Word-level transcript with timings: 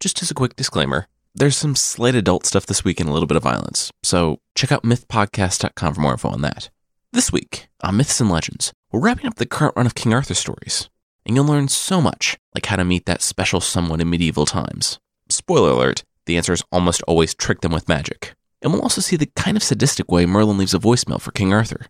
just 0.00 0.22
as 0.22 0.30
a 0.30 0.34
quick 0.34 0.56
disclaimer, 0.56 1.06
there's 1.34 1.56
some 1.56 1.76
slight 1.76 2.14
adult 2.14 2.46
stuff 2.46 2.66
this 2.66 2.82
week 2.82 2.98
and 2.98 3.08
a 3.08 3.12
little 3.12 3.26
bit 3.26 3.36
of 3.36 3.42
violence, 3.42 3.92
so 4.02 4.40
check 4.54 4.72
out 4.72 4.82
mythpodcast.com 4.82 5.94
for 5.94 6.00
more 6.00 6.12
info 6.12 6.30
on 6.30 6.40
that. 6.40 6.70
This 7.12 7.30
week, 7.30 7.68
on 7.82 7.98
Myths 7.98 8.20
and 8.20 8.30
Legends, 8.30 8.72
we're 8.90 9.00
wrapping 9.00 9.26
up 9.26 9.36
the 9.36 9.46
current 9.46 9.76
run 9.76 9.86
of 9.86 9.94
King 9.94 10.14
Arthur 10.14 10.34
stories, 10.34 10.88
and 11.26 11.36
you'll 11.36 11.44
learn 11.44 11.68
so 11.68 12.00
much, 12.00 12.38
like 12.54 12.66
how 12.66 12.76
to 12.76 12.84
meet 12.84 13.04
that 13.06 13.20
special 13.20 13.60
someone 13.60 14.00
in 14.00 14.08
medieval 14.08 14.46
times. 14.46 14.98
Spoiler 15.28 15.70
alert, 15.70 16.02
the 16.24 16.36
answer 16.36 16.52
is 16.54 16.64
almost 16.72 17.02
always 17.02 17.34
trick 17.34 17.60
them 17.60 17.72
with 17.72 17.88
magic. 17.88 18.34
And 18.62 18.72
we'll 18.72 18.82
also 18.82 19.00
see 19.00 19.16
the 19.16 19.30
kind 19.36 19.56
of 19.56 19.62
sadistic 19.62 20.10
way 20.10 20.26
Merlin 20.26 20.58
leaves 20.58 20.74
a 20.74 20.78
voicemail 20.78 21.20
for 21.20 21.30
King 21.30 21.52
Arthur. 21.52 21.86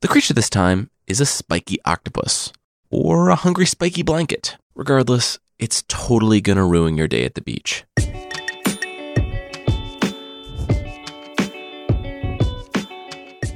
The 0.00 0.08
creature 0.08 0.34
this 0.34 0.50
time 0.50 0.90
is 1.06 1.20
a 1.20 1.26
spiky 1.26 1.78
octopus, 1.84 2.52
or 2.90 3.30
a 3.30 3.36
hungry 3.36 3.66
spiky 3.66 4.02
blanket. 4.02 4.56
Regardless, 4.74 5.38
it's 5.58 5.82
totally 5.88 6.40
gonna 6.40 6.64
ruin 6.64 6.96
your 6.96 7.08
day 7.08 7.24
at 7.24 7.34
the 7.34 7.40
beach. 7.40 7.84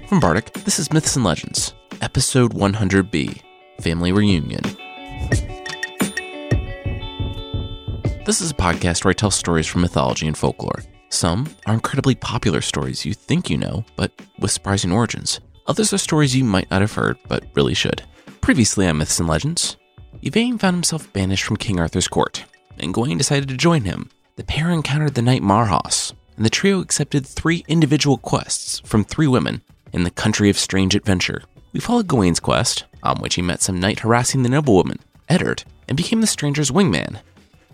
From 0.08 0.20
Bardic, 0.20 0.52
this 0.64 0.78
is 0.78 0.92
Myths 0.92 1.16
and 1.16 1.24
Legends, 1.24 1.74
Episode 2.00 2.54
100B 2.54 3.42
Family 3.80 4.12
Reunion. 4.12 4.62
This 8.24 8.40
is 8.40 8.50
a 8.50 8.54
podcast 8.54 9.04
where 9.04 9.10
I 9.10 9.14
tell 9.14 9.30
stories 9.30 9.66
from 9.66 9.82
mythology 9.82 10.26
and 10.26 10.36
folklore. 10.36 10.82
Some 11.10 11.48
are 11.66 11.74
incredibly 11.74 12.14
popular 12.14 12.60
stories 12.60 13.04
you 13.04 13.14
think 13.14 13.50
you 13.50 13.56
know, 13.56 13.84
but 13.96 14.12
with 14.38 14.50
surprising 14.50 14.92
origins. 14.92 15.40
Others 15.66 15.92
are 15.92 15.98
stories 15.98 16.36
you 16.36 16.44
might 16.44 16.70
not 16.70 16.80
have 16.80 16.92
heard, 16.92 17.18
but 17.28 17.44
really 17.54 17.74
should. 17.74 18.02
Previously 18.40 18.86
on 18.86 18.98
Myths 18.98 19.18
and 19.18 19.28
Legends, 19.28 19.76
Yvain 20.22 20.58
found 20.58 20.74
himself 20.76 21.12
banished 21.12 21.44
from 21.44 21.56
King 21.56 21.78
Arthur's 21.78 22.08
court, 22.08 22.44
and 22.78 22.92
Gawain 22.92 23.18
decided 23.18 23.48
to 23.48 23.56
join 23.56 23.82
him. 23.82 24.10
The 24.36 24.44
pair 24.44 24.70
encountered 24.70 25.14
the 25.14 25.22
knight 25.22 25.42
Marhaus, 25.42 26.12
and 26.36 26.44
the 26.44 26.50
trio 26.50 26.80
accepted 26.80 27.26
three 27.26 27.64
individual 27.68 28.18
quests 28.18 28.80
from 28.80 29.04
three 29.04 29.26
women 29.26 29.62
in 29.92 30.04
the 30.04 30.10
country 30.10 30.50
of 30.50 30.58
strange 30.58 30.94
adventure. 30.94 31.42
We 31.72 31.80
followed 31.80 32.08
Gawain's 32.08 32.40
quest, 32.40 32.84
on 33.02 33.18
which 33.18 33.36
he 33.36 33.42
met 33.42 33.62
some 33.62 33.80
knight 33.80 34.00
harassing 34.00 34.42
the 34.42 34.48
noblewoman, 34.48 34.98
Eddard, 35.28 35.64
and 35.88 35.96
became 35.96 36.20
the 36.20 36.26
stranger's 36.26 36.70
wingman. 36.70 37.20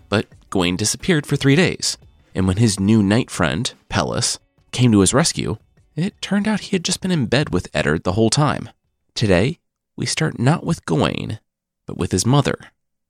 But 0.09 0.27
Gawain 0.49 0.75
disappeared 0.75 1.25
for 1.25 1.35
three 1.35 1.55
days, 1.55 1.97
and 2.35 2.47
when 2.47 2.57
his 2.57 2.79
new 2.79 3.01
knight 3.01 3.31
friend, 3.31 3.73
Pellis, 3.89 4.37
came 4.71 4.91
to 4.91 4.99
his 4.99 5.13
rescue, 5.13 5.57
it 5.95 6.21
turned 6.21 6.47
out 6.47 6.59
he 6.59 6.75
had 6.75 6.83
just 6.83 7.01
been 7.01 7.11
in 7.11 7.25
bed 7.25 7.49
with 7.49 7.69
Eddard 7.73 8.03
the 8.03 8.13
whole 8.13 8.29
time. 8.29 8.69
Today, 9.13 9.59
we 9.95 10.05
start 10.05 10.37
not 10.37 10.65
with 10.65 10.85
Gawain, 10.85 11.39
but 11.85 11.97
with 11.97 12.11
his 12.11 12.25
mother, 12.25 12.55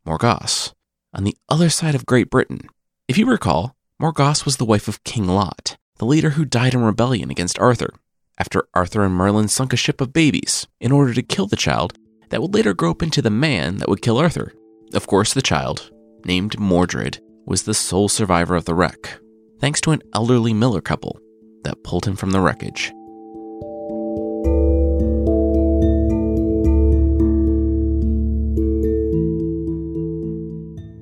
Morgause, 0.06 0.74
on 1.14 1.24
the 1.24 1.38
other 1.50 1.70
side 1.70 1.96
of 1.96 2.06
Great 2.06 2.30
Britain. 2.30 2.62
If 3.08 3.18
you 3.18 3.26
recall, 3.26 3.76
Morgause 4.02 4.46
was 4.46 4.58
the 4.58 4.66
wife 4.66 4.88
of 4.88 5.04
King 5.04 5.28
Lot, 5.28 5.78
the 5.98 6.06
leader 6.06 6.32
who 6.32 6.46
died 6.46 6.74
in 6.74 6.84
rebellion 6.84 7.32
against 7.32 7.60
Arthur, 7.60 7.94
after 8.38 8.68
Arthur 8.74 9.04
and 9.04 9.16
Merlin 9.16 9.48
sunk 9.48 9.74
a 9.74 9.78
ship 9.78 10.02
of 10.02 10.14
babies 10.14 10.68
in 10.80 10.92
order 10.92 11.14
to 11.14 11.24
kill 11.24 11.48
the 11.48 11.56
child 11.56 11.98
that 12.30 12.42
would 12.42 12.54
later 12.54 12.74
grow 12.74 12.92
up 12.92 13.02
into 13.02 13.22
the 13.22 13.30
man 13.30 13.78
that 13.78 13.88
would 13.88 14.02
kill 14.02 14.18
Arthur. 14.18 14.54
Of 14.94 15.08
course, 15.08 15.34
the 15.34 15.42
child, 15.42 15.92
named 16.26 16.60
Mordred, 16.60 17.20
was 17.46 17.64
the 17.64 17.74
sole 17.74 18.10
survivor 18.10 18.56
of 18.56 18.66
the 18.66 18.74
wreck, 18.74 19.20
thanks 19.60 19.80
to 19.82 19.92
an 19.92 20.02
elderly 20.14 20.54
miller 20.54 20.82
couple 20.82 21.20
that 21.64 21.84
pulled 21.84 22.06
him 22.06 22.16
from 22.16 22.32
the 22.32 22.42
wreckage. 22.42 22.92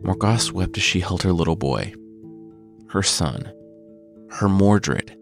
Morgause 0.03 0.51
wept 0.51 0.77
as 0.77 0.83
she 0.83 0.99
held 0.99 1.23
her 1.23 1.31
little 1.31 1.55
boy. 1.55 1.93
Her 2.89 3.03
son, 3.03 3.51
her 4.31 4.49
Mordred, 4.49 5.15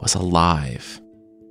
was 0.00 0.14
alive. 0.14 1.00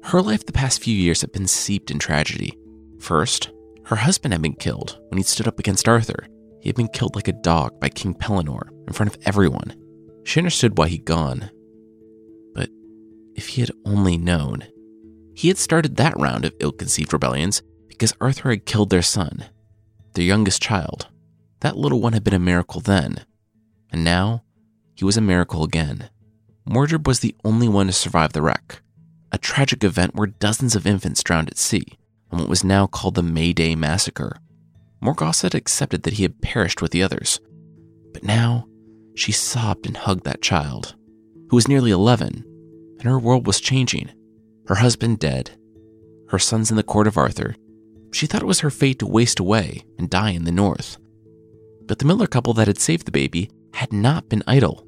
Her 0.03 0.21
life 0.21 0.45
the 0.45 0.53
past 0.53 0.81
few 0.81 0.95
years 0.95 1.21
had 1.21 1.33
been 1.33 1.47
seeped 1.47 1.91
in 1.91 1.99
tragedy. 1.99 2.57
First, 2.99 3.51
her 3.85 3.97
husband 3.97 4.33
had 4.33 4.41
been 4.41 4.53
killed 4.53 4.97
when 5.09 5.17
he 5.17 5.23
stood 5.23 5.47
up 5.47 5.59
against 5.59 5.89
Arthur. 5.89 6.27
He 6.61 6.69
had 6.69 6.75
been 6.75 6.87
killed 6.87 7.15
like 7.15 7.27
a 7.27 7.33
dog 7.33 7.79
by 7.79 7.89
King 7.89 8.13
Pellinore 8.13 8.69
in 8.87 8.93
front 8.93 9.13
of 9.13 9.21
everyone. 9.25 9.75
She 10.23 10.39
understood 10.39 10.77
why 10.77 10.87
he'd 10.87 11.05
gone. 11.05 11.49
But 12.53 12.69
if 13.35 13.49
he 13.49 13.61
had 13.61 13.71
only 13.85 14.17
known, 14.17 14.63
he 15.35 15.49
had 15.49 15.57
started 15.57 15.97
that 15.97 16.17
round 16.17 16.45
of 16.45 16.53
ill 16.59 16.71
conceived 16.71 17.13
rebellions 17.13 17.61
because 17.87 18.13
Arthur 18.19 18.49
had 18.49 18.65
killed 18.65 18.89
their 18.89 19.01
son, 19.01 19.45
their 20.13 20.25
youngest 20.25 20.61
child. 20.61 21.07
That 21.61 21.77
little 21.77 22.01
one 22.01 22.13
had 22.13 22.23
been 22.23 22.33
a 22.33 22.39
miracle 22.39 22.81
then, 22.81 23.25
and 23.91 24.03
now 24.03 24.43
he 24.95 25.05
was 25.05 25.17
a 25.17 25.21
miracle 25.21 25.63
again. 25.63 26.09
Mordred 26.65 27.07
was 27.07 27.19
the 27.19 27.35
only 27.43 27.67
one 27.67 27.87
to 27.87 27.93
survive 27.93 28.33
the 28.33 28.41
wreck, 28.41 28.81
a 29.31 29.37
tragic 29.37 29.83
event 29.83 30.15
where 30.15 30.27
dozens 30.27 30.75
of 30.75 30.85
infants 30.85 31.23
drowned 31.23 31.49
at 31.49 31.57
sea 31.57 31.97
on 32.31 32.39
what 32.39 32.49
was 32.49 32.63
now 32.63 32.87
called 32.87 33.15
the 33.15 33.23
May 33.23 33.53
Day 33.53 33.75
Massacre. 33.75 34.37
Morgause 35.01 35.43
had 35.43 35.55
accepted 35.55 36.03
that 36.03 36.13
he 36.13 36.23
had 36.23 36.41
perished 36.41 36.81
with 36.81 36.91
the 36.91 37.03
others, 37.03 37.39
but 38.13 38.23
now 38.23 38.67
she 39.15 39.31
sobbed 39.31 39.85
and 39.85 39.97
hugged 39.97 40.25
that 40.25 40.41
child, 40.41 40.95
who 41.49 41.55
was 41.55 41.67
nearly 41.67 41.91
11, 41.91 42.43
and 42.99 43.03
her 43.03 43.19
world 43.19 43.47
was 43.47 43.61
changing. 43.61 44.11
Her 44.67 44.75
husband 44.75 45.19
dead, 45.19 45.51
her 46.29 46.39
sons 46.39 46.69
in 46.69 46.77
the 46.77 46.83
court 46.83 47.07
of 47.07 47.17
Arthur. 47.17 47.55
She 48.11 48.25
thought 48.25 48.41
it 48.41 48.47
was 48.47 48.59
her 48.59 48.69
fate 48.69 48.99
to 48.99 49.05
waste 49.05 49.39
away 49.39 49.85
and 49.97 50.09
die 50.09 50.31
in 50.31 50.43
the 50.43 50.51
north. 50.51 50.97
But 51.87 51.99
the 51.99 52.05
Miller 52.05 52.27
couple 52.27 52.53
that 52.53 52.67
had 52.67 52.79
saved 52.79 53.07
the 53.07 53.11
baby 53.11 53.49
had 53.73 53.93
not 53.93 54.29
been 54.29 54.43
idle. 54.45 54.85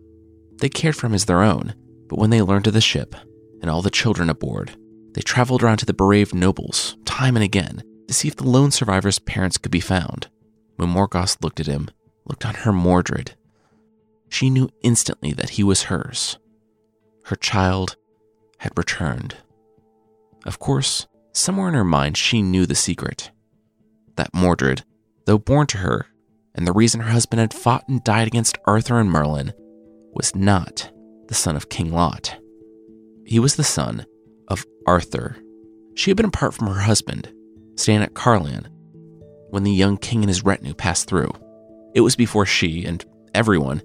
They 0.58 0.70
cared 0.70 0.96
for 0.96 1.08
him 1.08 1.14
as 1.14 1.26
their 1.26 1.42
own, 1.42 1.74
but 2.08 2.20
when 2.20 2.30
they 2.30 2.42
learned 2.42 2.68
of 2.68 2.74
the 2.74 2.82
ship 2.82 3.16
and 3.62 3.70
all 3.70 3.82
the 3.82 3.90
children 3.90 4.30
aboard, 4.30 4.78
they 5.14 5.22
traveled 5.22 5.64
around 5.64 5.78
to 5.78 5.86
the 5.86 5.94
bereaved 5.94 6.36
nobles 6.36 6.98
time 7.06 7.36
and 7.36 7.44
again 7.44 7.82
to 8.08 8.14
see 8.14 8.28
if 8.28 8.36
the 8.36 8.48
lone 8.48 8.72
survivor's 8.72 9.20
parents 9.20 9.58
could 9.58 9.72
be 9.72 9.80
found. 9.80 10.28
When 10.76 10.90
Morgause 10.90 11.42
looked 11.42 11.60
at 11.60 11.68
him, 11.68 11.90
looked 12.26 12.46
on 12.46 12.54
her 12.56 12.72
Mordred, 12.74 13.36
she 14.30 14.50
knew 14.50 14.70
instantly 14.82 15.34
that 15.34 15.52
he 15.52 15.64
was 15.64 15.84
hers. 15.84 16.38
Her 17.26 17.36
child 17.36 17.96
had 18.60 18.78
returned. 18.78 19.36
Of 20.46 20.60
course, 20.60 21.08
somewhere 21.34 21.68
in 21.68 21.74
her 21.74 21.84
mind, 21.84 22.18
she 22.18 22.42
knew 22.42 22.66
the 22.66 22.76
secret. 22.76 23.32
That 24.16 24.34
Mordred, 24.34 24.84
though 25.26 25.38
born 25.38 25.68
to 25.68 25.78
her, 25.78 26.08
and 26.56 26.68
the 26.68 26.74
reason 26.74 27.02
her 27.02 27.12
husband 27.12 27.40
had 27.40 27.54
fought 27.54 27.88
and 27.88 28.04
died 28.04 28.28
against 28.28 28.58
Arthur 28.66 29.00
and 29.00 29.10
Merlin, 29.10 29.54
was 30.14 30.36
not 30.36 30.92
the 31.28 31.36
son 31.36 31.56
of 31.56 31.70
King 31.70 31.92
Lot. 31.92 32.38
He 33.26 33.40
was 33.40 33.56
the 33.56 33.64
son 33.64 34.06
of 34.48 34.66
Arthur. 34.88 35.38
She 35.96 36.10
had 36.10 36.18
been 36.18 36.26
apart 36.26 36.54
from 36.54 36.68
her 36.68 36.82
husband, 36.82 37.32
staying 37.76 38.02
at 38.02 38.16
Caerleon, 38.16 38.68
when 39.50 39.64
the 39.64 39.72
young 39.72 39.98
king 39.98 40.22
and 40.22 40.30
his 40.30 40.44
retinue 40.44 40.74
passed 40.74 41.08
through. 41.08 41.32
It 41.94 42.02
was 42.02 42.16
before 42.16 42.46
she 42.46 42.86
and 42.86 43.04
everyone 43.34 43.82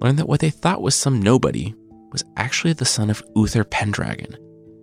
learned 0.00 0.18
that 0.18 0.28
what 0.28 0.40
they 0.40 0.50
thought 0.50 0.82
was 0.82 0.94
some 0.94 1.20
nobody 1.20 1.74
was 2.12 2.24
actually 2.36 2.72
the 2.72 2.84
son 2.84 3.10
of 3.10 3.22
Uther 3.34 3.64
Pendragon 3.64 4.36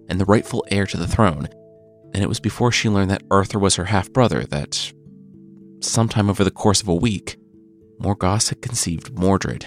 and 0.10 0.20
the 0.20 0.26
rightful 0.26 0.66
heir 0.70 0.86
to 0.86 0.98
the 0.98 1.08
throne. 1.08 1.48
And 2.14 2.24
it 2.24 2.30
was 2.30 2.40
before 2.40 2.72
she 2.72 2.90
learned 2.90 3.12
that 3.12 3.24
Arthur 3.32 3.60
was 3.60 3.76
her 3.76 3.86
half 3.86 4.12
brother 4.12 4.44
that, 4.46 4.94
sometime 5.82 6.30
over 6.30 6.44
the 6.44 6.52
course 6.52 6.82
of 6.82 6.88
a 6.88 6.96
week, 6.96 7.38
Morgause 8.00 8.50
had 8.50 8.62
conceived 8.62 9.18
Mordred. 9.18 9.66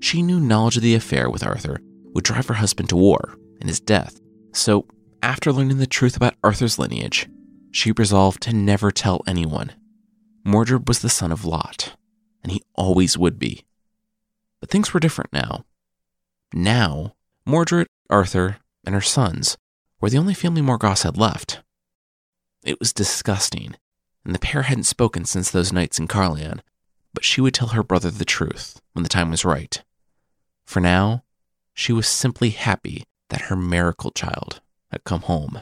She 0.00 0.22
knew 0.22 0.40
knowledge 0.40 0.76
of 0.76 0.82
the 0.82 0.94
affair 0.94 1.28
with 1.28 1.44
Arthur 1.44 1.80
would 2.14 2.24
drive 2.24 2.48
her 2.48 2.54
husband 2.54 2.88
to 2.88 2.96
war 2.96 3.36
and 3.60 3.68
his 3.68 3.80
death. 3.80 4.20
So, 4.52 4.86
after 5.22 5.52
learning 5.52 5.78
the 5.78 5.86
truth 5.86 6.16
about 6.16 6.36
Arthur's 6.42 6.78
lineage, 6.78 7.28
she 7.70 7.92
resolved 7.92 8.42
to 8.42 8.52
never 8.52 8.90
tell 8.90 9.22
anyone. 9.26 9.72
Mordred 10.44 10.88
was 10.88 11.00
the 11.00 11.10
son 11.10 11.30
of 11.30 11.44
Lot, 11.44 11.96
and 12.42 12.50
he 12.50 12.62
always 12.74 13.18
would 13.18 13.38
be. 13.38 13.64
But 14.60 14.70
things 14.70 14.92
were 14.92 15.00
different 15.00 15.32
now. 15.32 15.64
Now, 16.52 17.14
Mordred, 17.46 17.86
Arthur, 18.08 18.56
and 18.84 18.94
her 18.94 19.00
sons 19.00 19.56
were 20.00 20.10
the 20.10 20.18
only 20.18 20.34
family 20.34 20.62
Morgause 20.62 21.04
had 21.04 21.16
left. 21.16 21.60
It 22.64 22.80
was 22.80 22.92
disgusting, 22.92 23.76
and 24.24 24.34
the 24.34 24.38
pair 24.38 24.62
hadn't 24.62 24.84
spoken 24.84 25.24
since 25.24 25.50
those 25.50 25.72
nights 25.72 25.98
in 25.98 26.08
Caerleon, 26.08 26.60
but 27.14 27.24
she 27.24 27.40
would 27.40 27.54
tell 27.54 27.68
her 27.68 27.82
brother 27.82 28.10
the 28.10 28.24
truth 28.24 28.80
when 28.92 29.02
the 29.02 29.08
time 29.08 29.30
was 29.30 29.44
right. 29.44 29.82
For 30.64 30.80
now, 30.80 31.24
she 31.74 31.92
was 31.92 32.06
simply 32.06 32.50
happy 32.50 33.04
that 33.30 33.42
her 33.42 33.56
miracle 33.56 34.10
child 34.10 34.60
had 34.90 35.04
come 35.04 35.22
home. 35.22 35.60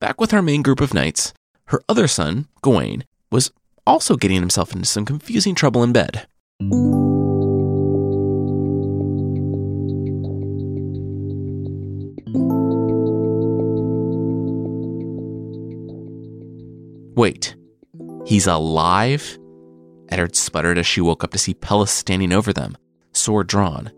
Back 0.00 0.20
with 0.20 0.32
our 0.32 0.42
main 0.42 0.62
group 0.62 0.80
of 0.80 0.94
knights, 0.94 1.32
her 1.66 1.82
other 1.88 2.06
son, 2.06 2.46
Gawain, 2.62 3.04
was 3.30 3.50
also 3.86 4.16
getting 4.16 4.40
himself 4.40 4.72
into 4.72 4.86
some 4.86 5.04
confusing 5.04 5.54
trouble 5.54 5.82
in 5.82 5.92
bed. 5.92 6.26
Wait, 17.18 17.56
he's 18.26 18.46
alive? 18.46 19.36
Eddard 20.08 20.36
sputtered 20.36 20.78
as 20.78 20.86
she 20.86 21.00
woke 21.00 21.24
up 21.24 21.32
to 21.32 21.38
see 21.38 21.52
Pellis 21.52 21.88
standing 21.88 22.32
over 22.32 22.52
them, 22.52 22.76
sword 23.10 23.48
drawn. 23.48 23.90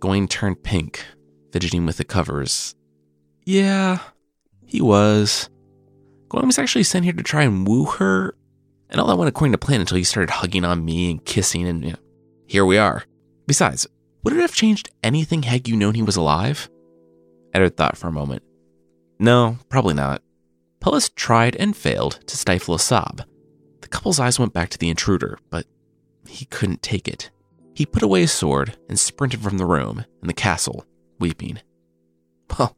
Gawain 0.00 0.28
turned 0.28 0.62
pink, 0.62 1.02
fidgeting 1.50 1.86
with 1.86 1.96
the 1.96 2.04
covers. 2.04 2.74
Yeah, 3.46 4.00
he 4.66 4.82
was. 4.82 5.48
Gawain 6.28 6.46
was 6.46 6.58
actually 6.58 6.82
sent 6.82 7.06
here 7.06 7.14
to 7.14 7.22
try 7.22 7.44
and 7.44 7.66
woo 7.66 7.86
her, 7.86 8.36
and 8.90 9.00
all 9.00 9.06
that 9.06 9.16
went 9.16 9.30
according 9.30 9.52
to 9.52 9.58
plan 9.58 9.80
until 9.80 9.96
he 9.96 10.04
started 10.04 10.28
hugging 10.28 10.66
on 10.66 10.84
me 10.84 11.10
and 11.10 11.24
kissing, 11.24 11.66
and 11.66 11.82
you 11.82 11.92
know, 11.92 11.98
here 12.46 12.66
we 12.66 12.76
are. 12.76 13.04
Besides, 13.46 13.86
would 14.24 14.34
it 14.34 14.40
have 14.40 14.52
changed 14.52 14.90
anything 15.02 15.44
had 15.44 15.68
you 15.68 15.76
known 15.76 15.94
he 15.94 16.02
was 16.02 16.16
alive? 16.16 16.68
Eddard 17.54 17.78
thought 17.78 17.96
for 17.96 18.08
a 18.08 18.12
moment. 18.12 18.42
No, 19.18 19.56
probably 19.70 19.94
not. 19.94 20.20
Pellis 20.82 21.14
tried 21.14 21.54
and 21.56 21.76
failed 21.76 22.18
to 22.26 22.36
stifle 22.36 22.74
a 22.74 22.78
sob. 22.78 23.22
The 23.82 23.88
couple's 23.88 24.18
eyes 24.18 24.40
went 24.40 24.52
back 24.52 24.68
to 24.70 24.78
the 24.78 24.88
intruder, 24.88 25.38
but 25.48 25.64
he 26.26 26.44
couldn't 26.46 26.82
take 26.82 27.06
it. 27.06 27.30
He 27.72 27.86
put 27.86 28.02
away 28.02 28.22
his 28.22 28.32
sword 28.32 28.76
and 28.88 28.98
sprinted 28.98 29.42
from 29.42 29.58
the 29.58 29.64
room 29.64 30.04
and 30.20 30.28
the 30.28 30.34
castle, 30.34 30.84
weeping. 31.18 31.60
Well, 32.58 32.76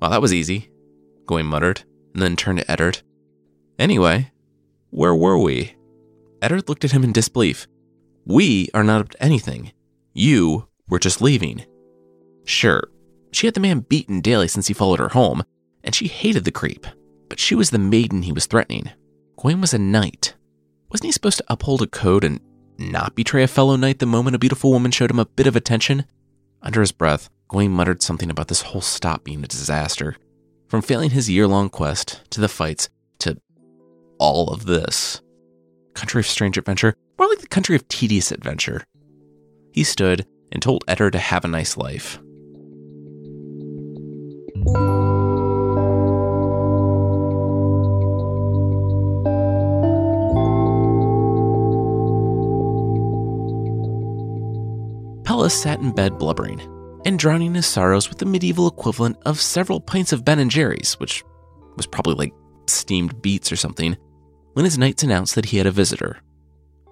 well, 0.00 0.10
that 0.10 0.20
was 0.20 0.34
easy, 0.34 0.72
Gawain 1.26 1.46
muttered, 1.46 1.84
and 2.12 2.20
then 2.20 2.34
turned 2.34 2.58
to 2.58 2.68
Eddard. 2.68 3.02
Anyway, 3.78 4.32
where 4.90 5.14
were 5.14 5.38
we? 5.38 5.76
Eddard 6.40 6.68
looked 6.68 6.84
at 6.84 6.90
him 6.90 7.04
in 7.04 7.12
disbelief. 7.12 7.68
We 8.26 8.68
are 8.74 8.82
not 8.82 9.00
up 9.00 9.10
to 9.10 9.22
anything. 9.22 9.70
You 10.12 10.66
were 10.88 10.98
just 10.98 11.22
leaving. 11.22 11.64
Sure, 12.44 12.82
she 13.30 13.46
had 13.46 13.54
the 13.54 13.60
man 13.60 13.80
beaten 13.80 14.20
daily 14.20 14.48
since 14.48 14.66
he 14.66 14.74
followed 14.74 14.98
her 14.98 15.10
home, 15.10 15.44
and 15.84 15.94
she 15.94 16.08
hated 16.08 16.42
the 16.42 16.50
creep, 16.50 16.84
but 17.32 17.40
she 17.40 17.54
was 17.54 17.70
the 17.70 17.78
maiden 17.78 18.20
he 18.20 18.30
was 18.30 18.44
threatening. 18.44 18.90
Gawain 19.38 19.62
was 19.62 19.72
a 19.72 19.78
knight. 19.78 20.34
Wasn't 20.90 21.06
he 21.06 21.12
supposed 21.12 21.38
to 21.38 21.44
uphold 21.48 21.80
a 21.80 21.86
code 21.86 22.24
and 22.24 22.40
not 22.76 23.14
betray 23.14 23.42
a 23.42 23.48
fellow 23.48 23.74
knight 23.74 24.00
the 24.00 24.04
moment 24.04 24.36
a 24.36 24.38
beautiful 24.38 24.70
woman 24.70 24.90
showed 24.90 25.10
him 25.10 25.18
a 25.18 25.24
bit 25.24 25.46
of 25.46 25.56
attention? 25.56 26.04
Under 26.60 26.82
his 26.82 26.92
breath, 26.92 27.30
Gawain 27.48 27.70
muttered 27.70 28.02
something 28.02 28.28
about 28.28 28.48
this 28.48 28.60
whole 28.60 28.82
stop 28.82 29.24
being 29.24 29.42
a 29.42 29.48
disaster. 29.48 30.16
From 30.68 30.82
failing 30.82 31.08
his 31.08 31.30
year 31.30 31.46
long 31.46 31.70
quest, 31.70 32.20
to 32.32 32.40
the 32.42 32.50
fights, 32.50 32.90
to 33.20 33.40
all 34.18 34.48
of 34.48 34.66
this. 34.66 35.22
Country 35.94 36.20
of 36.20 36.26
strange 36.26 36.58
adventure, 36.58 36.94
more 37.18 37.28
like 37.30 37.40
the 37.40 37.46
country 37.46 37.76
of 37.76 37.88
tedious 37.88 38.30
adventure. 38.30 38.84
He 39.72 39.84
stood 39.84 40.26
and 40.52 40.60
told 40.60 40.84
Eddard 40.86 41.14
to 41.14 41.18
have 41.18 41.46
a 41.46 41.48
nice 41.48 41.78
life. 41.78 42.20
Pellis 55.42 55.60
sat 55.60 55.80
in 55.80 55.90
bed 55.90 56.18
blubbering 56.18 56.60
and 57.04 57.18
drowning 57.18 57.52
his 57.52 57.66
sorrows 57.66 58.08
with 58.08 58.18
the 58.18 58.24
medieval 58.24 58.68
equivalent 58.68 59.16
of 59.26 59.40
several 59.40 59.80
pints 59.80 60.12
of 60.12 60.24
Ben 60.24 60.38
and 60.38 60.48
Jerry's, 60.48 60.94
which 61.00 61.24
was 61.74 61.84
probably 61.84 62.14
like 62.14 62.32
steamed 62.68 63.20
beets 63.20 63.50
or 63.50 63.56
something, 63.56 63.96
when 64.52 64.64
his 64.64 64.78
knights 64.78 65.02
announced 65.02 65.34
that 65.34 65.46
he 65.46 65.56
had 65.56 65.66
a 65.66 65.72
visitor. 65.72 66.20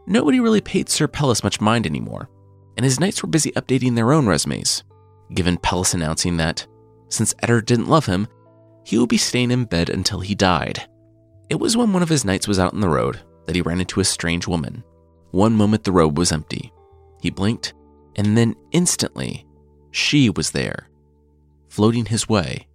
Nobody 0.08 0.40
really 0.40 0.60
paid 0.60 0.88
Sir 0.88 1.06
Pellis 1.06 1.44
much 1.44 1.60
mind 1.60 1.86
anymore, 1.86 2.28
and 2.76 2.82
his 2.82 2.98
knights 2.98 3.22
were 3.22 3.28
busy 3.28 3.52
updating 3.52 3.94
their 3.94 4.12
own 4.12 4.26
resumes, 4.26 4.82
given 5.32 5.56
Pellis 5.56 5.94
announcing 5.94 6.36
that, 6.38 6.66
since 7.08 7.36
Eddard 7.44 7.66
didn't 7.66 7.88
love 7.88 8.06
him, 8.06 8.26
he 8.84 8.98
would 8.98 9.08
be 9.08 9.16
staying 9.16 9.52
in 9.52 9.64
bed 9.64 9.90
until 9.90 10.18
he 10.18 10.34
died. 10.34 10.88
It 11.48 11.60
was 11.60 11.76
when 11.76 11.92
one 11.92 12.02
of 12.02 12.08
his 12.08 12.24
knights 12.24 12.48
was 12.48 12.58
out 12.58 12.74
on 12.74 12.80
the 12.80 12.88
road 12.88 13.20
that 13.46 13.54
he 13.54 13.62
ran 13.62 13.78
into 13.78 14.00
a 14.00 14.04
strange 14.04 14.48
woman. 14.48 14.82
One 15.30 15.54
moment 15.54 15.84
the 15.84 15.92
road 15.92 16.18
was 16.18 16.32
empty. 16.32 16.72
He 17.22 17.30
blinked, 17.30 17.74
and 18.20 18.36
then 18.36 18.54
instantly, 18.70 19.46
she 19.92 20.28
was 20.28 20.50
there, 20.50 20.90
floating 21.70 22.04
his 22.04 22.28
way. 22.28 22.66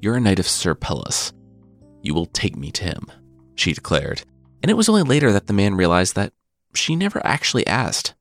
You're 0.00 0.14
a 0.14 0.20
knight 0.20 0.38
of 0.38 0.46
Sir 0.46 0.76
Pellis. 0.76 1.32
You 2.00 2.14
will 2.14 2.26
take 2.26 2.56
me 2.56 2.70
to 2.70 2.84
him, 2.84 3.10
she 3.56 3.72
declared. 3.72 4.22
And 4.62 4.70
it 4.70 4.76
was 4.76 4.88
only 4.88 5.02
later 5.02 5.32
that 5.32 5.48
the 5.48 5.52
man 5.52 5.74
realized 5.74 6.14
that 6.14 6.32
she 6.74 6.94
never 6.94 7.20
actually 7.26 7.66
asked. 7.66 8.14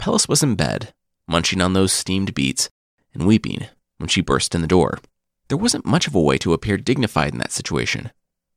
Pellis 0.00 0.28
was 0.28 0.42
in 0.42 0.56
bed, 0.56 0.92
munching 1.28 1.60
on 1.60 1.72
those 1.72 1.92
steamed 1.92 2.34
beets 2.34 2.68
and 3.14 3.24
weeping 3.24 3.68
when 3.98 4.08
she 4.08 4.20
burst 4.22 4.56
in 4.56 4.60
the 4.60 4.66
door. 4.66 4.98
There 5.46 5.56
wasn't 5.56 5.86
much 5.86 6.08
of 6.08 6.16
a 6.16 6.20
way 6.20 6.36
to 6.38 6.52
appear 6.52 6.78
dignified 6.78 7.32
in 7.32 7.38
that 7.38 7.52
situation. 7.52 8.10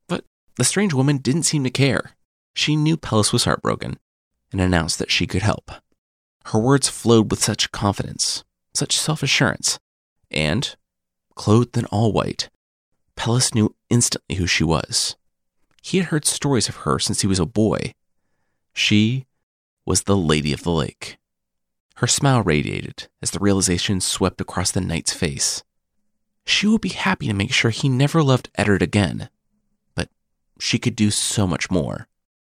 But 0.07 0.25
the 0.57 0.63
strange 0.63 0.95
woman 0.95 1.17
didn't 1.17 1.43
seem 1.43 1.63
to 1.63 1.69
care. 1.69 2.15
She 2.55 2.75
knew 2.75 2.97
Pellis 2.97 3.31
was 3.31 3.43
heartbroken 3.43 3.99
and 4.51 4.59
announced 4.59 4.97
that 4.97 5.11
she 5.11 5.27
could 5.27 5.43
help. 5.43 5.69
Her 6.49 6.59
words 6.59 6.87
flowed 6.87 7.31
with 7.31 7.43
such 7.43 7.71
confidence, 7.71 8.43
such 8.73 8.97
self 8.97 9.23
assurance, 9.23 9.79
and, 10.29 10.75
clothed 11.33 11.75
in 11.75 11.85
all 11.85 12.13
white, 12.13 12.49
Pellis 13.15 13.55
knew 13.55 13.75
instantly 13.89 14.35
who 14.35 14.45
she 14.45 14.63
was. 14.63 15.15
He 15.81 15.97
had 15.97 16.07
heard 16.07 16.25
stories 16.25 16.69
of 16.69 16.77
her 16.77 16.99
since 16.99 17.21
he 17.21 17.27
was 17.27 17.39
a 17.39 17.45
boy. 17.45 17.93
She 18.73 19.25
was 19.85 20.03
the 20.03 20.17
Lady 20.17 20.53
of 20.53 20.63
the 20.63 20.71
Lake. 20.71 21.17
Her 21.95 22.07
smile 22.07 22.43
radiated 22.43 23.07
as 23.21 23.31
the 23.31 23.39
realization 23.39 24.01
swept 24.01 24.41
across 24.41 24.71
the 24.71 24.81
knight's 24.81 25.13
face. 25.13 25.63
She 26.45 26.67
would 26.67 26.81
be 26.81 26.89
happy 26.89 27.27
to 27.27 27.33
make 27.33 27.53
sure 27.53 27.71
he 27.71 27.89
never 27.89 28.21
loved 28.21 28.51
Eddard 28.55 28.81
again, 28.81 29.29
but 29.95 30.09
she 30.59 30.77
could 30.77 30.95
do 30.95 31.09
so 31.09 31.47
much 31.47 31.71
more. 31.71 32.07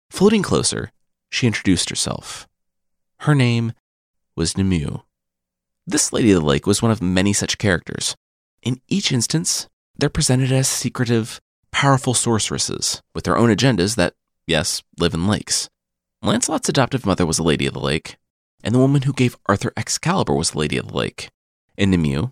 Floating 0.10 0.42
closer, 0.42 0.92
she 1.30 1.46
introduced 1.46 1.90
herself. 1.90 2.48
Her 3.18 3.36
name 3.36 3.74
was 4.36 4.58
Nimue. 4.58 5.00
This 5.86 6.14
Lady 6.14 6.32
of 6.32 6.42
the 6.42 6.48
Lake 6.48 6.66
was 6.66 6.82
one 6.82 6.92
of 6.92 7.02
many 7.02 7.34
such 7.34 7.58
characters. 7.58 8.16
In 8.62 8.80
each 8.88 9.12
instance, 9.12 9.68
they're 9.98 10.10
presented 10.10 10.52
as 10.52 10.68
secretive, 10.68 11.42
powerful 11.72 12.14
sorceresses 12.14 13.02
with 13.14 13.26
their 13.26 13.38
own 13.38 13.50
agendas 13.50 13.96
that, 13.96 14.14
yes, 14.48 14.82
live 14.98 15.14
in 15.14 15.28
lakes. 15.28 15.70
Lancelot's 16.22 16.70
adoptive 16.70 17.06
mother 17.06 17.26
was 17.26 17.40
a 17.40 17.44
Lady 17.44 17.68
of 17.68 17.74
the 17.74 17.80
Lake, 17.80 18.16
and 18.64 18.74
the 18.74 18.80
woman 18.80 19.02
who 19.02 19.14
gave 19.14 19.38
Arthur 19.46 19.74
Excalibur 19.76 20.34
was 20.34 20.52
the 20.52 20.60
Lady 20.60 20.78
of 20.78 20.88
the 20.88 20.98
Lake. 20.98 21.30
And 21.78 21.92
Nimue, 21.92 22.32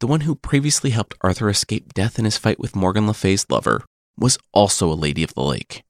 the 0.00 0.06
one 0.06 0.22
who 0.22 0.34
previously 0.34 0.90
helped 0.90 1.14
Arthur 1.20 1.48
escape 1.48 1.94
death 1.94 2.18
in 2.18 2.24
his 2.24 2.36
fight 2.36 2.58
with 2.58 2.74
Morgan 2.74 3.06
Le 3.06 3.14
Fay's 3.14 3.46
lover, 3.48 3.84
was 4.18 4.38
also 4.52 4.90
a 4.90 4.94
Lady 4.94 5.22
of 5.22 5.34
the 5.34 5.42
Lake. 5.42 5.84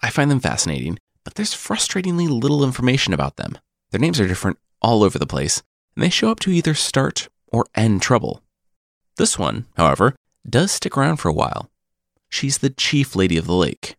I 0.00 0.10
find 0.10 0.30
them 0.30 0.40
fascinating, 0.40 0.98
but 1.24 1.34
there's 1.34 1.54
frustratingly 1.54 2.28
little 2.28 2.62
information 2.62 3.12
about 3.12 3.36
them. 3.36 3.58
Their 3.90 4.00
names 4.00 4.20
are 4.20 4.28
different 4.28 4.58
all 4.84 5.02
over 5.02 5.18
the 5.18 5.26
place, 5.26 5.62
and 5.96 6.04
they 6.04 6.10
show 6.10 6.30
up 6.30 6.38
to 6.40 6.50
either 6.50 6.74
start 6.74 7.28
or 7.46 7.64
end 7.74 8.02
trouble. 8.02 8.42
This 9.16 9.38
one, 9.38 9.64
however, 9.78 10.14
does 10.46 10.72
stick 10.72 10.98
around 10.98 11.16
for 11.16 11.30
a 11.30 11.32
while. 11.32 11.70
She's 12.28 12.58
the 12.58 12.68
chief 12.68 13.16
lady 13.16 13.38
of 13.38 13.46
the 13.46 13.54
lake, 13.54 13.96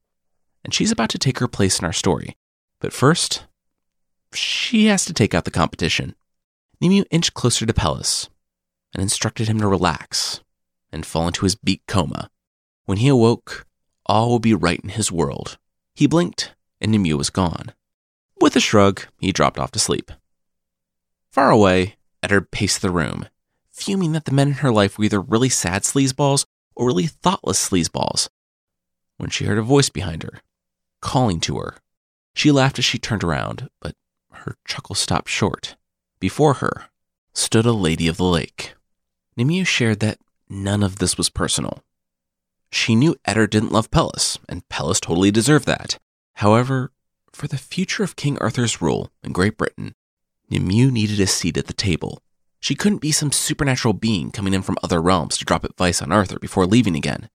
and 0.63 0.75
she's 0.75 0.91
about 0.91 1.09
to 1.09 1.17
take 1.17 1.39
her 1.39 1.47
place 1.47 1.79
in 1.79 1.85
our 1.85 1.93
story. 1.93 2.37
But 2.79 2.93
first, 2.93 3.45
she 4.31 4.85
has 4.85 5.05
to 5.05 5.13
take 5.13 5.33
out 5.33 5.45
the 5.45 5.51
competition. 5.51 6.13
Nimue 6.79 7.05
inched 7.09 7.33
closer 7.33 7.65
to 7.65 7.73
Pellis 7.73 8.29
and 8.93 9.01
instructed 9.01 9.47
him 9.47 9.59
to 9.61 9.67
relax 9.67 10.41
and 10.91 11.03
fall 11.03 11.25
into 11.25 11.45
his 11.45 11.55
beak 11.55 11.81
coma. 11.87 12.29
When 12.85 12.99
he 12.99 13.07
awoke, 13.07 13.65
all 14.05 14.33
would 14.33 14.43
be 14.43 14.53
right 14.53 14.79
in 14.83 14.89
his 14.89 15.11
world. 15.11 15.57
He 15.95 16.05
blinked, 16.05 16.53
and 16.79 16.91
Nimue 16.91 17.17
was 17.17 17.31
gone. 17.31 17.71
With 18.39 18.55
a 18.55 18.59
shrug, 18.59 19.01
he 19.19 19.31
dropped 19.31 19.57
off 19.57 19.71
to 19.71 19.79
sleep. 19.79 20.11
Far 21.35 21.51
away, 21.51 21.97
Eddard 22.23 22.49
paced 22.49 22.81
the 22.81 22.89
room, 22.89 23.27
fuming 23.69 24.13
that 24.13 24.23
the 24.23 24.31
men 24.31 24.47
in 24.47 24.53
her 24.53 24.71
life 24.71 24.97
were 24.97 25.03
either 25.03 25.19
really 25.19 25.49
sad 25.49 25.81
sleazeballs 25.81 26.45
or 26.77 26.87
really 26.87 27.07
thoughtless 27.07 27.59
sleazeballs. 27.59 28.29
When 29.17 29.29
she 29.29 29.43
heard 29.43 29.57
a 29.57 29.61
voice 29.61 29.89
behind 29.89 30.23
her, 30.23 30.39
calling 31.01 31.41
to 31.41 31.57
her, 31.57 31.75
she 32.33 32.53
laughed 32.53 32.79
as 32.79 32.85
she 32.85 32.97
turned 32.97 33.21
around, 33.21 33.69
but 33.81 33.97
her 34.31 34.55
chuckle 34.65 34.95
stopped 34.95 35.27
short. 35.27 35.75
Before 36.21 36.53
her 36.53 36.85
stood 37.33 37.65
a 37.65 37.73
lady 37.73 38.07
of 38.07 38.15
the 38.15 38.23
lake. 38.23 38.73
Nimue 39.35 39.65
shared 39.65 39.99
that 39.99 40.19
none 40.47 40.83
of 40.83 40.99
this 40.99 41.17
was 41.17 41.29
personal. 41.29 41.83
She 42.71 42.95
knew 42.95 43.17
Eddard 43.25 43.49
didn't 43.49 43.73
love 43.73 43.91
Pellis, 43.91 44.39
and 44.47 44.65
Pellis 44.69 45.01
totally 45.01 45.31
deserved 45.31 45.65
that. 45.65 45.99
However, 46.35 46.93
for 47.33 47.49
the 47.49 47.57
future 47.57 48.05
of 48.05 48.15
King 48.15 48.37
Arthur's 48.37 48.81
rule 48.81 49.11
in 49.21 49.33
Great 49.33 49.57
Britain, 49.57 49.95
Nimue 50.49 50.91
needed 50.91 51.19
a 51.19 51.27
seat 51.27 51.57
at 51.57 51.67
the 51.67 51.73
table. 51.73 52.21
She 52.59 52.75
couldn't 52.75 53.01
be 53.01 53.11
some 53.11 53.31
supernatural 53.31 53.93
being 53.93 54.31
coming 54.31 54.53
in 54.53 54.61
from 54.61 54.77
other 54.81 55.01
realms 55.01 55.37
to 55.37 55.45
drop 55.45 55.63
advice 55.63 56.01
on 56.01 56.11
Arthur 56.11 56.39
before 56.39 56.65
leaving 56.65 56.95
again. 56.95 57.29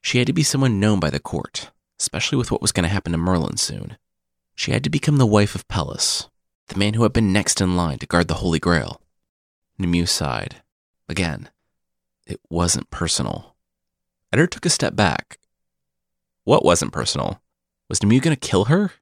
She 0.00 0.18
had 0.18 0.26
to 0.26 0.32
be 0.32 0.42
someone 0.42 0.80
known 0.80 0.98
by 0.98 1.10
the 1.10 1.20
court, 1.20 1.70
especially 2.00 2.38
with 2.38 2.50
what 2.50 2.62
was 2.62 2.72
going 2.72 2.84
to 2.84 2.88
happen 2.88 3.12
to 3.12 3.18
Merlin 3.18 3.56
soon. 3.56 3.96
She 4.54 4.72
had 4.72 4.84
to 4.84 4.90
become 4.90 5.16
the 5.16 5.26
wife 5.26 5.54
of 5.54 5.68
Pellis, 5.68 6.28
the 6.68 6.78
man 6.78 6.94
who 6.94 7.04
had 7.04 7.12
been 7.12 7.32
next 7.32 7.60
in 7.60 7.76
line 7.76 7.98
to 7.98 8.06
guard 8.06 8.28
the 8.28 8.34
Holy 8.34 8.58
Grail. 8.58 9.00
Nimue 9.78 10.06
sighed. 10.06 10.56
Again, 11.08 11.48
it 12.26 12.40
wasn't 12.48 12.90
personal. 12.90 13.54
Eddard 14.32 14.50
took 14.50 14.66
a 14.66 14.70
step 14.70 14.96
back. 14.96 15.38
What 16.44 16.64
wasn't 16.64 16.92
personal? 16.92 17.40
Was 17.88 18.02
Nimue 18.02 18.20
going 18.20 18.36
to 18.36 18.48
kill 18.48 18.66
her? 18.66 18.92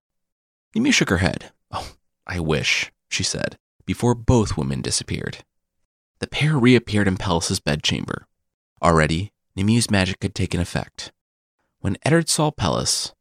Nimue 0.75 0.93
shook 0.93 1.11
her 1.11 1.19
head. 1.19 1.53
Oh, 1.71 1.93
I 2.27 2.41
wish, 2.41 2.93
she 3.11 3.23
said, 3.23 3.59
before 3.85 4.15
both 4.15 4.57
women 4.57 4.81
disappeared. 4.81 5.45
The 6.21 6.27
pair 6.27 6.57
reappeared 6.57 7.09
in 7.09 7.17
Pellis's 7.17 7.61
bedchamber. 7.61 8.27
Already, 8.83 9.33
Nimue's 9.57 9.91
magic 9.91 10.23
had 10.23 10.35
taken 10.35 10.61
effect. 10.61 11.13
When 11.81 11.99
Eddard 12.05 12.29
saw 12.29 12.51
Pellis, 12.51 13.13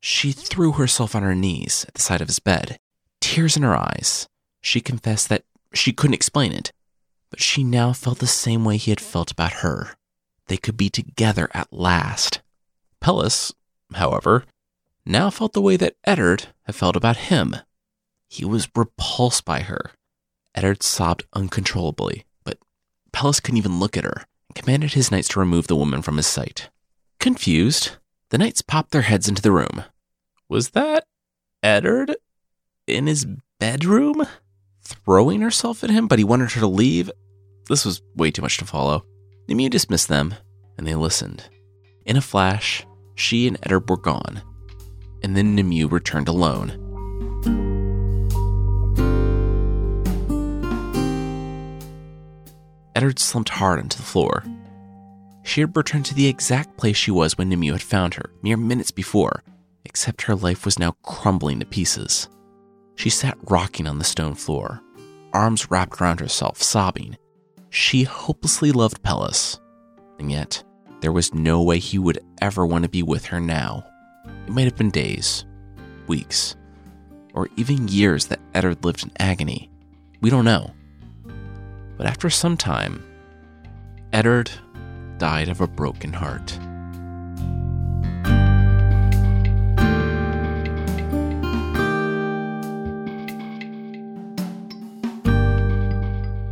she 0.00 0.32
threw 0.32 0.72
herself 0.72 1.14
on 1.14 1.22
her 1.22 1.34
knees 1.34 1.84
at 1.88 1.94
the 1.94 2.00
side 2.00 2.20
of 2.20 2.28
his 2.28 2.38
bed, 2.38 2.78
tears 3.20 3.56
in 3.56 3.62
her 3.62 3.76
eyes. 3.76 4.28
She 4.60 4.80
confessed 4.80 5.28
that 5.28 5.44
she 5.72 5.92
couldn't 5.92 6.14
explain 6.14 6.52
it, 6.52 6.72
but 7.30 7.40
she 7.40 7.64
now 7.64 7.92
felt 7.92 8.18
the 8.18 8.26
same 8.26 8.64
way 8.64 8.76
he 8.76 8.90
had 8.90 9.00
felt 9.00 9.30
about 9.30 9.54
her. 9.64 9.96
They 10.46 10.56
could 10.56 10.76
be 10.76 10.90
together 10.90 11.48
at 11.52 11.72
last. 11.72 12.40
Pellis, 13.00 13.52
however, 13.94 14.44
now 15.04 15.30
felt 15.30 15.52
the 15.52 15.62
way 15.62 15.76
that 15.76 15.96
Eddard 16.04 16.48
had 16.64 16.74
felt 16.74 16.96
about 16.96 17.16
him. 17.16 17.56
He 18.28 18.44
was 18.44 18.68
repulsed 18.76 19.44
by 19.44 19.60
her. 19.60 19.92
Eddard 20.54 20.82
sobbed 20.82 21.24
uncontrollably, 21.32 22.24
but 22.44 22.58
Pellis 23.12 23.42
couldn't 23.42 23.58
even 23.58 23.80
look 23.80 23.96
at 23.96 24.04
her 24.04 24.26
and 24.48 24.54
commanded 24.54 24.92
his 24.92 25.10
knights 25.10 25.28
to 25.28 25.40
remove 25.40 25.66
the 25.66 25.76
woman 25.76 26.02
from 26.02 26.16
his 26.16 26.26
sight. 26.26 26.68
Confused, 27.18 27.92
the 28.30 28.38
knights 28.38 28.62
popped 28.62 28.90
their 28.90 29.02
heads 29.02 29.28
into 29.28 29.42
the 29.42 29.52
room. 29.52 29.84
Was 30.48 30.70
that 30.70 31.04
Eddard 31.62 32.16
in 32.86 33.06
his 33.06 33.26
bedroom? 33.58 34.26
Throwing 34.82 35.40
herself 35.40 35.82
at 35.84 35.90
him, 35.90 36.06
but 36.06 36.18
he 36.18 36.24
wanted 36.24 36.52
her 36.52 36.60
to 36.60 36.66
leave? 36.66 37.10
This 37.68 37.84
was 37.84 38.02
way 38.14 38.30
too 38.30 38.42
much 38.42 38.56
to 38.58 38.64
follow. 38.64 39.04
Nimue 39.48 39.68
dismissed 39.68 40.08
them, 40.08 40.34
and 40.76 40.86
they 40.86 40.94
listened. 40.94 41.44
In 42.06 42.16
a 42.16 42.22
flash, 42.22 42.86
she 43.14 43.46
and 43.46 43.58
Eddard 43.62 43.88
were 43.88 43.98
gone, 43.98 44.42
and 45.22 45.36
then 45.36 45.54
Nimue 45.54 45.88
returned 45.88 46.28
alone. 46.28 46.87
Eddard 52.98 53.20
slumped 53.20 53.50
hard 53.50 53.78
onto 53.78 53.96
the 53.96 54.02
floor. 54.02 54.42
She 55.44 55.60
had 55.60 55.76
returned 55.76 56.04
to 56.06 56.14
the 56.14 56.26
exact 56.26 56.76
place 56.76 56.96
she 56.96 57.12
was 57.12 57.38
when 57.38 57.48
Nimue 57.48 57.70
had 57.70 57.80
found 57.80 58.14
her, 58.14 58.32
mere 58.42 58.56
minutes 58.56 58.90
before, 58.90 59.44
except 59.84 60.22
her 60.22 60.34
life 60.34 60.64
was 60.64 60.80
now 60.80 60.96
crumbling 61.04 61.60
to 61.60 61.64
pieces. 61.64 62.28
She 62.96 63.08
sat 63.08 63.38
rocking 63.48 63.86
on 63.86 63.98
the 63.98 64.04
stone 64.04 64.34
floor, 64.34 64.82
arms 65.32 65.70
wrapped 65.70 66.00
around 66.00 66.18
herself, 66.18 66.60
sobbing. 66.60 67.16
She 67.70 68.02
hopelessly 68.02 68.72
loved 68.72 69.04
Pellis, 69.04 69.60
and 70.18 70.32
yet 70.32 70.64
there 71.00 71.12
was 71.12 71.32
no 71.32 71.62
way 71.62 71.78
he 71.78 72.00
would 72.00 72.18
ever 72.42 72.66
want 72.66 72.82
to 72.82 72.90
be 72.90 73.04
with 73.04 73.26
her 73.26 73.40
now. 73.40 73.86
It 74.48 74.52
might 74.52 74.64
have 74.64 74.76
been 74.76 74.90
days, 74.90 75.44
weeks, 76.08 76.56
or 77.32 77.48
even 77.54 77.86
years 77.86 78.26
that 78.26 78.40
Eddard 78.54 78.84
lived 78.84 79.04
in 79.04 79.12
agony. 79.20 79.70
We 80.20 80.30
don't 80.30 80.44
know. 80.44 80.72
But 81.98 82.06
after 82.06 82.30
some 82.30 82.56
time, 82.56 83.04
Eddard 84.12 84.50
died 85.18 85.48
of 85.48 85.60
a 85.60 85.66
broken 85.66 86.12
heart. 86.12 86.56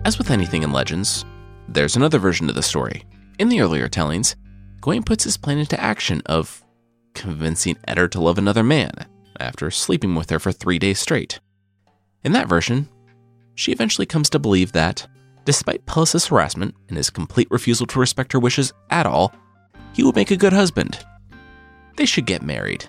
As 0.04 0.18
with 0.18 0.30
anything 0.30 0.64
in 0.64 0.72
legends, 0.72 1.24
there's 1.68 1.96
another 1.96 2.18
version 2.18 2.48
of 2.48 2.56
the 2.56 2.62
story. 2.62 3.04
In 3.38 3.48
the 3.48 3.60
earlier 3.60 3.88
tellings, 3.88 4.34
Gawain 4.80 5.04
puts 5.04 5.24
his 5.24 5.36
plan 5.36 5.58
into 5.58 5.80
action 5.80 6.22
of 6.26 6.64
convincing 7.14 7.76
Eddard 7.86 8.12
to 8.12 8.20
love 8.20 8.38
another 8.38 8.62
man 8.62 8.92
after 9.38 9.70
sleeping 9.70 10.16
with 10.16 10.30
her 10.30 10.38
for 10.40 10.50
three 10.50 10.78
days 10.78 10.98
straight. 10.98 11.38
In 12.24 12.32
that 12.32 12.48
version, 12.48 12.88
she 13.54 13.70
eventually 13.70 14.06
comes 14.06 14.28
to 14.30 14.38
believe 14.38 14.72
that 14.72 15.06
Despite 15.46 15.86
Pellis's 15.86 16.26
harassment 16.26 16.74
and 16.88 16.96
his 16.96 17.08
complete 17.08 17.48
refusal 17.52 17.86
to 17.86 18.00
respect 18.00 18.32
her 18.32 18.40
wishes 18.40 18.72
at 18.90 19.06
all, 19.06 19.32
he 19.92 20.02
would 20.02 20.16
make 20.16 20.32
a 20.32 20.36
good 20.36 20.52
husband. 20.52 21.06
They 21.96 22.04
should 22.04 22.26
get 22.26 22.42
married. 22.42 22.86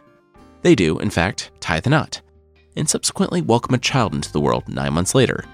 They 0.64 0.74
do, 0.74 0.98
in 0.98 1.12
fact, 1.12 1.52
tie 1.60 1.80
the 1.80 1.92
knot, 1.92 2.20
and 2.76 2.90
subsequently 2.90 3.44
welcome 3.44 3.76
a 3.76 3.78
child 3.78 4.16
into 4.16 4.32
the 4.32 4.42
world 4.42 4.68
nine 4.68 4.94
months 4.94 5.14
later. 5.14 5.46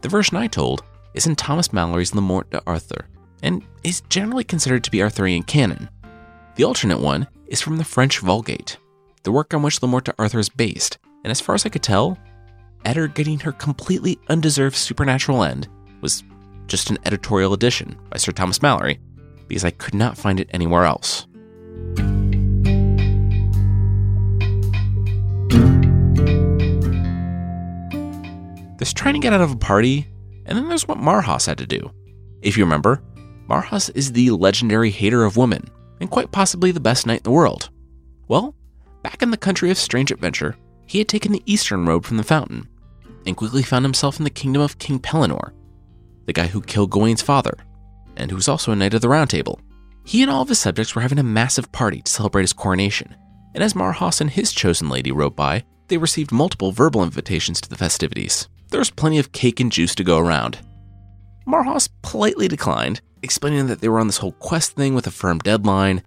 The 0.00 0.08
version 0.08 0.38
I 0.38 0.46
told 0.46 0.82
is 1.12 1.26
in 1.26 1.36
Thomas 1.36 1.74
Malory's 1.74 2.14
Le 2.14 2.22
Morte 2.22 2.50
d'Arthur, 2.50 3.06
and 3.42 3.62
is 3.84 4.00
generally 4.08 4.42
considered 4.42 4.82
to 4.84 4.90
be 4.90 5.02
Arthurian 5.02 5.42
canon. 5.42 5.90
The 6.54 6.64
alternate 6.64 7.00
one 7.00 7.26
is 7.48 7.60
from 7.60 7.76
the 7.76 7.84
French 7.84 8.20
Vulgate, 8.20 8.78
the 9.24 9.32
work 9.32 9.52
on 9.52 9.62
which 9.62 9.82
Le 9.82 9.88
Morte 9.88 10.10
d'Arthur 10.16 10.38
is 10.38 10.48
based, 10.48 10.96
and 11.22 11.30
as 11.30 11.40
far 11.40 11.54
as 11.54 11.66
I 11.66 11.68
could 11.68 11.82
tell, 11.82 12.16
Eddard 12.86 13.14
getting 13.14 13.40
her 13.40 13.52
completely 13.52 14.18
undeserved 14.30 14.74
supernatural 14.74 15.42
end 15.42 15.68
was 16.00 16.24
just 16.66 16.90
an 16.90 16.98
editorial 17.04 17.52
edition 17.52 17.98
by 18.10 18.18
Sir 18.18 18.32
Thomas 18.32 18.58
Malory, 18.58 18.98
because 19.48 19.64
I 19.64 19.70
could 19.70 19.94
not 19.94 20.18
find 20.18 20.40
it 20.40 20.50
anywhere 20.52 20.84
else. 20.84 21.26
There's 28.78 28.92
trying 28.92 29.14
to 29.14 29.20
get 29.20 29.32
out 29.32 29.40
of 29.40 29.52
a 29.52 29.56
party, 29.56 30.06
and 30.44 30.56
then 30.58 30.68
there's 30.68 30.86
what 30.86 30.98
Marhaus 30.98 31.46
had 31.46 31.58
to 31.58 31.66
do. 31.66 31.90
If 32.42 32.56
you 32.56 32.64
remember, 32.64 33.02
Marhaus 33.48 33.90
is 33.94 34.12
the 34.12 34.30
legendary 34.30 34.90
hater 34.90 35.24
of 35.24 35.36
women, 35.36 35.68
and 36.00 36.10
quite 36.10 36.30
possibly 36.30 36.72
the 36.72 36.80
best 36.80 37.06
knight 37.06 37.18
in 37.18 37.24
the 37.24 37.30
world. 37.30 37.70
Well, 38.28 38.54
back 39.02 39.22
in 39.22 39.30
the 39.30 39.36
country 39.36 39.70
of 39.70 39.78
strange 39.78 40.10
adventure, 40.10 40.56
he 40.86 40.98
had 40.98 41.08
taken 41.08 41.32
the 41.32 41.42
eastern 41.46 41.86
road 41.86 42.04
from 42.04 42.16
the 42.16 42.22
fountain, 42.22 42.68
and 43.24 43.36
quickly 43.36 43.62
found 43.62 43.84
himself 43.84 44.18
in 44.18 44.24
the 44.24 44.30
kingdom 44.30 44.62
of 44.62 44.78
King 44.78 44.98
Pellinore, 44.98 45.52
the 46.26 46.32
guy 46.32 46.46
who 46.46 46.60
killed 46.60 46.90
Gawain's 46.90 47.22
father, 47.22 47.56
and 48.16 48.30
who's 48.30 48.48
also 48.48 48.72
a 48.72 48.76
knight 48.76 48.94
of 48.94 49.00
the 49.00 49.08
Round 49.08 49.30
Table. 49.30 49.60
He 50.04 50.22
and 50.22 50.30
all 50.30 50.42
of 50.42 50.48
his 50.48 50.58
subjects 50.58 50.94
were 50.94 51.02
having 51.02 51.18
a 51.18 51.24
massive 51.24 51.72
party 51.72 52.02
to 52.02 52.10
celebrate 52.10 52.42
his 52.42 52.52
coronation, 52.52 53.16
and 53.54 53.64
as 53.64 53.74
Marhaus 53.74 54.20
and 54.20 54.30
his 54.30 54.52
chosen 54.52 54.88
lady 54.88 55.10
rode 55.10 55.34
by, 55.34 55.64
they 55.88 55.96
received 55.96 56.32
multiple 56.32 56.72
verbal 56.72 57.02
invitations 57.02 57.60
to 57.60 57.68
the 57.68 57.76
festivities. 57.76 58.48
There 58.70 58.80
was 58.80 58.90
plenty 58.90 59.18
of 59.18 59.32
cake 59.32 59.60
and 59.60 59.70
juice 59.72 59.94
to 59.96 60.04
go 60.04 60.18
around. 60.18 60.58
Marhaus 61.46 61.88
politely 62.02 62.48
declined, 62.48 63.00
explaining 63.22 63.68
that 63.68 63.80
they 63.80 63.88
were 63.88 64.00
on 64.00 64.08
this 64.08 64.18
whole 64.18 64.32
quest 64.32 64.72
thing 64.72 64.94
with 64.94 65.06
a 65.06 65.12
firm 65.12 65.38
deadline. 65.38 66.02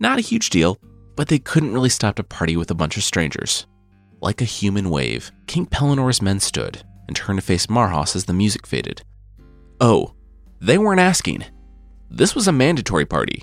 Not 0.00 0.18
a 0.18 0.22
huge 0.22 0.50
deal, 0.50 0.78
but 1.16 1.28
they 1.28 1.38
couldn't 1.38 1.72
really 1.72 1.88
stop 1.88 2.16
to 2.16 2.24
party 2.24 2.56
with 2.56 2.70
a 2.70 2.74
bunch 2.74 2.96
of 2.96 3.04
strangers. 3.04 3.66
Like 4.20 4.40
a 4.40 4.46
human 4.46 4.90
wave, 4.90 5.30
King 5.46 5.66
Pellinore's 5.66 6.22
men 6.22 6.40
stood 6.40 6.82
and 7.06 7.16
turned 7.16 7.38
to 7.38 7.44
face 7.44 7.66
Marhaus 7.66 8.16
as 8.16 8.24
the 8.24 8.32
music 8.32 8.66
faded. 8.66 9.02
Oh, 9.80 10.14
they 10.60 10.78
weren't 10.78 11.00
asking. 11.00 11.44
This 12.10 12.34
was 12.34 12.46
a 12.46 12.52
mandatory 12.52 13.04
party. 13.04 13.42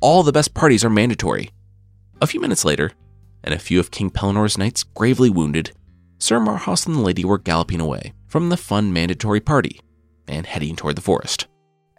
All 0.00 0.22
the 0.22 0.32
best 0.32 0.54
parties 0.54 0.84
are 0.84 0.90
mandatory. 0.90 1.50
A 2.20 2.26
few 2.26 2.40
minutes 2.40 2.64
later, 2.64 2.92
and 3.42 3.54
a 3.54 3.58
few 3.58 3.80
of 3.80 3.90
King 3.90 4.10
Pellinore's 4.10 4.58
knights 4.58 4.84
gravely 4.84 5.30
wounded, 5.30 5.72
Sir 6.18 6.38
Marhaus 6.38 6.86
and 6.86 6.94
the 6.94 7.00
lady 7.00 7.24
were 7.24 7.38
galloping 7.38 7.80
away 7.80 8.12
from 8.26 8.48
the 8.48 8.56
fun 8.56 8.92
mandatory 8.92 9.40
party 9.40 9.80
and 10.28 10.46
heading 10.46 10.76
toward 10.76 10.96
the 10.96 11.02
forest. 11.02 11.48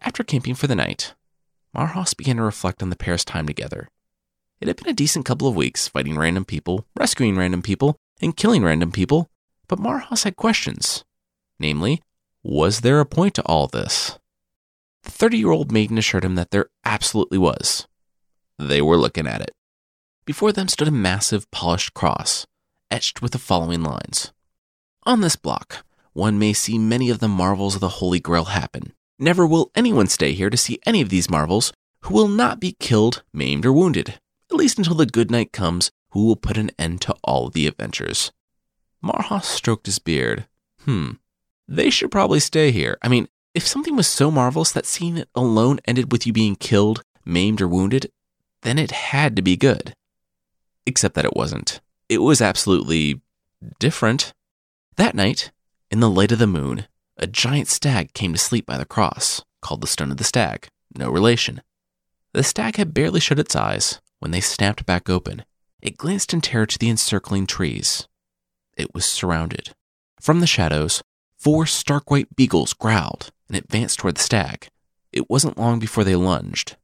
After 0.01 0.24
camping 0.24 0.55
for 0.55 0.67
the 0.67 0.75
night, 0.75 1.13
Marhaus 1.75 2.15
began 2.15 2.38
to 2.38 2.43
reflect 2.43 2.81
on 2.81 2.89
the 2.89 2.96
pair's 2.96 3.25
time 3.25 3.48
together. 3.48 3.89
It 4.60 4.67
had 4.67 4.77
been 4.77 4.89
a 4.89 4.93
decent 4.93 5.25
couple 5.25 5.48
of 5.48 5.55
weeks 5.55 5.88
fighting 5.88 6.17
random 6.17 6.46
people, 6.46 6.86
rescuing 6.96 7.36
random 7.36 7.62
people, 7.62 7.98
and 8.22 8.38
killing 8.38 8.63
random 8.63 8.91
people, 8.91 9.27
but 9.67 9.79
Marhaus 9.79 10.24
had 10.24 10.36
questions. 10.36 11.03
Namely, 11.60 12.01
was 12.43 12.81
there 12.81 13.00
a 13.00 13.05
point 13.05 13.36
to 13.36 13.43
all 13.43 13.67
this? 13.67 14.17
The 15.03 15.12
30 15.12 15.38
year 15.38 15.51
old 15.51 15.71
maiden 15.71 15.98
assured 15.98 16.25
him 16.25 16.36
that 16.36 16.51
there 16.51 16.69
absolutely 16.86 17.38
was. 17.38 17.88
They 18.57 18.81
were 18.81 18.98
looking 18.98 19.27
at 19.27 19.41
it. 19.41 19.51
Before 20.25 20.51
them 20.51 20.67
stood 20.67 20.88
a 20.88 20.91
massive 20.91 21.50
polished 21.51 21.93
cross, 21.93 22.45
etched 22.89 23.21
with 23.21 23.31
the 23.31 23.39
following 23.39 23.81
lines 23.83 24.31
On 25.03 25.21
this 25.21 25.36
block, 25.36 25.86
one 26.13 26.38
may 26.38 26.53
see 26.53 26.77
many 26.77 27.10
of 27.10 27.19
the 27.19 27.27
marvels 27.27 27.75
of 27.75 27.81
the 27.81 27.89
Holy 28.00 28.19
Grail 28.19 28.45
happen. 28.45 28.93
Never 29.17 29.45
will 29.45 29.71
anyone 29.75 30.07
stay 30.07 30.33
here 30.33 30.50
to 30.50 30.57
see 30.57 30.79
any 30.86 31.01
of 31.01 31.10
these 31.10 31.29
marvels 31.29 31.74
who 32.01 32.13
will 32.13 32.27
not 32.27 32.60
be 32.60 32.75
killed, 32.79 33.24
maimed, 33.33 33.65
or 33.65 33.74
wounded, 33.74 34.19
at 34.51 34.57
least 34.57 34.77
until 34.77 34.95
the 34.95 35.05
good 35.05 35.31
night 35.31 35.51
comes 35.51 35.91
who 36.12 36.25
will 36.25 36.36
put 36.36 36.57
an 36.57 36.71
end 36.77 37.01
to 37.01 37.15
all 37.24 37.50
the 37.50 37.67
adventures. 37.67 38.31
Marhaus 39.01 39.45
stroked 39.45 39.86
his 39.86 40.00
beard. 40.00 40.48
Hmm, 40.86 41.12
they 41.68 41.89
should 41.89 42.12
probably 42.12 42.39
stay 42.39 42.72
here. 42.72 42.98
I 43.01 43.08
mean, 43.08 43.27
if 43.53 43.68
something 43.68 43.96
was 43.96 44.08
so 44.08 44.32
marvelous 44.32 44.72
that 44.72 44.86
seeing 44.86 45.18
it 45.18 45.30
alone 45.36 45.80
ended 45.86 46.12
with 46.12 46.25
you 46.25 46.34
being 46.34 46.56
killed, 46.56 47.03
maimed, 47.25 47.62
or 47.62 47.68
wounded, 47.68 48.12
then 48.62 48.77
it 48.77 48.91
had 48.91 49.36
to 49.36 49.41
be 49.41 49.58
good. 49.58 49.94
Except 50.86 51.15
that 51.15 51.25
it 51.25 51.36
wasn't. 51.36 51.82
It 52.10 52.20
was 52.20 52.41
absolutely 52.41 53.22
different. 53.80 54.34
That 54.96 55.15
night, 55.15 55.51
in 55.89 56.00
the 56.00 56.10
light 56.10 56.32
of 56.32 56.39
the 56.39 56.48
moon, 56.48 56.88
a 57.18 57.27
giant 57.27 57.68
stag 57.68 58.13
came 58.13 58.34
to 58.34 58.39
sleep 58.39 58.65
by 58.65 58.77
the 58.77 58.86
cross, 58.86 59.44
called 59.62 59.82
the 59.82 59.88
Stone 59.88 60.12
of 60.12 60.18
the 60.18 60.24
Stag, 60.24 60.68
no 60.98 61.10
relation. 61.10 61.62
The 62.34 62.44
stag 62.44 62.77
had 62.77 62.94
barely 62.94 63.20
shut 63.20 63.39
its 63.39 63.56
eyes 63.56 64.00
when 64.20 64.32
they 64.32 64.41
snapped 64.41 64.86
back 64.86 65.10
open. 65.10 65.44
It 65.82 65.98
glanced 65.98 66.34
in 66.34 66.41
terror 66.41 66.65
to 66.65 66.80
the 66.80 66.89
encircling 66.89 67.48
trees. 67.48 68.08
It 68.77 68.94
was 68.94 69.06
surrounded 69.06 69.74
From 70.20 70.39
the 70.39 70.48
shadows, 70.48 71.03
four 71.41 71.65
stark 71.65 72.12
white 72.12 72.36
beagles 72.36 72.71
growled 72.71 73.31
and 73.50 73.57
advanced 73.57 73.98
toward 73.98 74.15
the 74.15 74.21
stag. 74.21 74.69
It 75.12 75.27
wasn't 75.27 75.57
long 75.57 75.79
before 75.79 76.03
they 76.03 76.15
lunged 76.15 76.75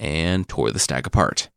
and 0.00 0.48
tore 0.48 0.72
the 0.72 0.80
stag 0.80 1.06
apart. 1.06 1.48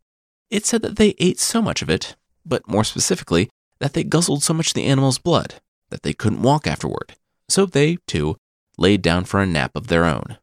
It 0.52 0.64
said 0.66 0.84
that 0.84 0.98
they 0.98 1.16
ate 1.18 1.40
so 1.40 1.64
much 1.64 1.82
of 1.82 1.90
it, 1.90 2.16
but 2.46 2.68
more 2.68 2.84
specifically, 2.84 3.50
that 3.80 3.94
they 3.94 4.04
guzzled 4.04 4.44
so 4.44 4.54
much 4.54 4.68
of 4.68 4.74
the 4.76 4.86
animal's 4.86 5.18
blood 5.18 5.56
that 5.90 6.04
they 6.04 6.14
couldn't 6.14 6.44
walk 6.44 6.68
afterward. 6.68 7.16
So 7.50 7.66
they, 7.66 7.98
too, 8.06 8.38
laid 8.78 9.02
down 9.02 9.26
for 9.26 9.42
a 9.42 9.48
nap 9.48 9.76
of 9.76 9.88
their 9.88 10.06
own. 10.06 10.38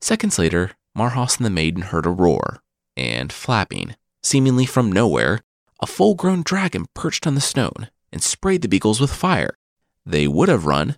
Seconds 0.00 0.38
later, 0.38 0.72
Marhaus 0.96 1.36
and 1.36 1.44
the 1.44 1.50
maiden 1.50 1.82
heard 1.82 2.06
a 2.06 2.10
roar, 2.10 2.62
and 2.96 3.30
flapping, 3.30 3.96
seemingly 4.22 4.64
from 4.64 4.90
nowhere, 4.90 5.40
a 5.80 5.86
full 5.86 6.14
grown 6.14 6.42
dragon 6.42 6.86
perched 6.94 7.26
on 7.26 7.34
the 7.34 7.40
stone 7.40 7.90
and 8.12 8.22
sprayed 8.22 8.62
the 8.62 8.68
beagles 8.68 9.00
with 9.00 9.12
fire. 9.12 9.58
They 10.06 10.26
would 10.26 10.48
have 10.48 10.66
run, 10.66 10.96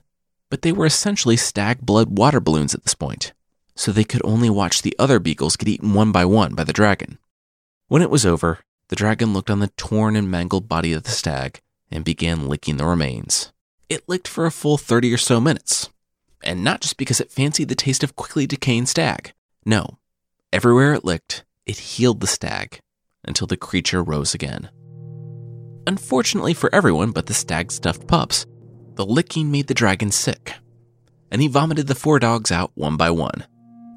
but 0.50 0.62
they 0.62 0.72
were 0.72 0.86
essentially 0.86 1.36
stag 1.36 1.80
blood 1.80 2.18
water 2.18 2.40
balloons 2.40 2.74
at 2.74 2.82
this 2.82 2.94
point, 2.94 3.32
so 3.74 3.92
they 3.92 4.04
could 4.04 4.22
only 4.24 4.50
watch 4.50 4.82
the 4.82 4.96
other 4.98 5.18
beagles 5.18 5.56
get 5.56 5.68
eaten 5.68 5.94
one 5.94 6.12
by 6.12 6.24
one 6.24 6.54
by 6.54 6.64
the 6.64 6.72
dragon. 6.72 7.18
When 7.88 8.02
it 8.02 8.10
was 8.10 8.26
over, 8.26 8.60
the 8.88 8.96
dragon 8.96 9.32
looked 9.32 9.50
on 9.50 9.60
the 9.60 9.68
torn 9.76 10.16
and 10.16 10.30
mangled 10.30 10.68
body 10.68 10.92
of 10.92 11.02
the 11.02 11.10
stag 11.10 11.60
and 11.90 12.04
began 12.04 12.48
licking 12.48 12.76
the 12.76 12.86
remains. 12.86 13.52
It 13.88 14.08
licked 14.08 14.28
for 14.28 14.46
a 14.46 14.50
full 14.50 14.78
30 14.78 15.12
or 15.12 15.18
so 15.18 15.40
minutes, 15.40 15.90
and 16.42 16.64
not 16.64 16.80
just 16.80 16.96
because 16.96 17.20
it 17.20 17.30
fancied 17.30 17.68
the 17.68 17.74
taste 17.74 18.02
of 18.02 18.16
quickly 18.16 18.46
decaying 18.46 18.86
stag. 18.86 19.32
No, 19.64 19.98
everywhere 20.52 20.94
it 20.94 21.04
licked, 21.04 21.44
it 21.66 21.78
healed 21.78 22.20
the 22.20 22.26
stag 22.26 22.80
until 23.24 23.46
the 23.46 23.56
creature 23.56 24.02
rose 24.02 24.34
again. 24.34 24.70
Unfortunately 25.86 26.54
for 26.54 26.74
everyone 26.74 27.12
but 27.12 27.26
the 27.26 27.34
stag 27.34 27.70
stuffed 27.70 28.06
pups, 28.06 28.46
the 28.96 29.06
licking 29.06 29.50
made 29.50 29.66
the 29.66 29.74
dragon 29.74 30.10
sick, 30.10 30.54
and 31.30 31.42
he 31.42 31.48
vomited 31.48 31.86
the 31.86 31.94
four 31.94 32.18
dogs 32.18 32.50
out 32.50 32.72
one 32.74 32.96
by 32.96 33.10
one. 33.10 33.46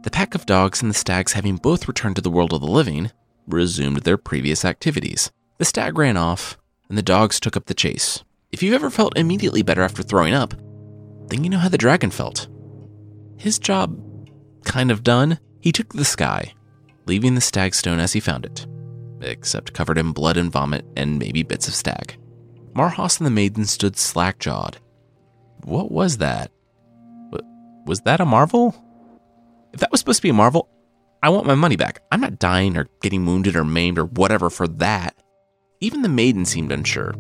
The 0.03 0.11
pack 0.11 0.35
of 0.35 0.45
dogs 0.45 0.81
and 0.81 0.89
the 0.89 0.95
stags, 0.95 1.33
having 1.33 1.55
both 1.55 1.87
returned 1.87 2.17
to 2.17 2.21
the 2.21 2.29
world 2.29 2.53
of 2.53 2.61
the 2.61 2.67
living, 2.67 3.11
resumed 3.47 3.97
their 4.01 4.17
previous 4.17 4.63
activities. 4.63 5.31
The 5.57 5.65
stag 5.65 5.97
ran 5.97 6.17
off, 6.17 6.57
and 6.87 6.97
the 6.97 7.01
dogs 7.01 7.39
took 7.39 7.57
up 7.57 7.65
the 7.65 7.73
chase. 7.73 8.23
If 8.51 8.61
you've 8.61 8.73
ever 8.73 8.89
felt 8.89 9.17
immediately 9.17 9.61
better 9.61 9.83
after 9.83 10.03
throwing 10.03 10.33
up, 10.33 10.53
then 11.27 11.43
you 11.43 11.49
know 11.49 11.59
how 11.59 11.69
the 11.69 11.77
dragon 11.77 12.11
felt. 12.11 12.47
His 13.37 13.59
job 13.59 13.97
kind 14.65 14.91
of 14.91 15.03
done, 15.03 15.39
he 15.61 15.71
took 15.71 15.89
to 15.89 15.97
the 15.97 16.05
sky, 16.05 16.53
leaving 17.05 17.35
the 17.35 17.41
stag 17.41 17.73
stone 17.73 17.99
as 17.99 18.13
he 18.13 18.19
found 18.19 18.45
it, 18.45 18.67
except 19.21 19.73
covered 19.73 19.97
in 19.97 20.11
blood 20.11 20.37
and 20.37 20.51
vomit 20.51 20.85
and 20.95 21.19
maybe 21.19 21.43
bits 21.43 21.67
of 21.67 21.75
stag. 21.75 22.17
Marhaus 22.73 23.19
and 23.19 23.25
the 23.25 23.31
maiden 23.31 23.65
stood 23.65 23.97
slack 23.97 24.39
jawed. 24.39 24.77
What 25.63 25.91
was 25.91 26.17
that? 26.17 26.51
Was 27.85 28.01
that 28.01 28.19
a 28.19 28.25
marvel? 28.25 28.75
If 29.73 29.79
that 29.79 29.91
was 29.91 29.99
supposed 29.99 30.17
to 30.17 30.23
be 30.23 30.29
a 30.29 30.33
marvel, 30.33 30.69
I 31.23 31.29
want 31.29 31.47
my 31.47 31.55
money 31.55 31.75
back. 31.75 32.01
I'm 32.11 32.21
not 32.21 32.39
dying 32.39 32.77
or 32.77 32.87
getting 33.01 33.25
wounded 33.25 33.55
or 33.55 33.65
maimed 33.65 33.97
or 33.97 34.05
whatever 34.05 34.49
for 34.49 34.67
that. 34.67 35.15
Even 35.79 36.01
the 36.01 36.09
maiden 36.09 36.45
seemed 36.45 36.71
unsure 36.71 37.15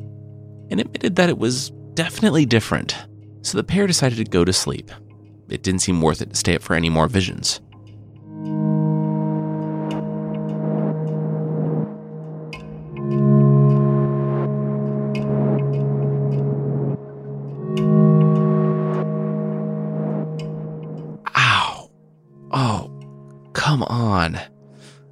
and 0.69 0.79
admitted 0.79 1.15
that 1.15 1.29
it 1.29 1.37
was 1.37 1.71
definitely 1.95 2.45
different. 2.45 2.95
So 3.41 3.57
the 3.57 3.63
pair 3.63 3.87
decided 3.87 4.17
to 4.17 4.25
go 4.25 4.45
to 4.45 4.53
sleep. 4.53 4.91
It 5.49 5.63
didn't 5.63 5.81
seem 5.81 6.01
worth 6.01 6.21
it 6.21 6.29
to 6.29 6.35
stay 6.35 6.55
up 6.55 6.61
for 6.61 6.75
any 6.75 6.89
more 6.89 7.07
visions. 7.07 7.61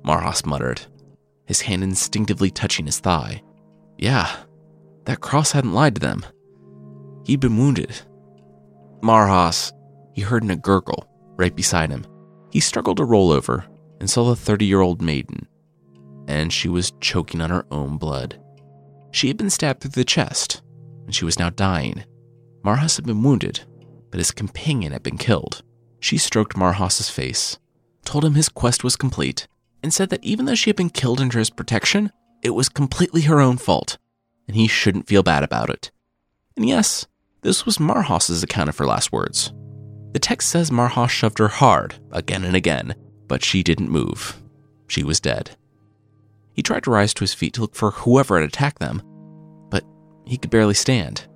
Marhaus 0.07 0.45
muttered, 0.45 0.81
his 1.45 1.59
hand 1.59 1.83
instinctively 1.83 2.49
touching 2.49 2.85
his 2.85 2.99
thigh. 2.99 3.41
Yeah, 3.97 4.33
that 5.03 5.19
cross 5.19 5.51
hadn't 5.51 5.73
lied 5.73 5.95
to 5.95 6.01
them. 6.01 6.25
He'd 7.25 7.41
been 7.41 7.57
wounded. 7.57 7.93
Marhaus, 9.01 9.73
he 10.13 10.21
heard 10.21 10.43
in 10.43 10.49
a 10.49 10.55
gurgle 10.55 11.05
right 11.35 11.53
beside 11.53 11.89
him. 11.89 12.05
He 12.51 12.61
struggled 12.61 12.97
to 12.97 13.03
roll 13.03 13.31
over 13.31 13.65
and 13.99 14.09
saw 14.09 14.29
the 14.29 14.35
30 14.37 14.65
year 14.65 14.79
old 14.79 15.01
maiden, 15.01 15.45
and 16.29 16.53
she 16.53 16.69
was 16.69 16.93
choking 17.01 17.41
on 17.41 17.49
her 17.49 17.65
own 17.69 17.97
blood. 17.97 18.41
She 19.11 19.27
had 19.27 19.35
been 19.35 19.49
stabbed 19.49 19.81
through 19.81 19.91
the 19.91 20.05
chest, 20.05 20.61
and 21.05 21.13
she 21.13 21.25
was 21.25 21.37
now 21.37 21.49
dying. 21.49 22.05
Marhaus 22.63 22.95
had 22.95 23.05
been 23.05 23.23
wounded, 23.23 23.59
but 24.09 24.19
his 24.19 24.31
companion 24.31 24.93
had 24.93 25.03
been 25.03 25.17
killed. 25.17 25.63
She 25.99 26.17
stroked 26.17 26.55
Marhaus's 26.55 27.09
face, 27.09 27.57
told 28.05 28.23
him 28.23 28.35
his 28.35 28.47
quest 28.47 28.85
was 28.85 28.95
complete, 28.95 29.47
and 29.87 29.93
said 29.93 30.09
that 30.09 30.21
even 30.21 30.43
though 30.43 30.53
she 30.53 30.69
had 30.69 30.75
been 30.75 30.89
killed 30.89 31.21
under 31.21 31.39
his 31.39 31.49
protection, 31.49 32.11
it 32.41 32.49
was 32.49 32.67
completely 32.67 33.21
her 33.21 33.39
own 33.39 33.55
fault, 33.55 33.97
and 34.45 34.57
he 34.57 34.67
shouldn't 34.67 35.07
feel 35.07 35.23
bad 35.23 35.45
about 35.45 35.69
it. 35.69 35.91
And 36.57 36.67
yes, 36.67 37.07
this 37.41 37.65
was 37.65 37.77
Marhaus's 37.77 38.43
account 38.43 38.67
of 38.67 38.77
her 38.79 38.85
last 38.85 39.13
words. 39.13 39.53
The 40.11 40.19
text 40.19 40.49
says 40.49 40.71
Marhaus 40.71 41.09
shoved 41.09 41.37
her 41.39 41.47
hard, 41.47 41.95
again 42.11 42.43
and 42.43 42.53
again, 42.53 42.95
but 43.29 43.45
she 43.45 43.63
didn't 43.63 43.89
move. 43.89 44.43
She 44.89 45.05
was 45.05 45.21
dead. 45.21 45.55
He 46.51 46.61
tried 46.61 46.83
to 46.83 46.91
rise 46.91 47.13
to 47.13 47.21
his 47.21 47.33
feet 47.33 47.53
to 47.53 47.61
look 47.61 47.73
for 47.73 47.91
whoever 47.91 48.41
had 48.41 48.49
attacked 48.49 48.79
them, 48.79 49.01
but 49.69 49.85
he 50.25 50.35
could 50.37 50.51
barely 50.51 50.73
stand. 50.73 51.27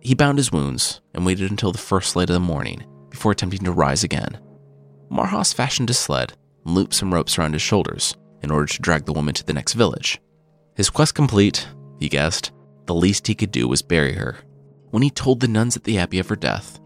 He 0.00 0.12
bound 0.12 0.36
his 0.36 0.52
wounds 0.52 1.00
and 1.14 1.24
waited 1.24 1.50
until 1.50 1.72
the 1.72 1.78
first 1.78 2.16
light 2.16 2.28
of 2.28 2.34
the 2.34 2.40
morning 2.40 2.84
before 3.08 3.32
attempting 3.32 3.64
to 3.64 3.72
rise 3.72 4.04
again. 4.04 4.38
Marhaus 5.10 5.54
fashioned 5.54 5.88
a 5.88 5.94
sled 5.94 6.34
and 6.64 6.74
looped 6.74 6.94
some 6.94 7.12
ropes 7.12 7.38
around 7.38 7.52
his 7.52 7.62
shoulders 7.62 8.16
in 8.42 8.50
order 8.50 8.66
to 8.66 8.82
drag 8.82 9.04
the 9.04 9.12
woman 9.12 9.34
to 9.34 9.44
the 9.44 9.52
next 9.52 9.74
village. 9.74 10.20
His 10.76 10.90
quest 10.90 11.14
complete, 11.14 11.66
he 11.98 12.08
guessed, 12.08 12.52
the 12.86 12.94
least 12.94 13.26
he 13.26 13.34
could 13.34 13.50
do 13.50 13.68
was 13.68 13.82
bury 13.82 14.12
her. 14.12 14.38
When 14.90 15.02
he 15.02 15.10
told 15.10 15.40
the 15.40 15.48
nuns 15.48 15.76
at 15.76 15.84
the 15.84 15.98
abbey 15.98 16.18
of 16.18 16.28
her 16.28 16.36
death, 16.36 16.80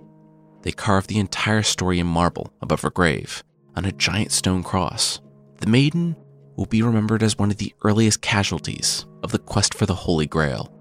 they 0.62 0.72
carved 0.72 1.08
the 1.08 1.18
entire 1.18 1.62
story 1.62 1.98
in 1.98 2.06
marble 2.06 2.52
above 2.60 2.82
her 2.82 2.90
grave 2.90 3.42
on 3.76 3.84
a 3.84 3.92
giant 3.92 4.32
stone 4.32 4.62
cross. 4.62 5.20
The 5.58 5.66
maiden 5.66 6.16
will 6.56 6.66
be 6.66 6.82
remembered 6.82 7.22
as 7.22 7.38
one 7.38 7.50
of 7.50 7.58
the 7.58 7.74
earliest 7.82 8.20
casualties 8.20 9.06
of 9.22 9.32
the 9.32 9.38
quest 9.38 9.74
for 9.74 9.86
the 9.86 9.94
Holy 9.94 10.26
Grail. 10.26 10.72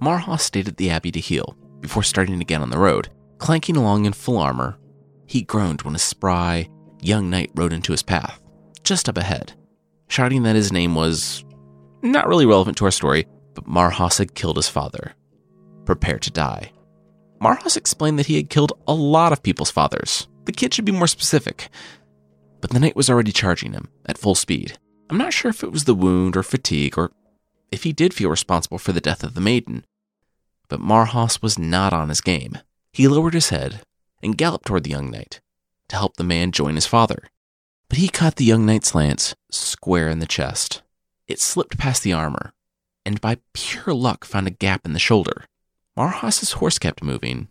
Marhaus 0.00 0.42
stayed 0.42 0.68
at 0.68 0.76
the 0.76 0.90
abbey 0.90 1.10
to 1.10 1.20
heal 1.20 1.56
before 1.80 2.02
starting 2.02 2.40
again 2.40 2.62
on 2.62 2.70
the 2.70 2.78
road. 2.78 3.08
Clanking 3.38 3.76
along 3.76 4.04
in 4.04 4.12
full 4.12 4.38
armor, 4.38 4.78
he 5.26 5.42
groaned 5.42 5.82
when 5.82 5.94
a 5.94 5.98
spry, 5.98 6.68
young 7.02 7.30
knight 7.30 7.50
rode 7.54 7.72
into 7.72 7.92
his 7.92 8.02
path, 8.02 8.40
just 8.84 9.08
up 9.08 9.16
ahead, 9.16 9.52
shouting 10.08 10.42
that 10.42 10.56
his 10.56 10.72
name 10.72 10.94
was 10.94 11.44
not 12.02 12.28
really 12.28 12.46
relevant 12.46 12.76
to 12.78 12.84
our 12.84 12.90
story, 12.90 13.26
but 13.54 13.66
Marhaus 13.66 14.18
had 14.18 14.34
killed 14.34 14.56
his 14.56 14.68
father. 14.68 15.14
Prepare 15.84 16.18
to 16.18 16.30
die. 16.30 16.72
Marhaus 17.40 17.76
explained 17.76 18.18
that 18.18 18.26
he 18.26 18.36
had 18.36 18.50
killed 18.50 18.72
a 18.86 18.94
lot 18.94 19.32
of 19.32 19.42
people's 19.42 19.70
fathers. 19.70 20.28
The 20.44 20.52
kid 20.52 20.74
should 20.74 20.84
be 20.84 20.92
more 20.92 21.06
specific. 21.06 21.68
But 22.60 22.70
the 22.70 22.80
knight 22.80 22.96
was 22.96 23.08
already 23.08 23.32
charging 23.32 23.72
him 23.72 23.88
at 24.06 24.18
full 24.18 24.34
speed. 24.34 24.78
I'm 25.08 25.18
not 25.18 25.32
sure 25.32 25.48
if 25.48 25.62
it 25.62 25.72
was 25.72 25.84
the 25.84 25.94
wound 25.94 26.36
or 26.36 26.42
fatigue 26.42 26.98
or 26.98 27.10
if 27.72 27.84
he 27.84 27.92
did 27.92 28.12
feel 28.12 28.30
responsible 28.30 28.78
for 28.78 28.92
the 28.92 29.00
death 29.00 29.24
of 29.24 29.34
the 29.34 29.40
maiden. 29.40 29.84
But 30.68 30.80
Marhaus 30.80 31.42
was 31.42 31.58
not 31.58 31.92
on 31.92 32.10
his 32.10 32.20
game. 32.20 32.58
He 32.92 33.08
lowered 33.08 33.34
his 33.34 33.48
head 33.48 33.80
and 34.22 34.36
galloped 34.36 34.66
toward 34.66 34.84
the 34.84 34.90
young 34.90 35.10
knight 35.10 35.40
to 35.90 35.96
help 35.96 36.16
the 36.16 36.24
man 36.24 36.52
join 36.52 36.76
his 36.76 36.86
father. 36.86 37.28
But 37.88 37.98
he 37.98 38.08
caught 38.08 38.36
the 38.36 38.44
young 38.44 38.64
knight's 38.64 38.94
lance 38.94 39.34
square 39.50 40.08
in 40.08 40.20
the 40.20 40.26
chest. 40.26 40.82
It 41.28 41.40
slipped 41.40 41.78
past 41.78 42.02
the 42.02 42.12
armor, 42.12 42.52
and 43.04 43.20
by 43.20 43.38
pure 43.52 43.94
luck 43.94 44.24
found 44.24 44.46
a 44.46 44.50
gap 44.52 44.86
in 44.86 44.92
the 44.92 44.98
shoulder. 44.98 45.44
Marhaus's 45.96 46.52
horse 46.52 46.78
kept 46.78 47.02
moving, 47.02 47.48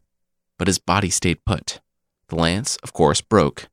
but 0.58 0.68
his 0.68 0.80
body 0.80 1.10
stayed 1.10 1.46
put. 1.46 1.82
The 2.30 2.36
lance, 2.36 2.78
of 2.78 2.94
course, 2.94 3.22
broke, 3.22 3.68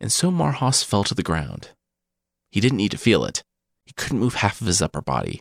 and 0.00 0.10
so 0.10 0.30
Marhaus 0.30 0.82
fell 0.82 1.04
to 1.04 1.14
the 1.14 1.22
ground. 1.22 1.70
He 2.50 2.60
didn't 2.60 2.78
need 2.78 2.92
to 2.92 2.98
feel 2.98 3.24
it. 3.24 3.42
He 3.84 3.92
couldn't 3.92 4.18
move 4.18 4.36
half 4.36 4.60
of 4.60 4.66
his 4.66 4.80
upper 4.80 5.02
body. 5.02 5.40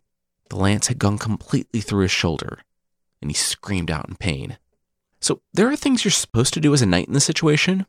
The 0.50 0.58
lance 0.58 0.88
had 0.88 1.00
gone 1.00 1.18
completely 1.18 1.82
through 1.82 2.04
his 2.04 2.12
shoulder, 2.12 2.60
and 3.22 3.32
he 3.32 3.36
screamed 3.36 3.90
out 3.90 4.08
in 4.10 4.16
pain. 4.16 4.58
So 5.22 5.42
there 5.54 5.70
are 5.70 5.76
things 5.76 6.04
you're 6.04 6.12
supposed 6.12 6.54
to 6.56 6.60
do 6.60 6.74
as 6.74 6.82
a 6.82 6.86
knight 6.86 7.08
in 7.08 7.14
this 7.14 7.26
situation, 7.26 7.86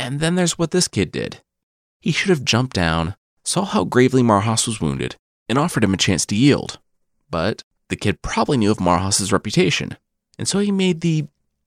and 0.00 0.18
then 0.18 0.34
there's 0.34 0.58
what 0.58 0.70
this 0.70 0.88
kid 0.88 1.12
did. 1.12 1.42
He 2.00 2.10
should 2.10 2.30
have 2.30 2.42
jumped 2.44 2.74
down, 2.74 3.16
saw 3.44 3.66
how 3.66 3.84
gravely 3.84 4.22
Marhaus 4.22 4.66
was 4.66 4.80
wounded, 4.80 5.16
and 5.46 5.58
offered 5.58 5.84
him 5.84 5.92
a 5.92 5.98
chance 5.98 6.24
to 6.26 6.34
yield. 6.34 6.78
But 7.30 7.62
the 7.88 7.96
kid 7.96 8.22
probably 8.22 8.56
knew 8.56 8.70
of 8.70 8.78
Marhaus's 8.78 9.30
reputation, 9.30 9.98
and 10.38 10.48
so 10.48 10.58
he 10.58 10.72
made 10.72 11.02
the 11.02 11.26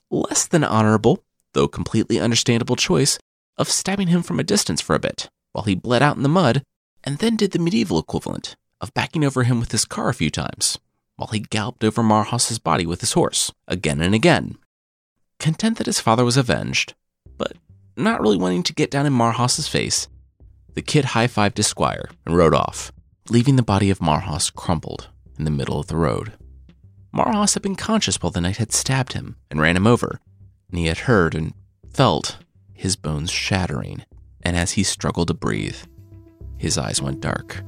less 0.10 0.48
than 0.48 0.64
honorable, 0.64 1.24
though 1.54 1.68
completely 1.68 2.20
understandable 2.20 2.76
choice 2.76 3.20
of 3.56 3.70
stabbing 3.70 4.08
him 4.08 4.24
from 4.24 4.40
a 4.40 4.44
distance 4.44 4.82
for 4.82 4.96
a 4.96 5.00
bit 5.00 5.30
while 5.52 5.66
he 5.66 5.76
bled 5.76 6.02
out 6.02 6.18
in 6.18 6.24
the 6.24 6.30
mud, 6.30 6.64
and 7.04 7.20
then 7.20 7.36
did 7.36 7.52
the 7.52 7.60
medieval 7.60 8.00
equivalent 8.00 8.56
of 8.82 8.94
backing 8.96 9.24
over 9.24 9.44
him 9.44 9.60
with 9.60 9.72
his 9.72 9.86
car 9.86 10.10
a 10.10 10.14
few 10.14 10.32
times 10.32 10.80
while 11.18 11.28
he 11.28 11.40
galloped 11.40 11.84
over 11.84 12.02
Marhaus's 12.02 12.58
body 12.58 12.88
with 12.88 13.02
his 13.02 13.14
horse 13.14 13.52
again 13.68 14.02
and 14.02 14.16
again. 14.16 14.58
content 15.40 15.78
that 15.78 15.86
his 15.86 16.00
father 16.00 16.26
was 16.26 16.38
avenged, 16.38 16.96
not 17.96 18.22
really 18.22 18.38
wanting 18.38 18.64
to 18.64 18.74
get 18.74 18.92
down 18.92 19.06
in 19.06 19.14
Marhaus's 19.14 19.68
face, 19.68 20.08
the 20.74 20.82
kid 20.82 21.06
high 21.06 21.28
fived 21.28 21.58
his 21.58 21.68
squire 21.68 22.10
and 22.26 22.36
rode 22.36 22.54
off, 22.54 22.92
leaving 23.30 23.56
the 23.56 23.64
body 23.64 23.90
of 23.90 24.00
Marhaus 24.00 24.54
crumpled 24.54 25.10
in 25.38 25.46
the 25.46 25.52
middle 25.52 25.80
of 25.80 25.88
the 25.88 25.98
road. 25.98 26.34
Marhaus 27.14 27.54
had 27.54 27.62
been 27.62 27.76
conscious 27.76 28.22
while 28.22 28.32
the 28.32 28.42
knight 28.42 28.58
had 28.58 28.72
stabbed 28.72 29.14
him 29.14 29.36
and 29.52 29.62
ran 29.62 29.78
him 29.78 29.86
over, 29.86 30.20
and 30.70 30.80
he 30.80 30.88
had 30.88 31.00
heard 31.00 31.36
and 31.36 31.54
felt 31.92 32.38
his 32.74 32.96
bones 32.96 33.30
shattering, 33.30 34.04
and 34.42 34.58
as 34.58 34.72
he 34.72 34.84
struggled 34.84 35.28
to 35.28 35.34
breathe, 35.34 35.78
his 36.58 36.78
eyes 36.78 37.02
went 37.02 37.22
dark. 37.22 37.62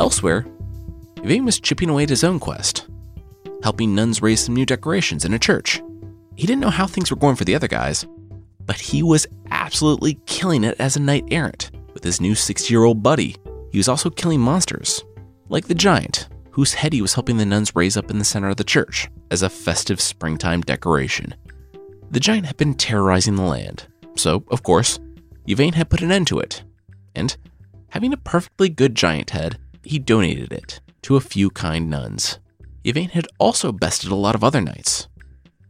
Elsewhere, 0.00 0.46
Yvain 1.22 1.44
was 1.44 1.60
chipping 1.60 1.88
away 1.88 2.04
at 2.04 2.08
his 2.08 2.24
own 2.24 2.40
quest, 2.40 2.87
helping 3.62 3.94
nuns 3.94 4.22
raise 4.22 4.40
some 4.40 4.54
new 4.54 4.66
decorations 4.66 5.24
in 5.24 5.34
a 5.34 5.38
church. 5.38 5.82
He 6.36 6.46
didn't 6.46 6.60
know 6.60 6.70
how 6.70 6.86
things 6.86 7.10
were 7.10 7.16
going 7.16 7.36
for 7.36 7.44
the 7.44 7.54
other 7.54 7.68
guys, 7.68 8.06
but 8.64 8.78
he 8.78 9.02
was 9.02 9.26
absolutely 9.50 10.20
killing 10.26 10.64
it 10.64 10.76
as 10.78 10.96
a 10.96 11.00
knight 11.00 11.24
errant 11.30 11.70
with 11.94 12.04
his 12.04 12.20
new 12.20 12.34
60 12.34 12.72
year 12.72 12.84
old 12.84 13.02
buddy. 13.02 13.36
He 13.72 13.78
was 13.78 13.88
also 13.88 14.10
killing 14.10 14.40
monsters, 14.40 15.02
like 15.48 15.66
the 15.66 15.74
giant, 15.74 16.28
whose 16.52 16.74
head 16.74 16.92
he 16.92 17.02
was 17.02 17.14
helping 17.14 17.36
the 17.36 17.46
nuns 17.46 17.74
raise 17.74 17.96
up 17.96 18.10
in 18.10 18.18
the 18.18 18.24
center 18.24 18.48
of 18.48 18.56
the 18.56 18.64
church 18.64 19.08
as 19.30 19.42
a 19.42 19.50
festive 19.50 20.00
springtime 20.00 20.60
decoration. 20.60 21.34
The 22.10 22.20
giant 22.20 22.46
had 22.46 22.56
been 22.56 22.74
terrorizing 22.74 23.36
the 23.36 23.42
land, 23.42 23.86
so, 24.16 24.44
of 24.50 24.62
course, 24.62 24.98
Yvain 25.46 25.74
had 25.74 25.90
put 25.90 26.02
an 26.02 26.12
end 26.12 26.26
to 26.28 26.38
it. 26.38 26.62
And, 27.14 27.36
having 27.90 28.12
a 28.12 28.18
perfectly 28.18 28.68
good 28.68 28.94
giant 28.94 29.30
head, 29.30 29.58
he 29.82 29.98
donated 29.98 30.52
it 30.52 30.80
to 31.02 31.16
a 31.16 31.20
few 31.20 31.50
kind 31.50 31.88
nuns. 31.88 32.38
Yvain 32.84 33.10
had 33.10 33.26
also 33.38 33.72
bested 33.72 34.10
a 34.10 34.16
lot 34.16 34.34
of 34.34 34.44
other 34.44 34.60
knights, 34.60 35.08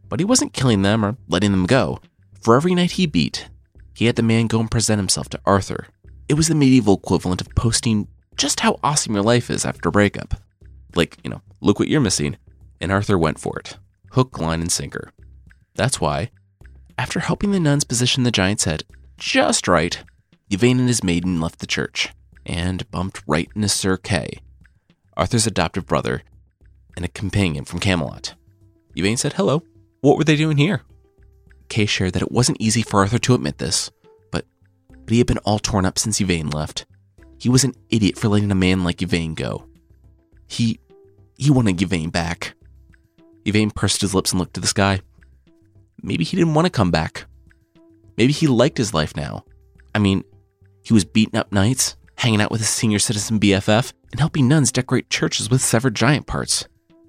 but 0.08 0.20
he 0.20 0.24
wasn't 0.24 0.52
killing 0.52 0.82
them 0.82 1.04
or 1.04 1.16
letting 1.28 1.50
them 1.50 1.66
go. 1.66 2.00
For 2.40 2.56
every 2.56 2.74
knight 2.74 2.92
he 2.92 3.06
beat, 3.06 3.48
he 3.94 4.06
had 4.06 4.16
the 4.16 4.22
man 4.22 4.46
go 4.46 4.60
and 4.60 4.70
present 4.70 4.98
himself 4.98 5.28
to 5.30 5.40
Arthur. 5.44 5.86
It 6.28 6.34
was 6.34 6.48
the 6.48 6.54
medieval 6.54 6.94
equivalent 6.94 7.40
of 7.40 7.54
posting 7.54 8.06
just 8.36 8.60
how 8.60 8.78
awesome 8.82 9.14
your 9.14 9.24
life 9.24 9.50
is 9.50 9.64
after 9.64 9.88
a 9.88 9.92
breakup. 9.92 10.34
Like, 10.94 11.16
you 11.24 11.30
know, 11.30 11.42
look 11.60 11.78
what 11.78 11.88
you're 11.88 12.00
missing. 12.00 12.36
And 12.80 12.92
Arthur 12.92 13.18
went 13.18 13.40
for 13.40 13.58
it 13.58 13.76
hook, 14.12 14.38
line, 14.38 14.60
and 14.60 14.72
sinker. 14.72 15.12
That's 15.74 16.00
why, 16.00 16.30
after 16.96 17.20
helping 17.20 17.50
the 17.50 17.60
nuns 17.60 17.84
position 17.84 18.22
the 18.22 18.30
giant's 18.30 18.64
head 18.64 18.84
just 19.18 19.68
right, 19.68 20.02
Yvain 20.50 20.78
and 20.78 20.88
his 20.88 21.04
maiden 21.04 21.40
left 21.40 21.58
the 21.58 21.66
church 21.66 22.10
and 22.46 22.88
bumped 22.90 23.22
right 23.26 23.48
into 23.54 23.68
Sir 23.68 23.96
Kay, 23.96 24.38
Arthur's 25.16 25.46
adoptive 25.46 25.86
brother 25.86 26.22
and 26.98 27.04
a 27.04 27.08
companion 27.08 27.64
from 27.64 27.78
Camelot. 27.78 28.34
Yvain 28.96 29.16
said 29.16 29.34
hello. 29.34 29.62
What 30.00 30.18
were 30.18 30.24
they 30.24 30.34
doing 30.34 30.56
here? 30.56 30.82
Kay 31.68 31.86
shared 31.86 32.14
that 32.14 32.22
it 32.22 32.32
wasn't 32.32 32.60
easy 32.60 32.82
for 32.82 32.98
Arthur 32.98 33.20
to 33.20 33.34
admit 33.34 33.58
this, 33.58 33.92
but, 34.32 34.44
but 34.88 35.10
he 35.10 35.18
had 35.18 35.28
been 35.28 35.38
all 35.38 35.60
torn 35.60 35.86
up 35.86 35.96
since 35.96 36.20
Yvain 36.20 36.50
left. 36.50 36.86
He 37.38 37.48
was 37.48 37.62
an 37.62 37.74
idiot 37.88 38.18
for 38.18 38.26
letting 38.26 38.50
a 38.50 38.56
man 38.56 38.82
like 38.82 39.00
Yvain 39.00 39.34
go. 39.34 39.68
He 40.48 40.80
he 41.36 41.52
wanted 41.52 41.80
Yvain 41.80 42.10
back. 42.10 42.56
Yvain 43.44 43.70
pursed 43.70 44.00
his 44.00 44.12
lips 44.12 44.32
and 44.32 44.40
looked 44.40 44.54
to 44.54 44.60
the 44.60 44.66
sky. 44.66 45.00
Maybe 46.02 46.24
he 46.24 46.36
didn't 46.36 46.54
want 46.54 46.66
to 46.66 46.70
come 46.70 46.90
back. 46.90 47.26
Maybe 48.16 48.32
he 48.32 48.48
liked 48.48 48.76
his 48.76 48.92
life 48.92 49.14
now. 49.14 49.44
I 49.94 50.00
mean, 50.00 50.24
he 50.82 50.92
was 50.92 51.04
beating 51.04 51.38
up 51.38 51.52
knights, 51.52 51.94
hanging 52.16 52.40
out 52.40 52.50
with 52.50 52.60
his 52.60 52.70
senior 52.70 52.98
citizen 52.98 53.38
BFF, 53.38 53.92
and 54.10 54.18
helping 54.18 54.48
nuns 54.48 54.72
decorate 54.72 55.10
churches 55.10 55.48
with 55.48 55.62
severed 55.62 55.94
giant 55.94 56.26
parts. 56.26 56.66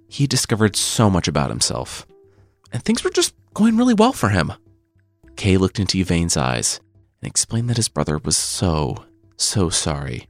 He 0.09 0.27
discovered 0.27 0.75
so 0.75 1.09
much 1.09 1.27
about 1.27 1.49
himself. 1.49 2.05
And 2.73 2.83
things 2.83 3.03
were 3.03 3.09
just 3.11 3.35
going 3.53 3.77
really 3.77 3.93
well 3.93 4.11
for 4.11 4.29
him. 4.29 4.51
Kay 5.35 5.57
looked 5.57 5.79
into 5.79 5.99
Yvain's 5.99 6.35
eyes 6.35 6.81
and 7.21 7.29
explained 7.29 7.69
that 7.69 7.77
his 7.77 7.87
brother 7.87 8.17
was 8.17 8.35
so, 8.35 9.05
so 9.37 9.69
sorry. 9.69 10.27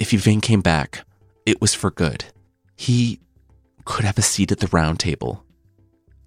If 0.00 0.12
Yvain 0.12 0.40
came 0.40 0.62
back, 0.62 1.04
it 1.46 1.60
was 1.60 1.74
for 1.74 1.90
good. 1.90 2.24
He 2.76 3.20
could 3.84 4.04
have 4.04 4.18
a 4.18 4.22
seat 4.22 4.50
at 4.50 4.60
the 4.60 4.66
round 4.68 4.98
table. 4.98 5.44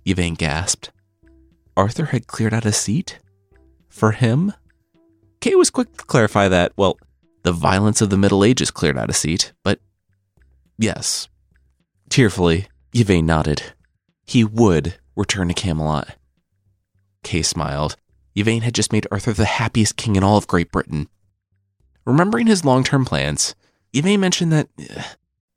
Yvain 0.06 0.36
gasped. 0.36 0.92
Arthur 1.76 2.06
had 2.06 2.28
cleared 2.28 2.54
out 2.54 2.66
a 2.66 2.72
seat? 2.72 3.20
For 3.90 4.12
him? 4.12 4.54
Kay 5.42 5.56
was 5.56 5.70
quick 5.70 5.96
to 5.98 6.06
clarify 6.06 6.48
that, 6.48 6.72
well, 6.78 6.98
the 7.44 7.52
violence 7.52 8.02
of 8.02 8.10
the 8.10 8.18
Middle 8.18 8.44
Ages 8.44 8.72
cleared 8.72 8.98
out 8.98 9.10
a 9.10 9.14
seat, 9.14 9.54
but 9.64 9.80
yes. 10.78 11.28
Tearfully, 12.10 12.68
Yvain 12.94 13.26
nodded. 13.26 13.74
He 14.26 14.44
would 14.44 14.96
return 15.16 15.48
to 15.50 15.54
Camelot. 15.54 16.16
Kay 17.24 17.42
smiled. 17.42 17.96
Yvain 18.36 18.62
had 18.62 18.76
just 18.76 18.94
made 18.94 19.08
Arthur 19.12 19.34
the 19.34 19.46
happiest 19.46 19.98
king 19.98 20.16
in 20.16 20.24
all 20.24 20.38
of 20.38 20.48
Great 20.48 20.72
Britain. 20.72 21.10
Remembering 22.06 22.48
his 22.48 22.64
long 22.64 22.84
term 22.84 23.04
plans, 23.04 23.56
Yvain 23.94 24.20
mentioned 24.20 24.52
that 24.54 24.70
uh, 24.80 25.04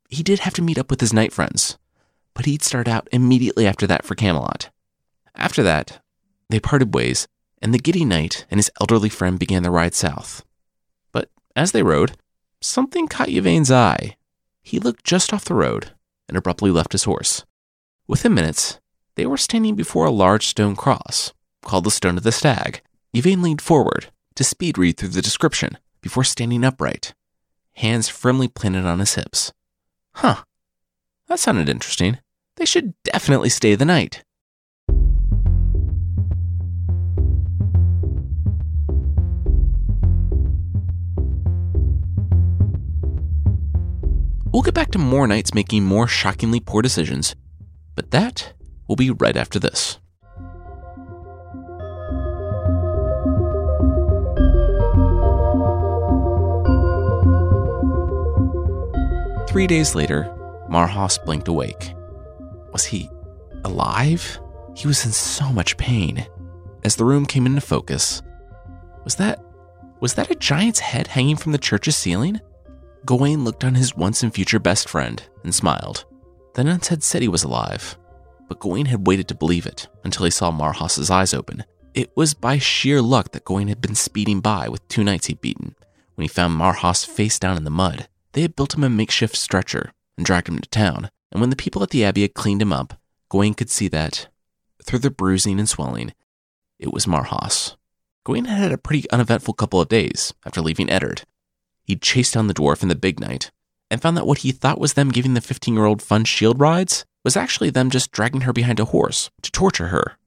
he 0.09 0.23
did 0.23 0.39
have 0.39 0.53
to 0.55 0.61
meet 0.61 0.77
up 0.77 0.89
with 0.89 0.99
his 0.99 1.13
knight 1.13 1.31
friends, 1.31 1.77
but 2.33 2.45
he'd 2.45 2.63
start 2.63 2.87
out 2.87 3.07
immediately 3.11 3.65
after 3.65 3.87
that 3.87 4.03
for 4.03 4.15
Camelot. 4.15 4.69
After 5.35 5.63
that, 5.63 6.03
they 6.49 6.59
parted 6.59 6.93
ways, 6.93 7.27
and 7.61 7.73
the 7.73 7.79
giddy 7.79 8.03
knight 8.03 8.45
and 8.51 8.57
his 8.57 8.71
elderly 8.81 9.09
friend 9.09 9.39
began 9.39 9.63
the 9.63 9.71
ride 9.71 9.93
south. 9.93 10.43
But 11.13 11.29
as 11.55 11.71
they 11.71 11.83
rode, 11.83 12.17
something 12.59 13.07
caught 13.07 13.29
Yvain's 13.29 13.71
eye. 13.71 14.17
He 14.61 14.79
looked 14.79 15.05
just 15.05 15.33
off 15.33 15.45
the 15.45 15.53
road 15.53 15.91
and 16.31 16.37
abruptly 16.37 16.71
left 16.71 16.93
his 16.93 17.03
horse. 17.03 17.45
Within 18.07 18.33
minutes, 18.33 18.79
they 19.15 19.25
were 19.25 19.37
standing 19.37 19.75
before 19.75 20.05
a 20.05 20.11
large 20.11 20.47
stone 20.47 20.77
cross, 20.77 21.33
called 21.61 21.83
the 21.83 21.91
Stone 21.91 22.17
of 22.17 22.23
the 22.23 22.31
Stag. 22.31 22.81
Yvain 23.13 23.41
leaned 23.41 23.61
forward 23.61 24.07
to 24.35 24.43
speed 24.45 24.77
read 24.77 24.97
through 24.97 25.09
the 25.09 25.21
description 25.21 25.77
before 25.99 26.23
standing 26.23 26.63
upright, 26.63 27.13
hands 27.73 28.07
firmly 28.07 28.47
planted 28.47 28.85
on 28.85 28.99
his 28.99 29.15
hips. 29.15 29.51
Huh, 30.15 30.43
that 31.27 31.39
sounded 31.39 31.67
interesting. 31.67 32.19
They 32.55 32.65
should 32.65 32.93
definitely 33.03 33.49
stay 33.49 33.75
the 33.75 33.85
night. 33.85 34.23
We'll 44.51 44.63
get 44.63 44.73
back 44.73 44.91
to 44.91 44.99
more 44.99 45.27
knights 45.27 45.53
making 45.53 45.85
more 45.85 46.07
shockingly 46.07 46.59
poor 46.59 46.81
decisions, 46.81 47.35
but 47.95 48.11
that 48.11 48.51
will 48.87 48.97
be 48.97 49.09
right 49.09 49.37
after 49.37 49.59
this. 49.59 49.97
Three 59.47 59.67
days 59.67 59.95
later, 59.95 60.33
Marhaus 60.69 61.17
blinked 61.23 61.47
awake. 61.47 61.93
Was 62.73 62.85
he 62.85 63.09
alive? 63.63 64.39
He 64.75 64.87
was 64.87 65.05
in 65.05 65.11
so 65.11 65.51
much 65.51 65.77
pain. 65.77 66.25
As 66.83 66.95
the 66.95 67.05
room 67.05 67.25
came 67.25 67.45
into 67.45 67.61
focus, 67.61 68.21
was 69.03 69.15
that 69.15 69.43
was 70.01 70.15
that 70.15 70.31
a 70.31 70.35
giant's 70.35 70.79
head 70.79 71.07
hanging 71.07 71.35
from 71.35 71.51
the 71.51 71.57
church's 71.57 71.95
ceiling? 71.95 72.41
Gawain 73.05 73.43
looked 73.43 73.63
on 73.63 73.75
his 73.75 73.95
once 73.95 74.21
and 74.21 74.33
future 74.33 74.59
best 74.59 74.87
friend 74.87 75.23
and 75.43 75.53
smiled. 75.53 76.05
The 76.53 76.63
nuns 76.63 76.89
had 76.89 77.03
said 77.03 77.21
he 77.21 77.27
was 77.27 77.43
alive, 77.43 77.97
but 78.47 78.59
Gawain 78.59 78.85
had 78.87 79.07
waited 79.07 79.27
to 79.29 79.35
believe 79.35 79.65
it 79.65 79.87
until 80.03 80.25
he 80.25 80.31
saw 80.31 80.51
Marhaus's 80.51 81.09
eyes 81.09 81.33
open. 81.33 81.63
It 81.93 82.11
was 82.15 82.33
by 82.33 82.57
sheer 82.57 83.01
luck 83.01 83.31
that 83.31 83.45
Gawain 83.45 83.67
had 83.69 83.81
been 83.81 83.95
speeding 83.95 84.39
by 84.39 84.69
with 84.69 84.87
two 84.87 85.03
knights 85.03 85.27
he'd 85.27 85.41
beaten 85.41 85.75
when 86.15 86.23
he 86.23 86.27
found 86.27 86.53
Marhaus 86.53 87.05
face 87.05 87.39
down 87.39 87.57
in 87.57 87.63
the 87.63 87.69
mud. 87.69 88.07
They 88.33 88.41
had 88.41 88.55
built 88.55 88.75
him 88.75 88.83
a 88.83 88.89
makeshift 88.89 89.35
stretcher 89.35 89.91
and 90.17 90.25
dragged 90.25 90.47
him 90.47 90.59
to 90.59 90.69
town, 90.69 91.09
and 91.31 91.41
when 91.41 91.49
the 91.49 91.55
people 91.55 91.81
at 91.83 91.89
the 91.89 92.03
abbey 92.05 92.21
had 92.21 92.33
cleaned 92.33 92.61
him 92.61 92.71
up, 92.71 92.99
Gawain 93.29 93.53
could 93.55 93.69
see 93.69 93.87
that, 93.87 94.27
through 94.85 94.99
the 94.99 95.09
bruising 95.09 95.59
and 95.59 95.67
swelling, 95.67 96.13
it 96.79 96.93
was 96.93 97.07
Marhaus. 97.07 97.75
Gawain 98.25 98.45
had 98.45 98.59
had 98.59 98.71
a 98.71 98.77
pretty 98.77 99.09
uneventful 99.09 99.53
couple 99.53 99.81
of 99.81 99.89
days 99.89 100.33
after 100.45 100.61
leaving 100.61 100.89
Eddard. 100.89 101.23
He'd 101.91 102.01
chased 102.01 102.35
down 102.35 102.47
the 102.47 102.53
dwarf 102.53 102.81
and 102.81 102.89
the 102.89 102.95
big 102.95 103.19
knight, 103.19 103.51
and 103.89 104.01
found 104.01 104.15
that 104.15 104.25
what 104.25 104.39
he 104.39 104.53
thought 104.53 104.79
was 104.79 104.93
them 104.93 105.09
giving 105.09 105.33
the 105.33 105.41
15 105.41 105.73
year 105.73 105.83
old 105.83 106.01
fun 106.01 106.23
shield 106.23 106.57
rides 106.57 107.03
was 107.25 107.35
actually 107.35 107.69
them 107.69 107.89
just 107.89 108.11
dragging 108.11 108.41
her 108.41 108.53
behind 108.53 108.79
a 108.79 108.85
horse 108.85 109.29
to 109.41 109.51
torture 109.51 109.87
her. 109.87 110.17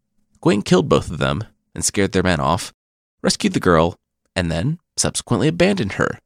Gawain 0.43 0.61
killed 0.61 0.91
both 0.91 1.11
of 1.11 1.17
them 1.17 1.43
and 1.75 1.83
scared 1.83 2.13
their 2.13 2.23
men 2.23 2.39
off, 2.39 2.75
rescued 3.23 3.55
the 3.55 3.61
girl, 3.61 3.97
and 4.37 4.53
then 4.53 4.79
subsequently 4.99 5.49
abandoned 5.49 5.93
her 5.93 6.19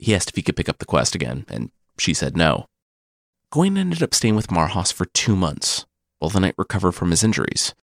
he 0.00 0.14
asked 0.14 0.30
if 0.30 0.34
he 0.34 0.42
could 0.42 0.56
pick 0.56 0.68
up 0.68 0.78
the 0.78 0.86
quest 0.86 1.14
again, 1.14 1.44
and 1.48 1.70
she 1.98 2.14
said 2.14 2.36
no. 2.36 2.66
Gawain 3.52 3.76
ended 3.76 4.02
up 4.02 4.14
staying 4.14 4.34
with 4.34 4.50
Marhaus 4.50 4.92
for 4.92 5.04
two 5.04 5.36
months, 5.36 5.84
while 6.18 6.30
the 6.30 6.40
knight 6.40 6.54
recovered 6.56 6.92
from 6.92 7.10
his 7.10 7.22
injuries, 7.22 7.74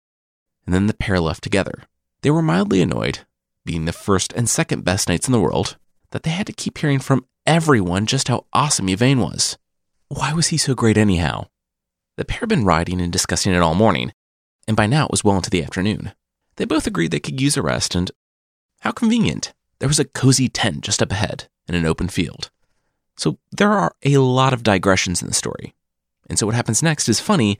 and 0.64 0.74
then 0.74 0.86
the 0.86 0.94
pair 0.94 1.20
left 1.20 1.44
together. 1.44 1.84
They 2.22 2.30
were 2.30 2.42
mildly 2.42 2.80
annoyed, 2.80 3.20
being 3.64 3.84
the 3.84 3.92
first 3.92 4.32
and 4.32 4.48
second 4.48 4.82
best 4.82 5.08
knights 5.08 5.28
in 5.28 5.32
the 5.32 5.40
world, 5.40 5.76
that 6.10 6.22
they 6.22 6.30
had 6.30 6.46
to 6.46 6.52
keep 6.52 6.78
hearing 6.78 6.98
from 6.98 7.26
everyone 7.46 8.06
just 8.06 8.28
how 8.28 8.46
awesome 8.52 8.88
Yvain 8.88 9.20
was. 9.20 9.56
Why 10.08 10.32
was 10.32 10.48
he 10.48 10.56
so 10.56 10.74
great 10.74 10.96
anyhow? 10.96 11.46
The 12.16 12.24
pair 12.24 12.40
had 12.40 12.48
been 12.48 12.64
riding 12.64 13.00
and 13.00 13.12
discussing 13.12 13.52
it 13.52 13.60
all 13.60 13.74
morning, 13.74 14.12
and 14.66 14.76
by 14.76 14.86
now 14.86 15.04
it 15.04 15.10
was 15.10 15.24
well 15.24 15.36
into 15.36 15.50
the 15.50 15.62
afternoon. 15.62 16.12
They 16.56 16.64
both 16.64 16.86
agreed 16.86 17.10
they 17.10 17.20
could 17.20 17.40
use 17.40 17.56
a 17.56 17.62
rest, 17.62 17.94
and 17.94 18.10
how 18.80 18.92
convenient. 18.92 19.52
There 19.78 19.88
was 19.88 19.98
a 19.98 20.04
cozy 20.04 20.48
tent 20.48 20.82
just 20.82 21.02
up 21.02 21.12
ahead 21.12 21.48
in 21.68 21.74
an 21.74 21.84
open 21.84 22.08
field. 22.08 22.50
So 23.16 23.38
there 23.52 23.72
are 23.72 23.94
a 24.04 24.18
lot 24.18 24.52
of 24.52 24.62
digressions 24.62 25.22
in 25.22 25.28
the 25.28 25.34
story. 25.34 25.74
And 26.28 26.38
so 26.38 26.46
what 26.46 26.54
happens 26.54 26.82
next 26.82 27.08
is 27.08 27.20
funny, 27.20 27.58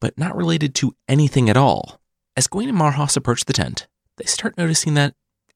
but 0.00 0.18
not 0.18 0.36
related 0.36 0.74
to 0.76 0.94
anything 1.08 1.48
at 1.48 1.56
all. 1.56 2.00
As 2.36 2.46
Gawain 2.46 2.68
and 2.68 2.78
Marhaus 2.78 3.16
approach 3.16 3.44
the 3.44 3.52
tent, 3.52 3.86
they 4.16 4.24
start 4.24 4.58
noticing 4.58 4.94
that 4.94 5.14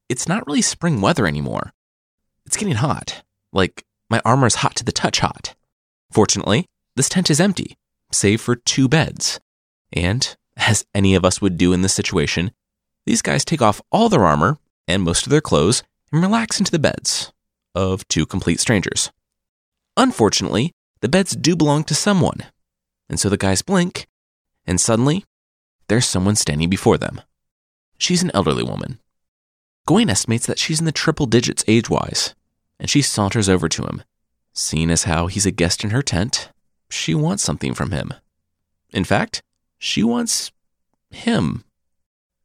it's 0.09 0.29
not 0.29 0.47
really 0.47 0.63
spring 0.63 1.01
weather 1.01 1.27
anymore. 1.27 1.73
It's 2.49 2.57
getting 2.57 2.77
hot. 2.77 3.25
Like, 3.53 3.85
my 4.09 4.23
armor 4.25 4.47
is 4.47 4.55
hot 4.55 4.75
to 4.77 4.85
the 4.85 4.91
touch 4.91 5.21
hot. 5.21 5.55
Fortunately, 6.11 6.65
this 6.97 7.11
tent 7.11 7.29
is 7.29 7.43
empty, 7.43 7.77
save 8.11 8.41
for 8.41 8.57
two 8.57 8.89
beds. 8.89 9.39
And, 9.93 10.35
as 10.57 10.87
any 10.95 11.15
of 11.15 11.27
us 11.27 11.43
would 11.43 11.59
do 11.59 11.75
in 11.75 11.83
this 11.83 11.93
situation, 11.93 12.53
these 13.05 13.21
guys 13.21 13.45
take 13.45 13.61
off 13.61 13.83
all 13.93 14.09
their 14.09 14.25
armor 14.25 14.57
and 14.87 15.03
most 15.03 15.27
of 15.27 15.31
their 15.31 15.43
clothes 15.43 15.83
and 16.11 16.23
relax 16.23 16.59
into 16.59 16.71
the 16.71 16.79
beds 16.79 17.35
of 17.75 18.09
two 18.09 18.25
complete 18.25 18.61
strangers. 18.61 19.13
Unfortunately, 19.99 20.73
the 21.03 21.09
beds 21.11 21.37
do 21.37 21.55
belong 21.55 21.85
to 21.85 21.95
someone. 21.95 22.47
And 23.11 23.21
so 23.21 23.29
the 23.29 23.37
guys 23.37 23.61
blink, 23.61 24.07
and 24.67 24.81
suddenly, 24.81 25.27
there's 25.89 26.07
someone 26.07 26.35
standing 26.35 26.71
before 26.71 26.97
them. 26.97 27.21
She's 27.99 28.23
an 28.23 28.31
elderly 28.33 28.63
woman. 28.63 29.01
Gawain 29.87 30.09
estimates 30.09 30.47
that 30.47 30.59
she's 30.59 30.81
in 30.81 30.87
the 30.87 30.93
triple 30.93 31.27
digits 31.27 31.63
age 31.69 31.91
wise, 31.91 32.35
and 32.79 32.89
she 32.89 33.03
saunters 33.03 33.49
over 33.49 33.69
to 33.69 33.85
him. 33.85 34.03
Seeing 34.53 34.91
as 34.91 35.05
how 35.05 35.27
he's 35.27 35.47
a 35.47 35.51
guest 35.51 35.85
in 35.85 35.91
her 35.91 36.03
tent, 36.03 36.51
she 36.91 37.15
wants 37.15 37.43
something 37.43 37.75
from 37.75 37.91
him. 37.91 38.13
In 38.91 39.05
fact, 39.05 39.43
she 39.79 40.03
wants 40.03 40.51
him. 41.11 41.65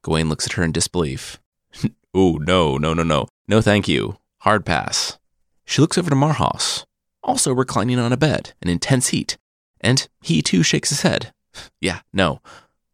Gawain 0.04 0.30
looks 0.30 0.46
at 0.46 0.54
her 0.54 0.63
in 0.63 0.72
disbelief. 0.72 1.39
oh, 2.13 2.38
no, 2.41 2.78
no, 2.78 2.93
no, 2.93 3.04
no. 3.04 3.28
No, 3.48 3.62
thank 3.62 3.88
you. 3.88 4.17
Hard 4.39 4.65
pass. 4.65 5.17
She 5.65 5.82
looks 5.82 5.98
over 5.98 6.10
to 6.10 6.15
Marhaus, 6.15 6.86
also 7.24 7.54
reclining 7.54 8.00
on 8.00 8.12
a 8.12 8.17
bed 8.17 8.54
in 8.62 8.69
intense 8.69 9.10
heat, 9.10 9.38
and 9.80 10.08
he 10.22 10.41
too 10.41 10.63
shakes 10.63 10.89
his 10.89 11.02
head. 11.02 11.34
Yeah, 11.80 12.00
no. 12.12 12.41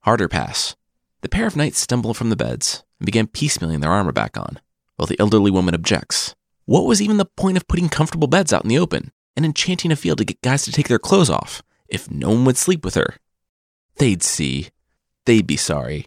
Harder 0.02 0.28
pass. 0.28 0.76
The 1.22 1.30
pair 1.30 1.48
of 1.48 1.56
knights 1.56 1.80
stumble 1.80 2.14
from 2.14 2.30
the 2.30 2.36
beds 2.36 2.84
and 3.00 3.06
begin 3.06 3.28
piecemealing 3.28 3.82
their 3.82 3.92
armor 3.92 4.12
back 4.12 4.38
on, 4.38 4.60
while 4.96 5.06
the 5.06 5.20
elderly 5.20 5.52
woman 5.52 5.76
objects. 5.76 6.36
What 6.70 6.86
was 6.86 7.02
even 7.02 7.18
the 7.18 7.26
point 7.26 7.58
of 7.58 7.68
putting 7.68 7.90
comfortable 7.90 8.28
beds 8.28 8.54
out 8.54 8.62
in 8.62 8.70
the 8.70 8.78
open 8.78 9.12
and 9.36 9.44
enchanting 9.44 9.92
a 9.92 9.96
field 9.96 10.20
to 10.20 10.24
get 10.24 10.40
guys 10.44 10.66
to 10.66 10.72
take 10.72 10.88
their 10.88 11.00
clothes 11.00 11.28
off 11.28 11.64
if 11.88 12.12
no 12.12 12.30
one 12.30 12.46
would 12.46 12.58
sleep 12.58 12.86
with 12.86 12.94
her? 12.94 13.16
They'd 13.98 14.22
see. 14.22 14.68
They'd 15.26 15.48
be 15.48 15.58
sorry. 15.58 16.06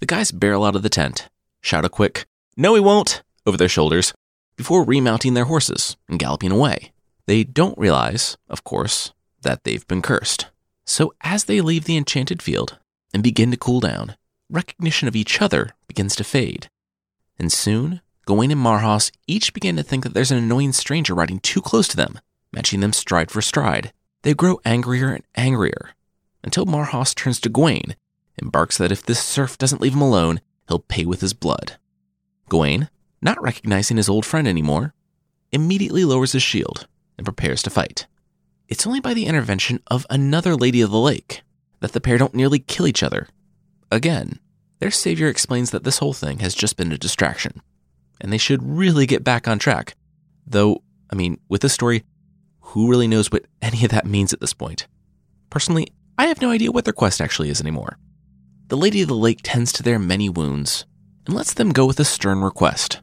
The 0.00 0.06
guys 0.06 0.32
barrel 0.32 0.64
out 0.64 0.74
of 0.74 0.82
the 0.82 0.88
tent, 0.88 1.28
shout 1.60 1.84
a 1.84 1.90
quick, 1.90 2.24
No, 2.56 2.76
he 2.76 2.80
won't, 2.80 3.22
over 3.44 3.58
their 3.58 3.68
shoulders, 3.68 4.14
before 4.56 4.84
remounting 4.84 5.34
their 5.34 5.44
horses 5.44 5.98
and 6.08 6.18
galloping 6.18 6.50
away. 6.50 6.92
They 7.26 7.44
don't 7.44 7.76
realize, 7.76 8.38
of 8.48 8.64
course, 8.64 9.12
that 9.42 9.64
they've 9.64 9.86
been 9.86 10.00
cursed. 10.00 10.46
So 10.86 11.12
as 11.20 11.44
they 11.44 11.60
leave 11.60 11.84
the 11.84 11.98
enchanted 11.98 12.40
field 12.40 12.78
and 13.12 13.22
begin 13.22 13.50
to 13.50 13.58
cool 13.58 13.80
down, 13.80 14.16
recognition 14.48 15.08
of 15.08 15.14
each 15.14 15.42
other 15.42 15.72
begins 15.86 16.16
to 16.16 16.24
fade. 16.24 16.70
And 17.38 17.52
soon, 17.52 18.00
Gawain 18.28 18.50
and 18.50 18.60
Marhaus 18.60 19.10
each 19.26 19.54
begin 19.54 19.76
to 19.76 19.82
think 19.82 20.04
that 20.04 20.12
there's 20.12 20.30
an 20.30 20.36
annoying 20.36 20.74
stranger 20.74 21.14
riding 21.14 21.38
too 21.38 21.62
close 21.62 21.88
to 21.88 21.96
them, 21.96 22.20
matching 22.52 22.80
them 22.80 22.92
stride 22.92 23.30
for 23.30 23.40
stride. 23.40 23.90
They 24.20 24.34
grow 24.34 24.60
angrier 24.66 25.14
and 25.14 25.24
angrier, 25.34 25.92
until 26.44 26.66
Marhaus 26.66 27.14
turns 27.14 27.40
to 27.40 27.48
Gawain 27.48 27.96
and 28.36 28.52
barks 28.52 28.76
that 28.76 28.92
if 28.92 29.02
this 29.02 29.22
serf 29.22 29.56
doesn't 29.56 29.80
leave 29.80 29.94
him 29.94 30.02
alone, 30.02 30.42
he'll 30.68 30.80
pay 30.80 31.06
with 31.06 31.22
his 31.22 31.32
blood. 31.32 31.78
Gawain, 32.50 32.90
not 33.22 33.40
recognizing 33.40 33.96
his 33.96 34.10
old 34.10 34.26
friend 34.26 34.46
anymore, 34.46 34.92
immediately 35.50 36.04
lowers 36.04 36.32
his 36.32 36.42
shield 36.42 36.86
and 37.16 37.24
prepares 37.24 37.62
to 37.62 37.70
fight. 37.70 38.06
It's 38.68 38.86
only 38.86 39.00
by 39.00 39.14
the 39.14 39.24
intervention 39.24 39.80
of 39.86 40.04
another 40.10 40.54
Lady 40.54 40.82
of 40.82 40.90
the 40.90 40.98
Lake 40.98 41.40
that 41.80 41.92
the 41.92 42.00
pair 42.02 42.18
don't 42.18 42.34
nearly 42.34 42.58
kill 42.58 42.86
each 42.86 43.02
other. 43.02 43.26
Again, 43.90 44.38
their 44.80 44.90
savior 44.90 45.28
explains 45.28 45.70
that 45.70 45.84
this 45.84 45.96
whole 45.96 46.12
thing 46.12 46.40
has 46.40 46.54
just 46.54 46.76
been 46.76 46.92
a 46.92 46.98
distraction, 46.98 47.62
and 48.20 48.32
they 48.32 48.38
should 48.38 48.62
really 48.62 49.06
get 49.06 49.24
back 49.24 49.48
on 49.48 49.58
track. 49.58 49.94
Though, 50.46 50.82
I 51.10 51.16
mean, 51.16 51.38
with 51.48 51.62
this 51.62 51.72
story, 51.72 52.04
who 52.60 52.88
really 52.88 53.08
knows 53.08 53.30
what 53.30 53.46
any 53.62 53.84
of 53.84 53.90
that 53.90 54.06
means 54.06 54.32
at 54.32 54.40
this 54.40 54.54
point? 54.54 54.86
Personally, 55.50 55.88
I 56.16 56.26
have 56.26 56.42
no 56.42 56.50
idea 56.50 56.72
what 56.72 56.84
their 56.84 56.92
quest 56.92 57.20
actually 57.20 57.48
is 57.50 57.60
anymore. 57.60 57.98
The 58.68 58.76
Lady 58.76 59.02
of 59.02 59.08
the 59.08 59.14
Lake 59.14 59.40
tends 59.42 59.72
to 59.72 59.82
their 59.82 59.98
many 59.98 60.28
wounds 60.28 60.84
and 61.26 61.34
lets 61.34 61.54
them 61.54 61.70
go 61.70 61.86
with 61.86 62.00
a 62.00 62.04
stern 62.04 62.40
request 62.40 63.00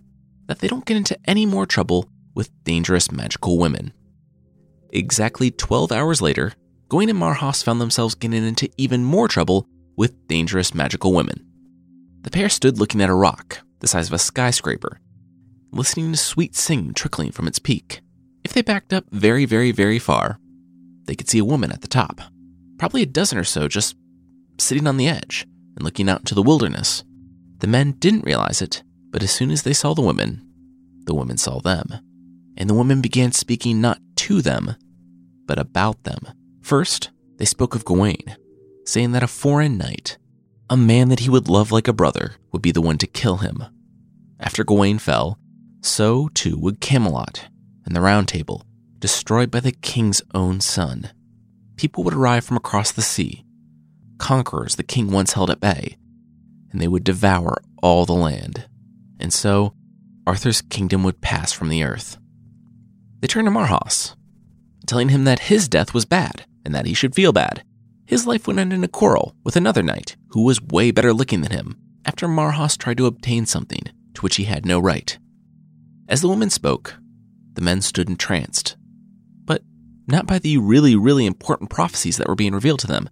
that 0.48 0.60
they 0.60 0.68
don't 0.68 0.86
get 0.86 0.98
into 0.98 1.18
any 1.26 1.46
more 1.46 1.66
trouble 1.66 2.08
with 2.36 2.52
dangerous 2.64 3.12
magical 3.12 3.58
women. 3.58 3.94
Exactly 4.92 5.50
12 5.50 5.92
hours 5.92 6.22
later, 6.22 6.54
Gawain 6.90 7.10
and 7.10 7.20
Marhaus 7.20 7.64
found 7.64 7.82
themselves 7.82 8.14
getting 8.14 8.46
into 8.46 8.70
even 8.78 9.04
more 9.04 9.28
trouble 9.28 9.68
with 9.96 10.28
dangerous 10.28 10.76
magical 10.76 11.14
women. 11.14 11.46
The 12.22 12.30
pair 12.30 12.50
stood 12.50 12.78
looking 12.78 13.02
at 13.02 13.10
a 13.10 13.14
rock 13.14 13.60
the 13.80 13.88
size 13.88 14.08
of 14.08 14.14
a 14.14 14.20
skyscraper, 14.20 15.00
listening 15.76 16.12
to 16.12 16.18
sweet 16.18 16.56
singing 16.56 16.94
trickling 16.94 17.32
from 17.32 17.48
its 17.48 17.60
peak. 17.60 18.02
If 18.44 18.54
they 18.54 18.62
backed 18.62 18.94
up 18.94 19.06
very, 19.12 19.46
very, 19.46 19.72
very 19.72 20.00
far, 20.00 20.40
they 21.06 21.16
could 21.16 21.30
see 21.30 21.40
a 21.40 21.46
woman 21.46 21.72
at 21.72 21.82
the 21.82 21.88
top, 21.88 22.22
probably 22.78 23.02
a 23.02 23.08
dozen 23.08 23.38
or 23.38 23.44
so 23.44 23.68
just 23.68 23.96
sitting 24.58 24.88
on 24.88 24.98
the 24.98 25.08
edge 25.08 25.46
and 25.76 25.84
looking 25.84 26.10
out 26.10 26.20
into 26.20 26.36
the 26.36 26.44
wilderness. 26.44 27.04
The 27.60 27.68
men 27.68 27.94
didn't 27.94 28.26
realize 28.26 28.62
it, 28.62 28.84
but 29.12 29.24
as 29.24 29.32
soon 29.32 29.52
as 29.52 29.64
they 29.64 29.74
saw 29.74 29.94
the 29.94 30.02
women, 30.02 30.42
the 31.06 31.16
women 31.16 31.38
saw 31.38 31.60
them. 31.60 31.88
And 32.58 32.70
the 32.70 32.74
women 32.74 33.02
began 33.02 33.32
speaking 33.32 33.82
not 33.82 34.00
to 34.18 34.42
them, 34.42 34.76
but 35.46 35.60
about 35.60 36.04
them. 36.04 36.20
First, 36.62 37.12
they 37.38 37.46
spoke 37.46 37.76
of 37.76 37.86
Gawain, 37.86 38.38
saying 38.86 39.12
that 39.12 39.24
a 39.24 39.28
foreign 39.28 39.78
knight, 39.78 40.18
a 40.70 40.78
man 40.78 41.10
that 41.10 41.20
he 41.20 41.30
would 41.30 41.50
love 41.50 41.72
like 41.72 41.88
a 41.88 41.94
brother, 41.94 42.36
would 42.52 42.62
be 42.62 42.72
the 42.72 42.82
one 42.82 42.98
to 43.00 43.08
kill 43.08 43.38
him. 43.38 43.64
After 44.40 44.64
Gawain 44.64 45.00
fell, 45.00 45.38
so 45.86 46.30
too 46.34 46.58
would 46.58 46.82
Camelot 46.82 47.48
and 47.86 47.96
the 47.96 48.02
Round 48.02 48.28
Table, 48.28 48.66
destroyed 49.00 49.52
by 49.52 49.60
the 49.60 49.72
king's 49.72 50.22
own 50.34 50.60
son. 50.60 51.12
People 51.76 52.04
would 52.04 52.14
arrive 52.14 52.44
from 52.44 52.58
across 52.58 52.92
the 52.92 53.02
sea, 53.02 53.46
conquerors 54.18 54.76
the 54.76 54.84
king 54.84 55.12
once 55.12 55.34
held 55.34 55.50
at 55.50 55.60
bay, 55.60 55.98
and 56.72 56.82
they 56.82 56.88
would 56.88 57.04
devour 57.04 57.62
all 57.82 58.06
the 58.06 58.14
land. 58.14 58.68
And 59.20 59.32
so, 59.32 59.74
Arthur's 60.26 60.62
kingdom 60.62 61.04
would 61.04 61.22
pass 61.22 61.52
from 61.52 61.70
the 61.70 61.84
earth. 61.84 62.18
They 63.20 63.28
turned 63.28 63.48
to 63.48 63.52
Marhaus, 63.52 64.16
telling 64.88 65.10
him 65.10 65.26
that 65.26 65.40
his 65.40 65.68
death 65.68 65.94
was 65.94 66.06
bad 66.06 66.46
and 66.66 66.74
that 66.74 66.86
he 66.86 66.94
should 66.94 67.16
feel 67.16 67.32
bad. 67.32 67.64
His 68.06 68.26
life 68.28 68.48
would 68.48 68.58
end 68.58 68.74
in 68.74 68.84
a 68.84 68.88
quarrel 68.88 69.36
with 69.44 69.56
another 69.56 69.84
knight 69.84 70.16
who 70.30 70.44
was 70.44 70.62
way 70.62 70.92
better 70.92 71.14
looking 71.14 71.42
than 71.42 71.52
him 71.52 71.78
after 72.06 72.28
Marhaus 72.28 72.78
tried 72.78 72.98
to 72.98 73.06
obtain 73.06 73.46
something 73.46 73.84
to 74.16 74.22
which 74.22 74.36
he 74.38 74.46
had 74.46 74.66
no 74.66 74.80
right. 74.80 75.18
As 76.08 76.22
the 76.22 76.28
woman 76.28 76.50
spoke, 76.50 76.96
the 77.54 77.62
men 77.62 77.82
stood 77.82 78.10
entranced, 78.10 78.78
but 79.46 79.64
not 80.08 80.28
by 80.28 80.38
the 80.38 80.58
really, 80.58 80.96
really 80.96 81.26
important 81.26 81.70
prophecies 81.70 82.18
that 82.18 82.28
were 82.28 82.36
being 82.36 82.54
revealed 82.54 82.80
to 82.82 82.88
them, 82.88 83.10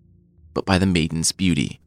but 0.53 0.65
by 0.65 0.77
the 0.77 0.85
maiden's 0.85 1.31
beauty. 1.31 1.79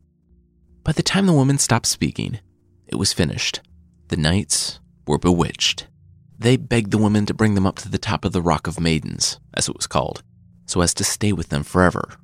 By 0.82 0.92
the 0.92 1.02
time 1.02 1.26
the 1.26 1.32
woman 1.32 1.58
stopped 1.58 1.86
speaking, 1.86 2.40
it 2.88 2.96
was 2.96 3.12
finished. 3.12 3.60
The 4.08 4.16
knights 4.16 4.80
were 5.06 5.18
bewitched. 5.18 5.86
They 6.38 6.56
begged 6.56 6.90
the 6.90 6.98
woman 6.98 7.24
to 7.26 7.34
bring 7.34 7.54
them 7.54 7.66
up 7.66 7.76
to 7.76 7.88
the 7.88 7.98
top 7.98 8.24
of 8.24 8.32
the 8.32 8.42
Rock 8.42 8.66
of 8.66 8.80
Maidens, 8.80 9.38
as 9.54 9.68
it 9.68 9.76
was 9.76 9.86
called, 9.86 10.22
so 10.66 10.80
as 10.80 10.92
to 10.94 11.04
stay 11.04 11.32
with 11.32 11.48
them 11.50 11.62
forever. 11.62 12.16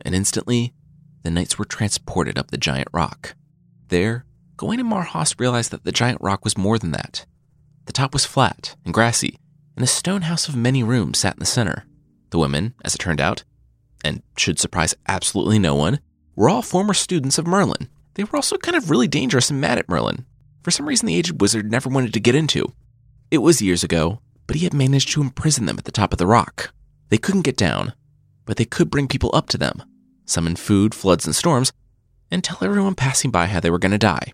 And 0.00 0.14
instantly, 0.14 0.74
the 1.22 1.30
knights 1.30 1.58
were 1.58 1.64
transported 1.64 2.38
up 2.38 2.50
the 2.50 2.56
giant 2.56 2.88
rock. 2.92 3.34
There, 3.88 4.24
Gawain 4.56 4.80
and 4.80 4.90
Marhaus 4.90 5.38
realized 5.38 5.70
that 5.70 5.84
the 5.84 5.92
giant 5.92 6.20
rock 6.20 6.44
was 6.44 6.56
more 6.56 6.78
than 6.78 6.92
that. 6.92 7.26
The 7.86 7.92
top 7.92 8.12
was 8.12 8.24
flat 8.24 8.76
and 8.84 8.92
grassy, 8.92 9.38
and 9.74 9.82
a 9.82 9.88
stone 9.88 10.22
house 10.22 10.48
of 10.48 10.56
many 10.56 10.82
rooms 10.82 11.18
sat 11.18 11.34
in 11.34 11.40
the 11.40 11.46
center. 11.46 11.84
The 12.30 12.38
women, 12.38 12.74
as 12.84 12.94
it 12.94 12.98
turned 12.98 13.20
out, 13.20 13.44
and 14.04 14.22
should 14.36 14.58
surprise 14.58 14.94
absolutely 15.08 15.58
no 15.58 15.74
one, 15.74 16.00
were 16.34 16.48
all 16.48 16.62
former 16.62 16.94
students 16.94 17.38
of 17.38 17.46
Merlin. 17.46 17.88
They 18.14 18.24
were 18.24 18.36
also 18.36 18.56
kind 18.58 18.76
of 18.76 18.90
really 18.90 19.08
dangerous 19.08 19.50
and 19.50 19.60
mad 19.60 19.78
at 19.78 19.88
Merlin. 19.88 20.26
For 20.62 20.70
some 20.70 20.86
reason, 20.86 21.06
the 21.06 21.16
aged 21.16 21.40
wizard 21.40 21.70
never 21.70 21.88
wanted 21.88 22.12
to 22.14 22.20
get 22.20 22.34
into, 22.34 22.72
it 23.30 23.38
was 23.38 23.60
years 23.60 23.82
ago, 23.82 24.20
but 24.46 24.56
he 24.56 24.64
had 24.64 24.74
managed 24.74 25.10
to 25.10 25.20
imprison 25.20 25.66
them 25.66 25.78
at 25.78 25.84
the 25.84 25.92
top 25.92 26.12
of 26.12 26.18
the 26.18 26.26
rock. 26.26 26.72
They 27.08 27.18
couldn't 27.18 27.42
get 27.42 27.56
down, 27.56 27.92
but 28.44 28.56
they 28.56 28.64
could 28.64 28.90
bring 28.90 29.08
people 29.08 29.30
up 29.34 29.48
to 29.50 29.58
them, 29.58 29.82
summon 30.24 30.54
food, 30.54 30.94
floods, 30.94 31.26
and 31.26 31.34
storms, 31.34 31.72
and 32.30 32.42
tell 32.42 32.58
everyone 32.62 32.94
passing 32.94 33.30
by 33.30 33.46
how 33.46 33.58
they 33.58 33.70
were 33.70 33.80
going 33.80 33.92
to 33.92 33.98
die. 33.98 34.32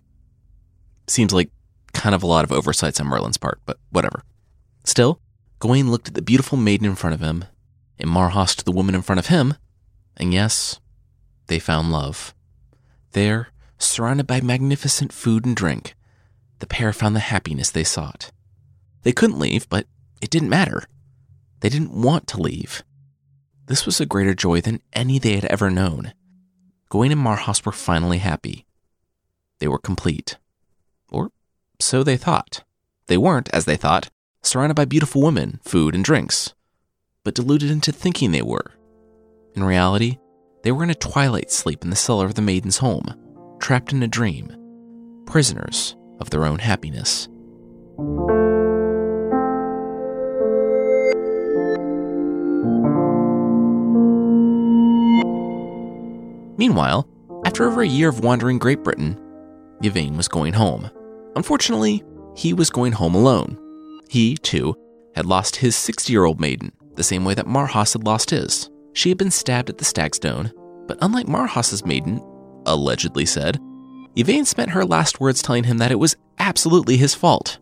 Seems 1.07 1.33
like 1.33 1.49
kind 1.93 2.15
of 2.15 2.23
a 2.23 2.27
lot 2.27 2.43
of 2.43 2.51
oversights 2.51 2.99
on 2.99 3.07
Merlin's 3.07 3.37
part, 3.37 3.61
but 3.65 3.77
whatever. 3.89 4.23
Still, 4.83 5.19
Gawain 5.59 5.89
looked 5.89 6.09
at 6.09 6.13
the 6.13 6.21
beautiful 6.21 6.57
maiden 6.57 6.87
in 6.87 6.95
front 6.95 7.13
of 7.13 7.21
him, 7.21 7.45
and 7.97 8.09
Marhaus 8.09 8.55
to 8.55 8.65
the 8.65 8.71
woman 8.71 8.95
in 8.95 9.01
front 9.01 9.19
of 9.19 9.27
him, 9.27 9.53
and 10.17 10.33
yes, 10.33 10.79
they 11.47 11.59
found 11.59 11.91
love. 11.91 12.33
There, 13.11 13.49
surrounded 13.77 14.27
by 14.27 14.41
magnificent 14.41 15.13
food 15.13 15.45
and 15.45 15.55
drink, 15.55 15.95
the 16.59 16.67
pair 16.67 16.93
found 16.93 17.15
the 17.15 17.21
happiness 17.21 17.69
they 17.69 17.83
sought. 17.83 18.31
They 19.03 19.11
couldn't 19.11 19.39
leave, 19.39 19.69
but 19.69 19.85
it 20.21 20.29
didn't 20.29 20.49
matter. 20.49 20.83
They 21.59 21.69
didn't 21.69 21.93
want 21.93 22.27
to 22.27 22.41
leave. 22.41 22.83
This 23.67 23.85
was 23.85 24.01
a 24.01 24.05
greater 24.05 24.33
joy 24.33 24.61
than 24.61 24.81
any 24.91 25.19
they 25.19 25.35
had 25.35 25.45
ever 25.45 25.69
known. 25.69 26.13
Gawain 26.89 27.11
and 27.11 27.21
Marhaus 27.21 27.65
were 27.65 27.71
finally 27.71 28.17
happy. 28.17 28.65
They 29.59 29.67
were 29.67 29.79
complete. 29.79 30.37
So 31.83 32.01
they 32.01 32.15
thought. 32.15 32.63
They 33.07 33.17
weren't, 33.17 33.49
as 33.49 33.65
they 33.65 33.75
thought, 33.75 34.09
surrounded 34.41 34.73
by 34.75 34.85
beautiful 34.85 35.21
women, 35.21 35.59
food, 35.65 35.93
and 35.95 36.03
drinks, 36.03 36.53
but 37.25 37.35
deluded 37.35 37.69
into 37.69 37.91
thinking 37.91 38.31
they 38.31 38.41
were. 38.41 38.71
In 39.53 39.65
reality, 39.65 40.17
they 40.63 40.71
were 40.71 40.85
in 40.85 40.89
a 40.89 40.95
twilight 40.95 41.51
sleep 41.51 41.83
in 41.83 41.89
the 41.89 41.97
cellar 41.97 42.25
of 42.25 42.35
the 42.35 42.41
maiden's 42.41 42.77
home, 42.77 43.13
trapped 43.59 43.91
in 43.91 44.01
a 44.01 44.07
dream, 44.07 44.55
prisoners 45.25 45.97
of 46.21 46.29
their 46.29 46.45
own 46.45 46.59
happiness. 46.59 47.27
Meanwhile, 56.57 57.09
after 57.43 57.65
over 57.65 57.81
a 57.81 57.87
year 57.87 58.07
of 58.07 58.21
wandering 58.21 58.57
Great 58.57 58.85
Britain, 58.85 59.19
Yvain 59.81 60.15
was 60.15 60.29
going 60.29 60.53
home. 60.53 60.89
Unfortunately, 61.35 62.03
he 62.35 62.53
was 62.53 62.69
going 62.69 62.93
home 62.93 63.15
alone. 63.15 63.57
He, 64.09 64.37
too, 64.37 64.75
had 65.15 65.25
lost 65.25 65.57
his 65.57 65.75
60 65.75 66.11
year 66.11 66.25
old 66.25 66.39
maiden, 66.39 66.71
the 66.95 67.03
same 67.03 67.25
way 67.25 67.33
that 67.33 67.47
Marhaus 67.47 67.93
had 67.93 68.03
lost 68.03 68.29
his. 68.29 68.69
She 68.93 69.09
had 69.09 69.17
been 69.17 69.31
stabbed 69.31 69.69
at 69.69 69.77
the 69.77 69.85
Stagstone, 69.85 70.51
but 70.87 70.97
unlike 71.01 71.27
Marhaus's 71.27 71.85
maiden, 71.85 72.21
allegedly 72.65 73.25
said, 73.25 73.59
Yvain 74.15 74.45
spent 74.45 74.71
her 74.71 74.85
last 74.85 75.19
words 75.19 75.41
telling 75.41 75.63
him 75.63 75.79
that 75.79 75.91
it 75.91 75.99
was 75.99 76.15
absolutely 76.37 76.97
his 76.97 77.15
fault. 77.15 77.57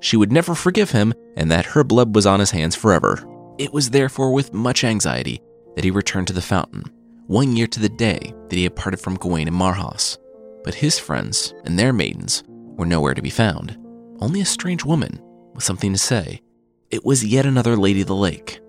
She 0.00 0.16
would 0.16 0.32
never 0.32 0.54
forgive 0.54 0.90
him 0.90 1.14
and 1.36 1.50
that 1.50 1.66
her 1.66 1.84
blood 1.84 2.14
was 2.14 2.26
on 2.26 2.40
his 2.40 2.50
hands 2.50 2.74
forever. 2.74 3.24
It 3.58 3.72
was 3.72 3.90
therefore 3.90 4.32
with 4.32 4.52
much 4.52 4.82
anxiety 4.82 5.40
that 5.76 5.84
he 5.84 5.90
returned 5.90 6.26
to 6.26 6.32
the 6.32 6.42
fountain, 6.42 6.84
one 7.26 7.56
year 7.56 7.68
to 7.68 7.80
the 7.80 7.88
day 7.88 8.34
that 8.48 8.56
he 8.56 8.64
had 8.64 8.76
parted 8.76 8.98
from 8.98 9.16
Gawain 9.16 9.48
and 9.48 9.56
Marhaus. 9.56 10.18
But 10.64 10.74
his 10.74 10.98
friends 10.98 11.54
and 11.64 11.78
their 11.78 11.92
maidens 11.92 12.42
were 12.76 12.86
nowhere 12.86 13.14
to 13.14 13.22
be 13.22 13.30
found. 13.30 13.78
Only 14.20 14.40
a 14.40 14.46
strange 14.46 14.84
woman 14.84 15.20
with 15.54 15.64
something 15.64 15.92
to 15.92 15.98
say. 15.98 16.40
It 16.90 17.04
was 17.04 17.24
yet 17.24 17.46
another 17.46 17.76
Lady 17.76 18.02
of 18.02 18.06
the 18.06 18.14
Lake, 18.14 18.60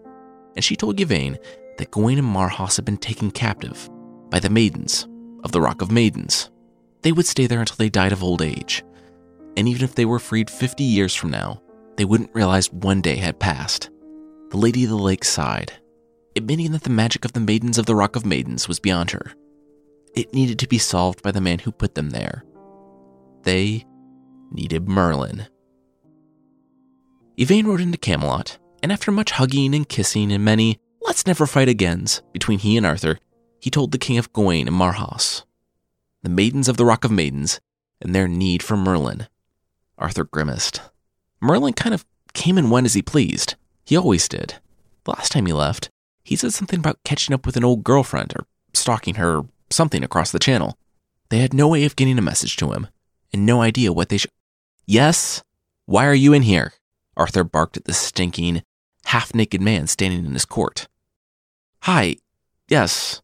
and 0.56 0.64
she 0.64 0.76
told 0.76 1.00
Yvain 1.00 1.38
that 1.78 1.92
Gawain 1.92 2.18
and 2.18 2.28
Marhaus 2.28 2.76
had 2.76 2.86
been 2.86 2.98
taken 2.98 3.32
captive 3.32 3.90
by 4.30 4.40
the 4.40 4.50
maidens 4.50 5.08
of 5.44 5.52
the 5.52 5.62
Rock 5.62 5.82
of 5.82 5.92
Maidens. 5.92 6.50
They 7.02 7.12
would 7.12 7.28
stay 7.28 7.46
there 7.46 7.60
until 7.60 7.76
they 7.78 7.90
died 7.90 8.12
of 8.12 8.24
old 8.24 8.42
age, 8.42 8.84
and 9.58 9.68
even 9.68 9.84
if 9.84 9.96
they 9.96 10.06
were 10.06 10.20
freed 10.20 10.50
50 10.50 10.84
years 10.84 11.14
from 11.14 11.32
now, 11.32 11.62
they 11.98 12.06
wouldn't 12.06 12.34
realize 12.34 12.72
one 12.72 13.02
day 13.02 13.18
had 13.18 13.40
passed. 13.40 13.90
The 14.50 14.58
Lady 14.58 14.84
of 14.84 14.90
the 14.90 14.96
Lake 14.96 15.24
sighed, 15.24 15.74
admitting 16.36 16.72
that 16.72 16.84
the 16.84 16.90
magic 16.90 17.26
of 17.26 17.34
the 17.34 17.40
Maidens 17.40 17.78
of 17.78 17.86
the 17.86 17.96
Rock 17.96 18.16
of 18.16 18.26
Maidens 18.26 18.68
was 18.68 18.80
beyond 18.80 19.12
her. 19.12 19.34
It 20.16 20.34
needed 20.34 20.60
to 20.60 20.68
be 20.68 20.78
solved 20.78 21.22
by 21.22 21.32
the 21.32 21.42
man 21.42 21.60
who 21.60 21.72
put 21.72 21.96
them 21.96 22.10
there. 22.10 22.44
They 23.44 23.86
needed 24.56 24.88
Merlin. 24.88 25.48
Yvain 27.38 27.68
rode 27.68 27.82
into 27.82 27.98
Camelot, 27.98 28.58
and 28.82 28.92
after 28.92 29.12
much 29.12 29.32
hugging 29.32 29.76
and 29.76 29.88
kissing 29.88 30.32
and 30.32 30.44
many 30.44 30.80
let's 31.02 31.28
never 31.28 31.46
fight 31.46 31.70
agains 31.70 32.22
between 32.32 32.60
he 32.60 32.78
and 32.78 32.86
Arthur, 32.86 33.20
he 33.60 33.70
told 33.70 33.92
the 33.92 33.98
king 33.98 34.18
of 34.18 34.32
Gawain 34.34 34.68
and 34.68 34.78
Marhaus, 34.78 35.44
the 36.24 36.30
maidens 36.30 36.68
of 36.68 36.78
the 36.78 36.86
Rock 36.86 37.04
of 37.04 37.12
Maidens, 37.12 37.60
and 38.02 38.14
their 38.14 38.28
need 38.28 38.64
for 38.64 38.78
Merlin. 38.78 39.28
Arthur 39.98 40.24
grimaced. 40.24 40.82
Merlin 41.42 41.74
kind 41.74 41.94
of 41.94 42.06
came 42.34 42.58
and 42.58 42.72
went 42.72 42.86
as 42.86 42.94
he 42.94 43.02
pleased. 43.02 43.56
He 43.86 43.96
always 43.96 44.28
did. 44.28 44.56
The 45.04 45.12
last 45.12 45.32
time 45.32 45.46
he 45.46 45.54
left, 45.54 45.90
he 46.24 46.36
said 46.36 46.54
something 46.54 46.80
about 46.80 47.04
catching 47.04 47.34
up 47.34 47.46
with 47.46 47.56
an 47.56 47.64
old 47.64 47.84
girlfriend 47.84 48.34
or 48.36 48.46
stalking 48.74 49.16
her 49.16 49.38
or 49.38 49.46
something 49.70 50.04
across 50.04 50.32
the 50.32 50.40
channel. 50.40 50.78
They 51.30 51.40
had 51.40 51.54
no 51.54 51.68
way 51.68 51.86
of 51.86 51.96
getting 51.96 52.18
a 52.18 52.24
message 52.24 52.56
to 52.58 52.72
him 52.72 52.88
and 53.32 53.46
no 53.46 53.62
idea 53.62 53.94
what 53.94 54.10
they 54.10 54.18
should. 54.18 54.32
Yes? 54.86 55.44
Why 55.86 56.06
are 56.06 56.14
you 56.14 56.34
in 56.34 56.44
here? 56.44 56.74
Arthur 57.18 57.44
barked 57.44 57.78
at 57.78 57.86
the 57.86 57.94
stinking, 57.94 58.64
half 59.06 59.34
naked 59.34 59.62
man 59.62 59.88
standing 59.88 60.26
in 60.26 60.34
his 60.34 60.46
court. 60.46 60.88
Hi, 61.82 62.18
yes. 62.68 63.22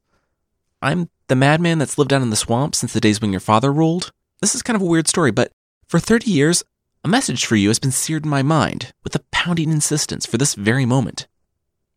I'm 0.82 1.10
the 1.28 1.36
madman 1.36 1.78
that's 1.78 1.97
lived 1.97 2.10
down 2.10 2.24
in 2.24 2.32
the 2.32 2.36
swamp 2.36 2.76
since 2.76 2.93
the 2.93 3.02
days 3.02 3.21
when 3.21 3.32
your 3.32 3.39
father 3.39 3.71
ruled. 3.71 4.12
This 4.41 4.56
is 4.56 4.63
kind 4.63 4.76
of 4.76 4.82
a 4.82 4.86
weird 4.86 5.08
story, 5.08 5.32
but 5.32 5.52
for 5.88 6.00
30 6.00 6.32
years, 6.32 6.63
a 7.04 7.08
message 7.08 7.45
for 7.45 7.56
you 7.56 7.69
has 7.69 7.80
been 7.80 7.91
seared 7.91 8.24
in 8.26 8.30
my 8.30 8.41
mind 8.41 8.93
with 9.04 9.15
a 9.15 9.24
pounding 9.32 9.71
insistence 9.71 10.26
for 10.26 10.38
this 10.38 10.56
very 10.56 10.86
moment. 10.86 11.28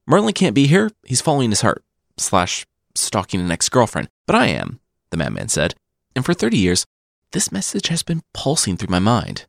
Merlin 0.06 0.34
can't 0.34 0.54
be 0.54 0.66
here. 0.66 0.90
He's 1.04 1.22
following 1.22 1.50
his 1.50 1.62
heart, 1.62 1.82
slash, 2.18 2.66
stalking 2.94 3.40
an 3.40 3.50
ex 3.50 3.68
girlfriend. 3.68 4.08
But 4.26 4.36
I 4.36 4.46
am, 4.46 4.80
the 5.10 5.16
madman 5.16 5.48
said. 5.48 5.74
And 6.14 6.24
for 6.24 6.34
30 6.34 6.58
years, 6.58 6.86
this 7.32 7.50
message 7.50 7.88
has 7.88 8.02
been 8.02 8.22
pulsing 8.34 8.76
through 8.76 8.90
my 8.90 8.98
mind. 8.98 9.46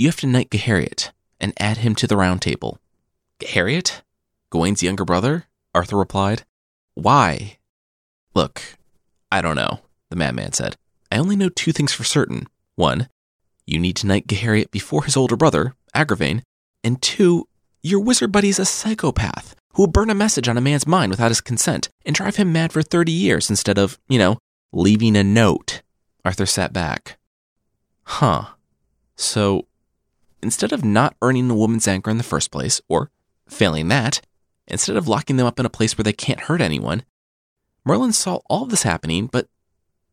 You 0.00 0.06
have 0.06 0.16
to 0.18 0.28
knight 0.28 0.50
Gahariet 0.50 1.10
and 1.40 1.52
add 1.58 1.78
him 1.78 1.96
to 1.96 2.06
the 2.06 2.16
round 2.16 2.40
table. 2.40 2.78
Gahariet? 3.40 4.02
Gawain's 4.48 4.80
younger 4.80 5.04
brother? 5.04 5.46
Arthur 5.74 5.96
replied. 5.96 6.44
Why? 6.94 7.58
Look, 8.32 8.62
I 9.32 9.40
don't 9.40 9.56
know, 9.56 9.80
the 10.08 10.14
madman 10.14 10.52
said. 10.52 10.76
I 11.10 11.18
only 11.18 11.34
know 11.34 11.48
two 11.48 11.72
things 11.72 11.92
for 11.92 12.04
certain. 12.04 12.46
One, 12.76 13.08
you 13.66 13.80
need 13.80 13.96
to 13.96 14.06
knight 14.06 14.28
Gahariet 14.28 14.70
before 14.70 15.02
his 15.02 15.16
older 15.16 15.36
brother, 15.36 15.74
Agravain. 15.96 16.42
And 16.84 17.02
two, 17.02 17.48
your 17.82 17.98
wizard 17.98 18.30
buddy's 18.30 18.60
a 18.60 18.64
psychopath 18.64 19.56
who 19.72 19.82
will 19.82 19.88
burn 19.88 20.10
a 20.10 20.14
message 20.14 20.48
on 20.48 20.56
a 20.56 20.60
man's 20.60 20.86
mind 20.86 21.10
without 21.10 21.32
his 21.32 21.40
consent 21.40 21.88
and 22.06 22.14
drive 22.14 22.36
him 22.36 22.52
mad 22.52 22.72
for 22.72 22.82
30 22.82 23.10
years 23.10 23.50
instead 23.50 23.78
of, 23.78 23.98
you 24.08 24.20
know, 24.20 24.38
leaving 24.72 25.16
a 25.16 25.24
note. 25.24 25.82
Arthur 26.24 26.46
sat 26.46 26.72
back. 26.72 27.18
Huh. 28.04 28.50
So 29.16 29.66
instead 30.42 30.72
of 30.72 30.84
not 30.84 31.16
earning 31.22 31.48
the 31.48 31.54
woman's 31.54 31.88
anger 31.88 32.10
in 32.10 32.18
the 32.18 32.24
first 32.24 32.50
place, 32.50 32.80
or 32.88 33.10
failing 33.48 33.88
that, 33.88 34.20
instead 34.66 34.96
of 34.96 35.08
locking 35.08 35.36
them 35.36 35.46
up 35.46 35.58
in 35.58 35.66
a 35.66 35.70
place 35.70 35.96
where 35.96 36.04
they 36.04 36.12
can't 36.12 36.40
hurt 36.40 36.60
anyone, 36.60 37.02
Merlin 37.84 38.12
saw 38.12 38.40
all 38.48 38.66
this 38.66 38.82
happening, 38.82 39.26
but 39.26 39.48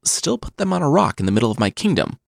still 0.04 0.38
put 0.38 0.58
them 0.58 0.72
on 0.72 0.82
a 0.82 0.90
rock 0.90 1.20
in 1.20 1.26
the 1.26 1.32
middle 1.32 1.52
of 1.52 1.60
my 1.60 1.70
kingdom, 1.70 2.20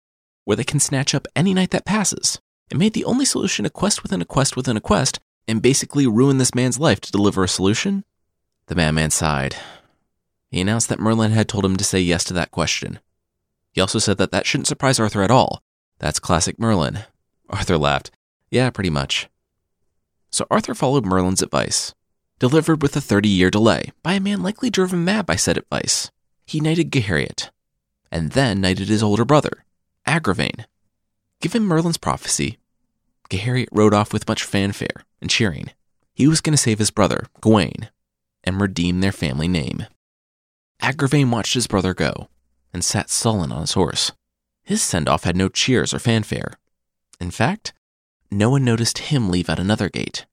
where 0.44 0.58
they 0.58 0.64
can 0.64 0.80
snatch 0.80 1.16
up 1.16 1.28
any 1.36 1.54
knight 1.54 1.72
that 1.72 1.86
passes, 1.86 2.40
and 2.70 2.80
made 2.80 2.94
the 2.94 3.06
only 3.06 3.26
solution 3.26 3.66
a 3.66 3.70
quest 3.70 4.04
within 4.04 4.22
a 4.22 4.26
quest 4.26 4.56
within 4.56 4.78
a 4.78 4.82
quest, 4.82 5.20
and 5.48 5.62
basically 5.62 6.06
ruin 6.06 6.38
this 6.38 6.56
man's 6.56 6.80
life 6.80 7.00
to 7.02 7.12
deliver 7.12 7.44
a 7.44 7.48
solution? 7.48 8.04
The 8.68 8.76
madman 8.76 9.12
sighed. 9.12 9.56
He 10.50 10.60
announced 10.60 10.90
that 10.90 11.00
Merlin 11.00 11.32
had 11.32 11.48
told 11.48 11.66
him 11.66 11.78
to 11.78 11.84
say 11.84 12.00
yes 12.00 12.24
to 12.26 12.34
that 12.34 12.52
question. 12.52 13.00
He 13.72 13.82
also 13.82 14.00
said 14.00 14.18
that 14.18 14.32
that 14.32 14.46
shouldn't 14.46 14.68
surprise 14.68 15.00
Arthur 15.00 15.24
at 15.24 15.32
all. 15.32 15.62
That's 16.00 16.20
classic 16.20 16.60
Merlin. 16.60 17.00
Arthur 17.50 17.78
laughed. 17.78 18.12
Yeah, 18.50 18.70
pretty 18.70 18.90
much. 18.90 19.30
So 20.32 20.46
Arthur 20.52 20.76
followed 20.76 21.06
Merlin's 21.06 21.42
advice, 21.42 21.94
delivered 22.40 22.82
with 22.82 22.96
a 22.96 23.02
30 23.02 23.30
year 23.30 23.50
delay 23.50 23.92
by 24.04 24.14
a 24.14 24.20
man 24.20 24.44
likely 24.44 24.70
driven 24.70 25.04
mad 25.04 25.26
by 25.26 25.36
said 25.36 25.58
advice. 25.58 26.12
He 26.46 26.60
knighted 26.60 26.92
Gahariet, 26.92 27.50
and 28.12 28.32
then 28.32 28.62
knighted 28.62 28.88
his 28.88 29.04
older 29.04 29.26
brother, 29.26 29.66
Agravain. 30.06 30.66
Given 31.42 31.64
Merlin's 31.64 31.98
prophecy, 31.98 32.58
Gahariet 33.30 33.68
rode 33.72 33.94
off 33.94 34.14
with 34.14 34.28
much 34.28 34.44
fanfare 34.44 35.04
and 35.22 35.30
cheering. 35.30 35.72
He 36.14 36.28
was 36.28 36.42
going 36.42 36.54
to 36.54 36.58
save 36.58 36.80
his 36.80 36.92
brother, 36.92 37.26
Gawain, 37.42 37.90
and 38.44 38.62
redeem 38.62 39.02
their 39.02 39.12
family 39.12 39.48
name. 39.48 39.86
Agravain 40.82 41.30
watched 41.30 41.54
his 41.54 41.68
brother 41.68 41.94
go 41.94 42.30
and 42.74 42.84
sat 42.84 43.10
sullen 43.10 43.52
on 43.52 43.62
his 43.62 43.74
horse. 43.74 44.12
His 44.64 44.82
send 44.82 45.10
off 45.10 45.24
had 45.24 45.36
no 45.36 45.50
cheers 45.50 45.94
or 45.94 46.00
fanfare. 46.00 46.54
In 47.20 47.32
fact, 47.32 47.74
no 48.30 48.50
one 48.50 48.64
noticed 48.64 48.98
him 48.98 49.30
leave 49.30 49.50
at 49.50 49.60
another 49.60 49.90
gate 49.90 50.26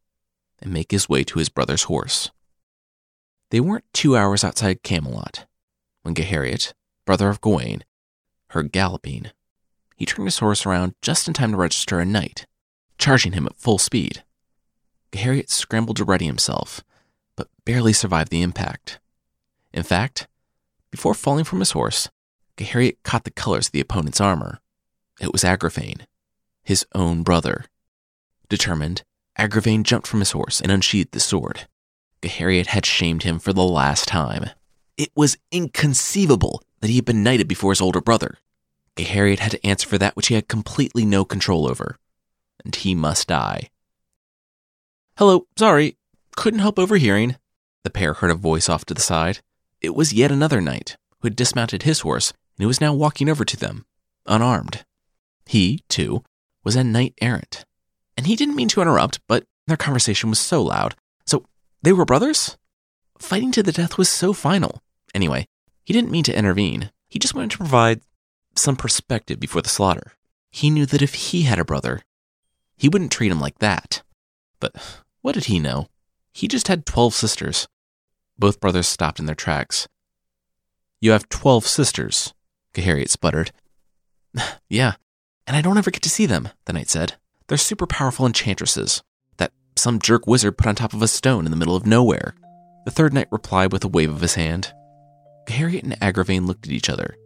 and 0.60 0.72
make 0.72 0.90
his 0.90 1.08
way 1.08 1.24
to 1.24 1.38
his 1.38 1.48
brother's 1.48 1.84
horse. 1.84 2.30
They 3.50 3.60
weren't 3.60 3.84
two 3.92 4.16
hours 4.16 4.44
outside 4.44 4.82
Camelot 4.82 5.46
when 6.02 6.14
Gahariet, 6.14 6.72
brother 7.04 7.28
of 7.28 7.40
Gawain, 7.40 7.84
heard 8.50 8.72
galloping. 8.72 9.30
He 9.96 10.06
turned 10.06 10.26
his 10.26 10.38
horse 10.38 10.66
around 10.66 10.94
just 11.02 11.28
in 11.28 11.34
time 11.34 11.52
to 11.52 11.56
register 11.56 12.00
a 12.00 12.04
knight, 12.04 12.46
charging 12.98 13.32
him 13.32 13.46
at 13.46 13.56
full 13.56 13.78
speed. 13.78 14.24
Gahariet 15.12 15.50
scrambled 15.50 15.96
to 15.98 16.04
ready 16.04 16.26
himself, 16.26 16.82
but 17.36 17.48
barely 17.64 17.92
survived 17.92 18.30
the 18.30 18.42
impact. 18.42 18.98
In 19.72 19.82
fact, 19.82 20.26
before 20.90 21.14
falling 21.14 21.44
from 21.44 21.60
his 21.60 21.72
horse, 21.72 22.08
Gahariet 22.56 22.96
caught 23.02 23.24
the 23.24 23.30
colors 23.30 23.66
of 23.66 23.72
the 23.72 23.80
opponent's 23.80 24.20
armor. 24.20 24.60
It 25.20 25.32
was 25.32 25.44
Agravain, 25.44 26.06
his 26.64 26.86
own 26.94 27.22
brother. 27.22 27.64
Determined, 28.48 29.02
Agravain 29.38 29.82
jumped 29.82 30.06
from 30.06 30.20
his 30.20 30.32
horse 30.32 30.60
and 30.60 30.70
unsheathed 30.70 31.12
the 31.12 31.20
sword. 31.20 31.66
Gahariet 32.22 32.66
had 32.66 32.86
shamed 32.86 33.22
him 33.22 33.38
for 33.38 33.52
the 33.52 33.62
last 33.62 34.08
time. 34.08 34.50
It 34.96 35.10
was 35.14 35.36
inconceivable 35.50 36.62
that 36.80 36.88
he 36.88 36.96
had 36.96 37.04
been 37.04 37.22
knighted 37.22 37.48
before 37.48 37.72
his 37.72 37.80
older 37.80 38.00
brother. 38.00 38.38
Gahariet 38.96 39.40
had 39.40 39.52
to 39.52 39.66
answer 39.66 39.88
for 39.88 39.98
that 39.98 40.16
which 40.16 40.28
he 40.28 40.34
had 40.34 40.48
completely 40.48 41.04
no 41.04 41.24
control 41.24 41.68
over, 41.68 41.98
and 42.64 42.74
he 42.74 42.94
must 42.94 43.28
die. 43.28 43.70
Hello, 45.18 45.46
sorry, 45.56 45.96
couldn't 46.36 46.60
help 46.60 46.78
overhearing. 46.78 47.36
The 47.82 47.90
pair 47.90 48.14
heard 48.14 48.30
a 48.30 48.34
voice 48.34 48.68
off 48.68 48.84
to 48.86 48.94
the 48.94 49.00
side. 49.00 49.40
It 49.80 49.94
was 49.94 50.12
yet 50.12 50.32
another 50.32 50.60
knight 50.60 50.96
who 51.20 51.26
had 51.26 51.36
dismounted 51.36 51.82
his 51.82 52.00
horse 52.00 52.32
and 52.56 52.62
who 52.62 52.68
was 52.68 52.80
now 52.80 52.94
walking 52.94 53.28
over 53.28 53.44
to 53.44 53.56
them, 53.56 53.84
unarmed. 54.26 54.84
He, 55.46 55.82
too, 55.88 56.22
was 56.64 56.76
a 56.76 56.84
knight 56.84 57.14
errant. 57.20 57.64
And 58.16 58.26
he 58.26 58.36
didn't 58.36 58.56
mean 58.56 58.68
to 58.68 58.80
interrupt, 58.80 59.20
but 59.28 59.44
their 59.66 59.76
conversation 59.76 60.30
was 60.30 60.38
so 60.38 60.62
loud. 60.62 60.94
So, 61.26 61.44
they 61.82 61.92
were 61.92 62.04
brothers? 62.04 62.56
Fighting 63.18 63.52
to 63.52 63.62
the 63.62 63.72
death 63.72 63.98
was 63.98 64.08
so 64.08 64.32
final. 64.32 64.82
Anyway, 65.14 65.46
he 65.84 65.92
didn't 65.92 66.10
mean 66.10 66.24
to 66.24 66.36
intervene. 66.36 66.90
He 67.08 67.18
just 67.18 67.34
wanted 67.34 67.52
to 67.52 67.58
provide 67.58 68.00
some 68.56 68.76
perspective 68.76 69.38
before 69.38 69.62
the 69.62 69.68
slaughter. 69.68 70.12
He 70.50 70.70
knew 70.70 70.86
that 70.86 71.02
if 71.02 71.14
he 71.14 71.42
had 71.42 71.58
a 71.58 71.64
brother, 71.64 72.02
he 72.76 72.88
wouldn't 72.88 73.12
treat 73.12 73.30
him 73.30 73.40
like 73.40 73.58
that. 73.58 74.02
But 74.60 74.74
what 75.20 75.34
did 75.34 75.44
he 75.44 75.58
know? 75.58 75.88
He 76.32 76.48
just 76.48 76.68
had 76.68 76.86
12 76.86 77.14
sisters. 77.14 77.68
Both 78.38 78.60
brothers 78.60 78.88
stopped 78.88 79.20
in 79.20 79.26
their 79.26 79.34
tracks. 79.34 79.88
You 81.00 81.12
have 81.12 81.28
12 81.28 81.66
sisters, 81.66 82.34
Gahariet 82.72 83.10
sputtered. 83.10 83.52
yeah, 84.68 84.94
and 85.46 85.56
I 85.56 85.60
don't 85.60 85.78
ever 85.78 85.90
get 85.90 86.02
to 86.02 86.10
see 86.10 86.26
them, 86.26 86.48
the 86.64 86.72
knight 86.72 86.88
said. 86.88 87.14
They're 87.48 87.58
super 87.58 87.86
powerful 87.86 88.26
enchantresses 88.26 89.02
that 89.36 89.52
some 89.76 89.98
jerk 89.98 90.26
wizard 90.26 90.56
put 90.56 90.66
on 90.66 90.74
top 90.74 90.94
of 90.94 91.02
a 91.02 91.08
stone 91.08 91.44
in 91.44 91.50
the 91.50 91.56
middle 91.56 91.76
of 91.76 91.86
nowhere. 91.86 92.34
The 92.86 92.90
third 92.90 93.12
knight 93.12 93.28
replied 93.30 93.72
with 93.72 93.84
a 93.84 93.88
wave 93.88 94.10
of 94.10 94.20
his 94.20 94.34
hand. 94.34 94.72
Harriet 95.48 95.84
and 95.84 95.98
Agravain 96.00 96.46
looked 96.46 96.66
at 96.66 96.72
each 96.72 96.88
other, 96.88 97.16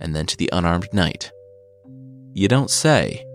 and 0.00 0.16
then 0.16 0.26
to 0.26 0.36
the 0.36 0.48
unarmed 0.52 0.88
knight. 0.92 1.30
You 2.32 2.48
don't 2.48 2.70
say. 2.70 3.26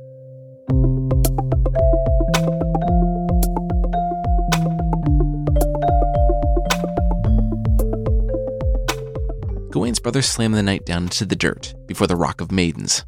Gawain's 9.69 9.99
brother 9.99 10.21
slammed 10.21 10.55
the 10.55 10.63
knight 10.63 10.85
down 10.85 11.03
into 11.03 11.25
the 11.25 11.35
dirt 11.35 11.75
before 11.85 12.07
the 12.07 12.15
Rock 12.15 12.41
of 12.41 12.51
Maidens. 12.51 13.05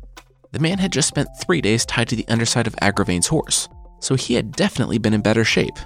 The 0.51 0.59
man 0.59 0.79
had 0.79 0.93
just 0.93 1.07
spent 1.07 1.29
three 1.41 1.61
days 1.61 1.85
tied 1.85 2.07
to 2.09 2.15
the 2.15 2.27
underside 2.27 2.67
of 2.67 2.75
Agravain's 2.81 3.27
horse, 3.27 3.67
so 3.99 4.15
he 4.15 4.35
had 4.35 4.53
definitely 4.53 4.97
been 4.97 5.13
in 5.13 5.21
better 5.21 5.43
shape, 5.43 5.77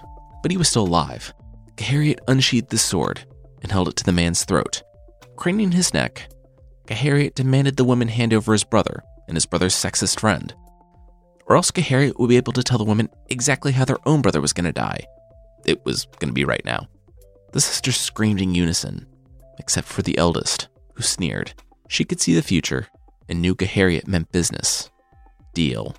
but 0.41 0.51
he 0.51 0.57
was 0.57 0.69
still 0.69 0.85
alive. 0.85 1.33
Gahariet 1.75 2.19
unsheathed 2.27 2.69
the 2.69 2.77
sword 2.77 3.25
and 3.61 3.71
held 3.71 3.87
it 3.87 3.95
to 3.97 4.03
the 4.03 4.11
man's 4.11 4.43
throat. 4.43 4.83
Craning 5.35 5.73
his 5.73 5.93
neck, 5.93 6.29
Gahariet 6.85 7.35
demanded 7.35 7.77
the 7.77 7.83
woman 7.83 8.07
hand 8.07 8.33
over 8.33 8.51
his 8.51 8.63
brother 8.63 9.01
and 9.27 9.35
his 9.35 9.45
brother's 9.45 9.73
sexist 9.73 10.19
friend. 10.19 10.53
Or 11.47 11.55
else 11.55 11.71
Gahariet 11.71 12.19
would 12.19 12.29
be 12.29 12.37
able 12.37 12.53
to 12.53 12.63
tell 12.63 12.77
the 12.77 12.83
woman 12.83 13.09
exactly 13.29 13.71
how 13.71 13.85
their 13.85 13.97
own 14.07 14.21
brother 14.21 14.41
was 14.41 14.53
going 14.53 14.65
to 14.65 14.71
die. 14.71 15.05
It 15.65 15.83
was 15.85 16.05
going 16.19 16.29
to 16.29 16.33
be 16.33 16.45
right 16.45 16.63
now. 16.65 16.87
The 17.53 17.61
sisters 17.61 17.97
screamed 17.97 18.41
in 18.41 18.55
unison, 18.55 19.07
except 19.59 19.87
for 19.87 20.01
the 20.01 20.17
eldest, 20.17 20.67
who 20.93 21.03
sneered. 21.03 21.53
She 21.87 22.05
could 22.05 22.21
see 22.21 22.33
the 22.33 22.41
future 22.41 22.87
and 23.31 23.41
knew 23.41 23.55
Gahariet 23.55 24.07
meant 24.07 24.33
business. 24.33 24.89
Deal. 25.53 25.95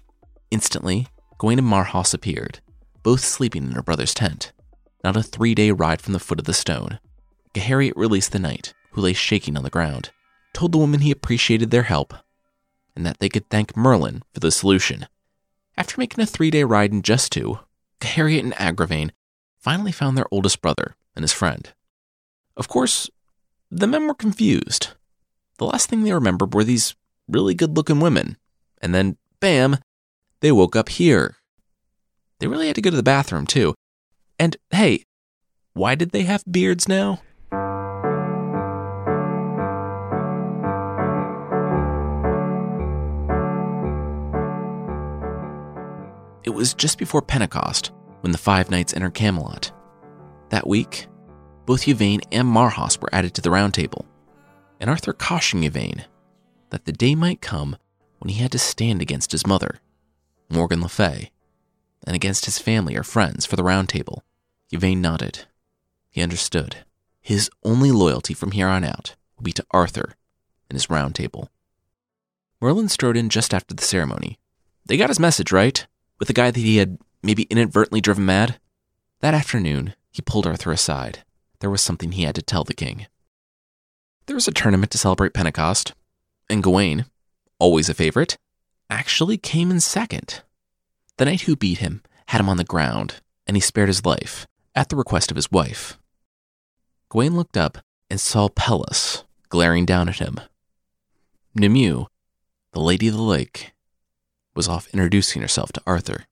Instantly, 0.51 1.07
Gawain 1.39 1.59
and 1.59 1.67
Marhaus 1.67 2.13
appeared, 2.13 2.61
both 3.03 3.25
sleeping 3.25 3.65
in 3.65 3.73
her 3.73 3.83
brother's 3.83 4.13
tent, 4.13 4.53
not 5.03 5.17
a 5.17 5.23
three 5.23 5.55
day 5.55 5.71
ride 5.71 6.03
from 6.03 6.13
the 6.13 6.21
foot 6.21 6.39
of 6.39 6.45
the 6.45 6.53
stone. 6.53 7.01
Gahariet 7.55 7.95
released 7.97 8.33
the 8.33 8.39
knight, 8.39 8.75
who 8.91 9.01
lay 9.01 9.15
shaking 9.15 9.57
on 9.57 9.65
the 9.65 9.71
ground, 9.71 10.11
told 10.53 10.73
the 10.73 10.79
woman 10.79 11.01
he 11.01 11.11
appreciated 11.11 11.71
their 11.71 11.85
help, 11.85 12.13
and 12.95 13.07
that 13.07 13.19
they 13.19 13.31
could 13.31 13.49
thank 13.49 13.75
Merlin 13.75 14.23
for 14.35 14.41
the 14.41 14.53
solution. 14.53 15.07
After 15.75 15.99
making 15.99 16.23
a 16.23 16.27
three 16.27 16.51
day 16.51 16.65
ride 16.65 16.93
in 16.93 17.01
just 17.01 17.33
two, 17.33 17.61
Gahariet 18.01 18.41
and 18.41 18.55
Agravain 18.55 19.11
finally 19.59 19.93
found 19.93 20.19
their 20.19 20.29
oldest 20.31 20.61
brother 20.61 20.97
and 21.17 21.23
his 21.23 21.33
friend. 21.33 21.73
Of 22.59 22.69
course, 22.69 23.09
the 23.71 23.87
men 23.87 24.07
were 24.07 24.15
confused. 24.15 24.89
The 25.57 25.65
last 25.65 25.89
thing 25.89 26.03
they 26.03 26.13
remembered 26.13 26.53
were 26.53 26.65
these 26.65 26.95
really 27.33 27.55
good 27.55 27.77
looking 27.77 28.01
women, 28.01 28.37
and 28.81 28.95
then, 28.95 29.17
bam, 29.41 29.79
they 30.41 30.53
woke 30.53 30.77
up 30.77 30.89
here. 30.89 31.37
They 32.39 32.47
really 32.47 32.67
had 32.67 32.77
to 32.77 32.83
go 32.83 32.91
to 32.91 32.97
the 32.97 33.03
bathroom, 33.03 33.47
too. 33.47 33.75
And 34.39 34.57
hey, 34.71 35.05
why 35.73 35.95
did 35.95 36.11
they 36.11 36.23
have 36.23 36.45
beards 36.51 36.89
now? 36.89 37.23
It 46.45 46.51
was 46.51 46.75
just 46.75 46.99
before 46.99 47.23
Pentecost 47.23 47.93
when 48.21 48.33
the 48.33 48.39
five 48.39 48.71
knights 48.71 48.95
entered 48.95 49.15
Camelot. 49.15 49.73
That 50.51 50.67
week, 50.67 51.07
both 51.65 51.87
Yvain 51.87 52.21
and 52.33 52.49
Marhaus 52.49 53.01
were 53.01 53.15
added 53.15 53.33
to 53.35 53.41
the 53.41 53.51
round 53.51 53.75
table, 53.75 54.05
and 54.81 54.91
Arthur 54.91 55.13
cautioned 55.13 55.65
Yvain 55.65 56.05
that 56.73 56.87
the 56.87 56.93
day 56.93 57.15
might 57.15 57.41
come 57.41 57.77
when 58.19 58.31
he 58.31 58.41
had 58.41 58.51
to 58.51 58.59
stand 58.59 59.01
against 59.01 59.33
his 59.33 59.47
mother, 59.47 59.79
Morgan 60.49 60.81
Le 60.81 60.89
Fay, 60.89 61.31
and 62.05 62.17
against 62.17 62.47
his 62.47 62.59
family 62.59 62.97
or 62.97 63.03
friends 63.03 63.47
for 63.47 63.57
the 63.57 63.63
round 63.63 63.89
table. 63.89 64.25
Yvain 64.73 65.01
nodded. 65.01 65.45
He 66.11 66.23
understood. 66.23 66.79
His 67.21 67.51
only 67.63 67.93
loyalty 67.93 68.35
from 68.35 68.53
here 68.53 68.69
on 68.69 68.85
out 68.85 69.15
would 69.37 69.45
be 69.45 69.53
to 69.53 69.67
Arthur 69.71 70.15
and 70.69 70.77
his 70.77 70.91
round 70.91 71.15
table. 71.15 71.51
Merlin 72.61 72.89
strode 72.89 73.17
in 73.17 73.29
just 73.29 73.53
after 73.53 73.75
the 73.75 73.85
ceremony. 73.85 74.39
They 74.87 74.97
got 74.97 75.11
his 75.11 75.21
message, 75.21 75.53
right? 75.53 75.87
With 76.19 76.29
the 76.29 76.35
guy 76.35 76.51
that 76.51 76.59
he 76.59 76.79
had 76.79 76.99
maybe 77.23 77.45
inadvertently 77.45 78.01
driven 78.01 78.25
mad? 78.25 78.59
That 79.21 79.35
afternoon, 79.35 79.95
he 80.11 80.23
pulled 80.23 80.47
Arthur 80.47 80.73
aside. 80.73 81.23
There 81.61 81.71
was 81.71 81.83
something 81.83 82.13
he 82.13 82.25
had 82.25 82.35
to 82.37 82.43
tell 82.43 82.65
the 82.65 82.75
king. 82.75 83.07
There 84.27 84.37
was 84.37 84.49
a 84.49 84.53
tournament 84.53 84.91
to 84.93 84.99
celebrate 84.99 85.35
Pentecost, 85.35 85.93
and 86.53 86.63
Gawain, 86.63 87.07
always 87.59 87.89
a 87.89 87.95
favorite, 87.95 88.37
actually 88.91 89.39
came 89.39 89.71
in 89.71 89.81
second. 89.81 90.43
The 91.17 91.25
knight 91.25 91.43
who 91.43 91.57
beat 91.57 91.79
him 91.79 92.03
had 92.27 92.41
him 92.41 92.49
on 92.49 92.59
the 92.59 92.65
ground, 92.65 93.21
and 93.47 93.57
he 93.57 93.61
spared 93.61 93.89
his 93.89 94.05
life 94.05 94.47
at 94.75 94.89
the 94.89 94.97
request 94.97 95.31
of 95.31 95.37
his 95.37 95.51
wife. 95.51 95.99
Gawain 97.09 97.35
looked 97.35 97.57
up 97.57 97.79
and 98.11 98.21
saw 98.21 98.49
Pelleas 98.49 99.25
glaring 99.49 99.87
down 99.87 100.09
at 100.09 100.19
him. 100.19 100.41
Nimue, 101.55 102.07
the 102.73 102.81
Lady 102.81 103.09
of 103.09 103.15
the 103.15 103.23
Lake, 103.23 103.73
was 104.55 104.69
off 104.69 104.89
introducing 104.93 105.43
herself 105.43 105.73
to 105.73 105.83
Arthur. 105.87 106.25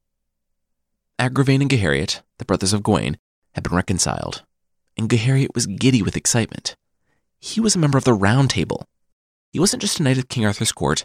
Agravain 1.19 1.61
and 1.61 1.71
Gahariet, 1.71 2.23
the 2.39 2.45
brothers 2.45 2.73
of 2.73 2.83
Gawain, 2.83 3.19
had 3.53 3.65
been 3.65 3.75
reconciled, 3.75 4.43
and 4.97 5.09
Gahariet 5.09 5.55
was 5.55 5.67
giddy 5.67 6.03
with 6.03 6.17
excitement. 6.17 6.77
He 7.39 7.61
was 7.61 7.75
a 7.75 7.79
member 7.79 7.99
of 7.99 8.05
the 8.05 8.15
Round 8.15 8.49
Table. 8.49 8.87
He 9.53 9.59
wasn't 9.59 9.83
just 9.83 10.01
a 10.01 10.03
knight 10.03 10.19
of 10.19 10.29
King 10.29 10.47
Arthur's 10.47 10.73
court, 10.73 11.05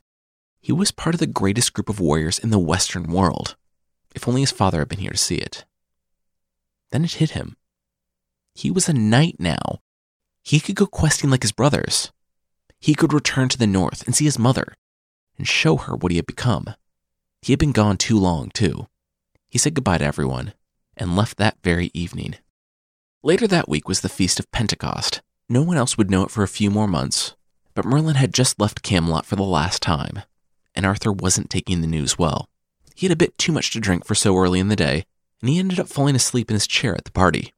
he 0.66 0.72
was 0.72 0.90
part 0.92 1.14
of 1.14 1.20
the 1.20 1.28
greatest 1.28 1.74
group 1.74 1.90
of 1.90 2.00
warriors 2.00 2.40
in 2.40 2.50
the 2.50 2.58
Western 2.58 3.04
world. 3.04 3.56
If 4.16 4.28
only 4.28 4.42
his 4.42 4.52
father 4.52 4.80
had 4.80 4.88
been 4.88 4.98
here 4.98 5.12
to 5.12 5.18
see 5.18 5.36
it. 5.36 5.64
Then 6.90 7.06
it 7.06 7.14
hit 7.14 7.32
him. 7.32 7.56
He 8.56 8.72
was 8.72 8.90
a 8.90 8.94
knight 8.94 9.36
now. 9.38 9.82
He 10.42 10.60
could 10.60 10.76
go 10.76 10.88
questing 10.88 11.30
like 11.30 11.44
his 11.44 11.52
brothers. 11.52 12.12
He 12.80 12.96
could 12.96 13.14
return 13.14 13.48
to 13.50 13.60
the 13.60 13.68
north 13.68 14.08
and 14.08 14.16
see 14.16 14.26
his 14.26 14.40
mother 14.40 14.74
and 15.38 15.48
show 15.48 15.78
her 15.78 15.96
what 15.96 16.12
he 16.12 16.18
had 16.18 16.26
become. 16.26 16.74
He 17.44 17.52
had 17.52 17.60
been 17.60 17.72
gone 17.72 17.98
too 17.98 18.18
long, 18.18 18.50
too. 18.50 18.88
He 19.48 19.60
said 19.60 19.76
goodbye 19.76 20.00
to 20.00 20.06
everyone 20.06 20.54
and 20.98 21.16
left 21.16 21.38
that 21.38 21.58
very 21.64 21.92
evening. 21.94 22.38
Later 23.22 23.46
that 23.46 23.70
week 23.70 23.88
was 23.88 24.02
the 24.02 24.10
Feast 24.10 24.40
of 24.40 24.52
Pentecost. 24.52 25.22
No 25.48 25.62
one 25.62 25.78
else 25.78 25.96
would 25.96 26.10
know 26.10 26.24
it 26.24 26.32
for 26.32 26.42
a 26.42 26.48
few 26.48 26.72
more 26.72 26.88
months, 26.88 27.36
but 27.76 27.86
Merlin 27.86 28.16
had 28.16 28.34
just 28.34 28.60
left 28.60 28.82
Camelot 28.82 29.26
for 29.26 29.36
the 29.36 29.44
last 29.44 29.82
time, 29.82 30.22
and 30.74 30.86
Arthur 30.86 31.12
wasn't 31.12 31.50
taking 31.50 31.82
the 31.82 31.88
news 31.88 32.18
well. 32.18 32.50
He 32.96 33.06
had 33.06 33.12
a 33.12 33.18
bit 33.18 33.38
too 33.38 33.52
much 33.52 33.72
to 33.72 33.80
drink 33.80 34.06
for 34.06 34.16
so 34.16 34.36
early 34.38 34.60
in 34.60 34.70
the 34.70 34.76
day, 34.76 35.06
and 35.42 35.50
he 35.50 35.60
ended 35.60 35.80
up 35.80 35.90
falling 35.90 36.16
asleep 36.16 36.50
in 36.50 36.56
his 36.56 36.66
chair 36.66 36.96
at 36.96 37.04
the 37.04 37.12
party. 37.12 37.54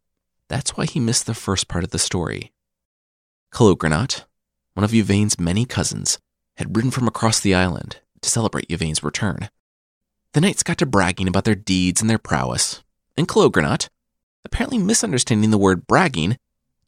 That's 0.50 0.76
why 0.76 0.86
he 0.86 1.00
missed 1.00 1.28
the 1.28 1.36
first 1.36 1.68
part 1.68 1.84
of 1.84 1.92
the 1.92 2.00
story. 2.00 2.52
Calogrenant, 3.54 4.26
one 4.74 4.84
of 4.84 4.94
Yvain's 4.94 5.40
many 5.40 5.66
cousins, 5.66 6.18
had 6.58 6.76
ridden 6.76 6.92
from 6.92 7.08
across 7.08 7.40
the 7.40 7.54
island 7.54 8.00
to 8.22 8.30
celebrate 8.30 8.70
Yvain's 8.70 9.04
return. 9.04 9.50
The 10.34 10.42
knights 10.42 10.64
got 10.64 10.80
to 10.80 10.86
bragging 10.88 11.28
about 11.28 11.44
their 11.44 11.56
deeds 11.56 12.02
and 12.02 12.10
their 12.10 12.18
prowess, 12.18 12.84
and 13.16 13.28
Calogrenant, 13.28 13.90
apparently 14.44 14.80
misunderstanding 14.80 15.52
the 15.52 15.58
word 15.58 15.86
bragging, 15.86 16.38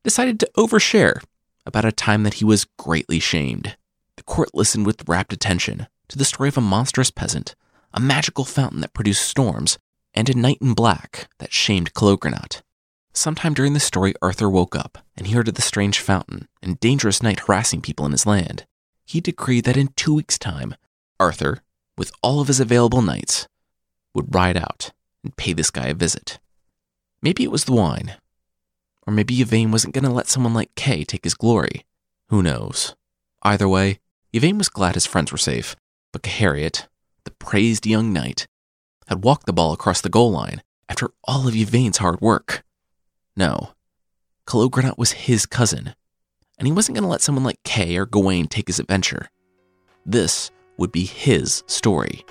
decided 0.03 0.39
to 0.39 0.49
overshare 0.57 1.21
about 1.69 1.85
a 1.85 1.91
time 1.91 2.23
that 2.23 2.35
he 2.35 2.45
was 2.45 2.67
greatly 2.77 3.19
shamed. 3.19 3.77
The 4.17 4.23
court 4.23 4.49
listened 4.53 4.85
with 4.85 5.07
rapt 5.07 5.31
attention 5.31 5.87
to 6.09 6.17
the 6.17 6.25
story 6.25 6.49
of 6.49 6.57
a 6.57 6.61
monstrous 6.61 7.11
peasant, 7.11 7.55
a 7.93 7.99
magical 7.99 8.43
fountain 8.43 8.81
that 8.81 8.95
produced 8.95 9.25
storms, 9.25 9.77
and 10.15 10.27
a 10.27 10.33
knight 10.37 10.57
in 10.61 10.73
black 10.73 11.29
that 11.37 11.53
shamed 11.53 11.93
Calogrenant. 11.93 12.63
Sometime 13.13 13.53
during 13.53 13.73
the 13.73 13.79
story, 13.79 14.15
Arthur 14.19 14.49
woke 14.49 14.75
up 14.75 14.97
and 15.15 15.27
he 15.27 15.33
heard 15.33 15.47
of 15.47 15.53
the 15.53 15.61
strange 15.61 15.99
fountain 15.99 16.47
and 16.61 16.79
dangerous 16.79 17.21
knight 17.21 17.41
harassing 17.41 17.81
people 17.81 18.05
in 18.05 18.11
his 18.11 18.25
land. 18.25 18.65
He 19.05 19.21
decreed 19.21 19.65
that 19.65 19.77
in 19.77 19.89
two 19.95 20.15
weeks' 20.15 20.39
time, 20.39 20.75
Arthur, 21.19 21.61
with 21.97 22.11
all 22.23 22.41
of 22.41 22.47
his 22.47 22.59
available 22.59 23.03
knights, 23.03 23.47
would 24.15 24.33
ride 24.33 24.57
out 24.57 24.91
and 25.23 25.37
pay 25.37 25.53
this 25.53 25.69
guy 25.69 25.87
a 25.87 25.93
visit. 25.93 26.39
Maybe 27.21 27.43
it 27.43 27.51
was 27.51 27.65
the 27.65 27.73
wine, 27.73 28.15
or 29.09 29.11
maybe 29.11 29.41
Yvain 29.41 29.71
wasn't 29.71 29.95
going 29.95 30.03
to 30.03 30.11
let 30.11 30.27
someone 30.27 30.53
like 30.53 30.75
Kay 30.75 31.03
take 31.03 31.23
his 31.23 31.33
glory. 31.33 31.83
Who 32.27 32.43
knows? 32.43 32.95
Either 33.41 33.67
way, 33.67 33.97
Yvain 34.33 34.59
was 34.59 34.69
glad 34.69 34.93
his 34.93 35.07
friends 35.07 35.31
were 35.31 35.37
safe, 35.39 35.75
but 36.13 36.21
Gahariet, 36.21 36.85
the 37.23 37.31
praised 37.31 37.87
young 37.87 38.13
knight, 38.13 38.45
had 39.07 39.23
walked 39.23 39.47
the 39.47 39.53
ball 39.53 39.73
across 39.73 39.99
the 39.99 40.09
goal 40.09 40.31
line 40.31 40.61
after 40.87 41.09
all 41.23 41.47
of 41.47 41.55
Yvain's 41.55 41.97
hard 41.97 42.21
work. 42.21 42.63
No, 43.35 43.71
Calogrenant 44.45 44.99
was 44.99 45.13
his 45.13 45.47
cousin, 45.47 45.95
and 46.59 46.67
he 46.67 46.71
wasn't 46.71 46.95
going 46.95 47.03
to 47.03 47.09
let 47.09 47.21
someone 47.21 47.43
like 47.43 47.63
Kay 47.63 47.97
or 47.97 48.05
Gawain 48.05 48.47
take 48.47 48.67
his 48.67 48.77
adventure. 48.77 49.31
This 50.05 50.51
would 50.77 50.91
be 50.91 51.05
his 51.05 51.63
story. 51.65 52.23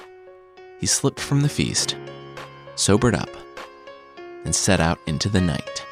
He 0.79 0.87
slipped 0.87 1.19
from 1.19 1.41
the 1.41 1.49
feast, 1.49 1.97
sobered 2.77 3.17
up, 3.17 3.31
and 4.45 4.55
set 4.55 4.79
out 4.79 5.01
into 5.09 5.29
the 5.29 5.41
night. 5.41 5.85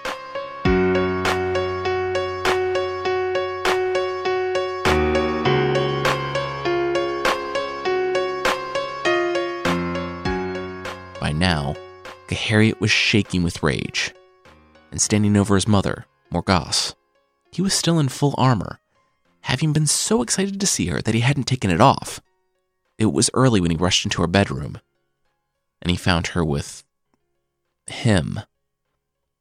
By 11.21 11.33
now, 11.33 11.75
Gahariet 12.29 12.81
was 12.81 12.91
shaking 12.91 13.43
with 13.43 13.63
rage 13.63 14.15
and 14.91 15.01
standing 15.01 15.37
over 15.37 15.55
his 15.55 15.69
mother, 15.69 16.07
Morgause, 16.33 16.95
He 17.51 17.63
was 17.63 17.75
still 17.75 17.99
in 17.99 18.09
full 18.09 18.35
armor, 18.37 18.81
having 19.43 19.73
been 19.73 19.87
so 19.87 20.23
excited 20.23 20.61
to 20.61 20.67
see 20.67 20.87
her 20.87 21.01
that 21.03 21.15
he 21.15 21.21
hadn't 21.21 21.45
taken 21.45 21.71
it 21.71 21.81
off. 21.81 22.21
It 22.99 23.13
was 23.13 23.31
early 23.35 23.61
when 23.61 23.71
he 23.71 23.77
rushed 23.77 24.05
into 24.05 24.21
her 24.23 24.27
bedroom, 24.27 24.79
and 25.81 25.91
he 25.91 25.97
found 25.97 26.29
her 26.29 26.45
with 26.45 26.85
him. 27.87 28.41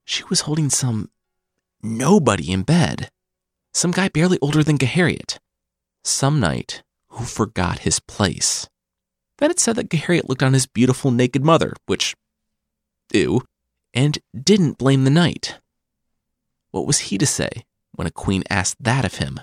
She 0.05 0.23
was 0.29 0.41
holding 0.41 0.69
some 0.69 1.09
nobody 1.81 2.51
in 2.51 2.63
bed, 2.63 3.09
some 3.73 3.91
guy 3.91 4.09
barely 4.09 4.39
older 4.41 4.63
than 4.63 4.77
Gahariet, 4.77 5.39
some 6.03 6.39
knight 6.39 6.83
who 7.09 7.25
forgot 7.25 7.79
his 7.79 7.99
place. 7.99 8.69
Then 9.37 9.51
it 9.51 9.59
said 9.59 9.75
that 9.75 9.89
Gahariet 9.89 10.29
looked 10.29 10.43
on 10.43 10.53
his 10.53 10.65
beautiful 10.65 11.11
naked 11.11 11.43
mother, 11.43 11.73
which, 11.85 12.15
ew, 13.11 13.43
and 13.93 14.19
didn't 14.33 14.77
blame 14.77 15.03
the 15.03 15.09
knight. 15.09 15.59
What 16.71 16.87
was 16.87 16.99
he 16.99 17.17
to 17.17 17.25
say 17.25 17.65
when 17.93 18.07
a 18.07 18.11
queen 18.11 18.43
asked 18.49 18.83
that 18.83 19.05
of 19.05 19.15
him? 19.15 19.39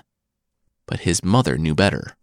But 0.85 1.01
his 1.01 1.23
mother 1.23 1.57
knew 1.57 1.75
better. 1.75 2.15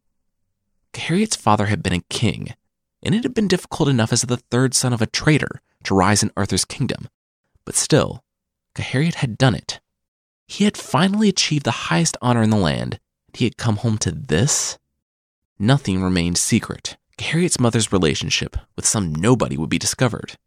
Gahariet's 0.93 1.37
father 1.37 1.67
had 1.67 1.83
been 1.83 1.93
a 1.93 2.03
king, 2.09 2.55
and 3.03 3.15
it 3.15 3.23
had 3.23 3.35
been 3.35 3.49
difficult 3.49 3.89
enough 3.89 4.13
as 4.13 4.23
the 4.23 4.37
third 4.37 4.75
son 4.75 4.93
of 4.93 5.01
a 5.01 5.07
traitor 5.07 5.61
to 5.85 5.95
rise 5.95 6.23
in 6.23 6.33
Arthur's 6.37 6.65
kingdom. 6.65 7.09
But 7.65 7.77
still, 7.77 8.23
Gahariet 8.75 9.17
had 9.17 9.39
done 9.39 9.55
it. 9.55 9.81
He 10.47 10.65
had 10.65 10.77
finally 10.77 11.29
achieved 11.29 11.65
the 11.65 11.71
highest 11.89 12.17
honor 12.21 12.43
in 12.43 12.51
the 12.51 12.57
land, 12.57 12.99
and 13.29 13.37
he 13.37 13.45
had 13.45 13.57
come 13.57 13.77
home 13.77 13.99
to 13.99 14.11
this? 14.11 14.79
Nothing 15.59 16.03
remained 16.03 16.39
secret. 16.39 16.97
Gahariet's 17.21 17.61
mother's 17.61 17.93
relationship 17.93 18.57
with 18.77 18.87
some 18.87 19.15
nobody 19.15 19.59
would 19.59 19.69
be 19.69 19.79
discovered, 19.79 20.39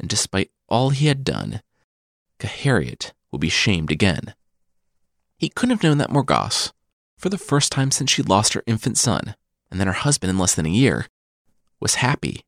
and 0.00 0.08
despite 0.08 0.50
all 0.68 0.90
he 0.90 1.06
had 1.06 1.22
done, 1.22 1.62
Gahariet 2.40 3.12
would 3.30 3.40
be 3.40 3.48
shamed 3.48 3.92
again. 3.92 4.34
He 5.38 5.48
couldn't 5.48 5.76
have 5.76 5.82
known 5.84 5.98
that 5.98 6.10
Morgause, 6.10 6.72
for 7.16 7.28
the 7.28 7.38
first 7.38 7.70
time 7.70 7.92
since 7.92 8.10
she 8.10 8.22
lost 8.24 8.54
her 8.54 8.64
infant 8.66 8.98
son, 8.98 9.36
and 9.70 9.78
then 9.78 9.86
her 9.86 9.92
husband 9.92 10.30
in 10.30 10.38
less 10.38 10.56
than 10.56 10.66
a 10.66 10.70
year, 10.70 11.06
was 11.78 11.96
happy. 11.96 12.44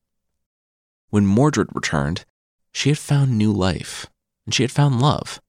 When 1.11 1.25
Mordred 1.25 1.69
returned, 1.73 2.25
she 2.73 2.89
had 2.89 2.99
found 2.99 3.39
new 3.39 3.53
life, 3.53 4.07
and 4.47 4.53
she 4.53 4.65
had 4.65 4.73
found 4.73 5.01
love. 5.01 5.41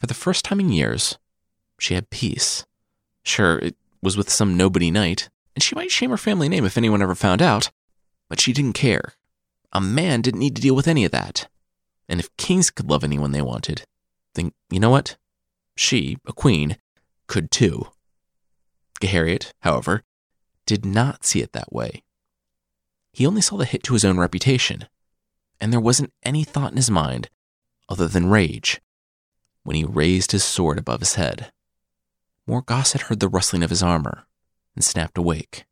For 0.00 0.06
the 0.06 0.12
first 0.12 0.44
time 0.44 0.60
in 0.60 0.70
years, 0.70 1.18
she 1.80 1.94
had 1.94 2.10
peace. 2.10 2.66
Sure, 3.22 3.58
it 3.58 3.74
was 4.02 4.18
with 4.18 4.28
some 4.28 4.54
nobody 4.54 4.90
knight, 4.90 5.30
and 5.58 5.62
she 5.64 5.74
might 5.74 5.90
shame 5.90 6.10
her 6.10 6.16
family 6.16 6.48
name 6.48 6.64
if 6.64 6.78
anyone 6.78 7.02
ever 7.02 7.16
found 7.16 7.42
out, 7.42 7.72
but 8.28 8.38
she 8.38 8.52
didn't 8.52 8.74
care. 8.74 9.14
A 9.72 9.80
man 9.80 10.22
didn't 10.22 10.38
need 10.38 10.54
to 10.54 10.62
deal 10.62 10.76
with 10.76 10.86
any 10.86 11.04
of 11.04 11.10
that. 11.10 11.48
And 12.08 12.20
if 12.20 12.36
kings 12.36 12.70
could 12.70 12.88
love 12.88 13.02
anyone 13.02 13.32
they 13.32 13.42
wanted, 13.42 13.82
then 14.34 14.52
you 14.70 14.78
know 14.78 14.90
what? 14.90 15.16
She, 15.74 16.16
a 16.28 16.32
queen, 16.32 16.76
could 17.26 17.50
too. 17.50 17.88
Gahariet, 19.00 19.50
however, 19.62 20.04
did 20.64 20.86
not 20.86 21.24
see 21.24 21.42
it 21.42 21.50
that 21.54 21.72
way. 21.72 22.04
He 23.12 23.26
only 23.26 23.40
saw 23.40 23.56
the 23.56 23.64
hit 23.64 23.82
to 23.82 23.94
his 23.94 24.04
own 24.04 24.16
reputation, 24.16 24.86
and 25.60 25.72
there 25.72 25.80
wasn't 25.80 26.12
any 26.22 26.44
thought 26.44 26.70
in 26.70 26.76
his 26.76 26.88
mind 26.88 27.30
other 27.88 28.06
than 28.06 28.30
rage 28.30 28.80
when 29.64 29.74
he 29.74 29.82
raised 29.82 30.30
his 30.30 30.44
sword 30.44 30.78
above 30.78 31.00
his 31.00 31.14
head. 31.14 31.50
Morgause 32.48 32.92
had 32.92 33.02
heard 33.02 33.18
the 33.18 33.28
rustling 33.28 33.64
of 33.64 33.70
his 33.70 33.82
armor 33.82 34.24
and 34.78 34.84
snapped 34.84 35.18
awake. 35.18 35.64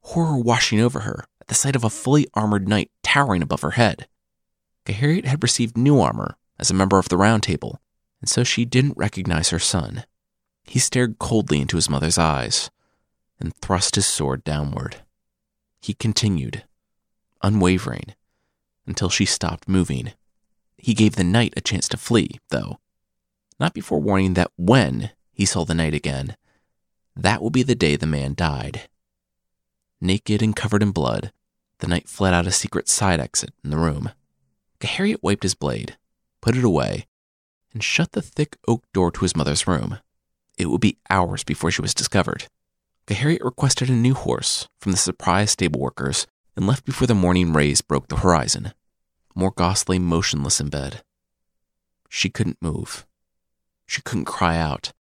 Horror 0.00 0.36
washing 0.36 0.80
over 0.80 1.00
her 1.00 1.26
at 1.40 1.46
the 1.46 1.54
sight 1.54 1.76
of 1.76 1.84
a 1.84 1.90
fully 1.90 2.26
armored 2.34 2.66
knight 2.66 2.90
towering 3.04 3.40
above 3.40 3.60
her 3.60 3.70
head. 3.72 4.08
Gahariet 4.84 5.26
had 5.26 5.44
received 5.44 5.78
new 5.78 6.00
armor 6.00 6.36
as 6.58 6.72
a 6.72 6.74
member 6.74 6.98
of 6.98 7.08
the 7.08 7.16
Round 7.16 7.40
Table, 7.40 7.80
and 8.20 8.28
so 8.28 8.42
she 8.42 8.64
didn't 8.64 8.96
recognize 8.96 9.50
her 9.50 9.60
son. 9.60 10.02
He 10.64 10.80
stared 10.80 11.20
coldly 11.20 11.60
into 11.60 11.76
his 11.76 11.88
mother's 11.88 12.18
eyes 12.18 12.68
and 13.38 13.54
thrust 13.54 13.94
his 13.94 14.08
sword 14.08 14.42
downward. 14.42 15.02
He 15.80 15.94
continued, 15.94 16.64
unwavering, 17.44 18.16
until 18.88 19.08
she 19.08 19.24
stopped 19.24 19.68
moving. 19.68 20.14
He 20.76 20.94
gave 20.94 21.14
the 21.14 21.22
knight 21.22 21.54
a 21.56 21.60
chance 21.60 21.88
to 21.90 21.96
flee, 21.96 22.40
though, 22.48 22.80
not 23.60 23.72
before 23.72 24.00
warning 24.00 24.34
that 24.34 24.50
when 24.56 25.12
he 25.32 25.44
saw 25.46 25.64
the 25.64 25.74
knight 25.74 25.94
again, 25.94 26.36
that 27.22 27.42
will 27.42 27.50
be 27.50 27.62
the 27.62 27.74
day 27.74 27.96
the 27.96 28.06
man 28.06 28.34
died. 28.34 28.88
Naked 30.00 30.42
and 30.42 30.56
covered 30.56 30.82
in 30.82 30.90
blood, 30.90 31.32
the 31.80 31.86
knight 31.86 32.08
fled 32.08 32.32
out 32.32 32.46
a 32.46 32.50
secret 32.50 32.88
side 32.88 33.20
exit 33.20 33.52
in 33.62 33.70
the 33.70 33.76
room. 33.76 34.10
Gahariet 34.80 35.22
wiped 35.22 35.42
his 35.42 35.54
blade, 35.54 35.98
put 36.40 36.56
it 36.56 36.64
away, 36.64 37.06
and 37.72 37.84
shut 37.84 38.12
the 38.12 38.22
thick 38.22 38.56
oak 38.66 38.84
door 38.94 39.10
to 39.10 39.20
his 39.20 39.36
mother's 39.36 39.66
room. 39.66 39.98
It 40.56 40.70
would 40.70 40.80
be 40.80 40.98
hours 41.10 41.44
before 41.44 41.70
she 41.70 41.82
was 41.82 41.94
discovered. 41.94 42.48
Gahariet 43.06 43.44
requested 43.44 43.90
a 43.90 43.92
new 43.92 44.14
horse 44.14 44.68
from 44.78 44.92
the 44.92 44.98
surprised 44.98 45.52
stable 45.52 45.80
workers 45.80 46.26
and 46.56 46.66
left 46.66 46.84
before 46.86 47.06
the 47.06 47.14
morning 47.14 47.52
rays 47.52 47.82
broke 47.82 48.08
the 48.08 48.16
horizon. 48.16 48.72
Morgause 49.36 49.88
lay 49.88 49.98
motionless 49.98 50.60
in 50.60 50.68
bed. 50.68 51.02
She 52.08 52.30
couldn't 52.30 52.62
move. 52.62 53.06
She 53.86 54.00
couldn't 54.02 54.24
cry 54.24 54.56
out 54.56 54.92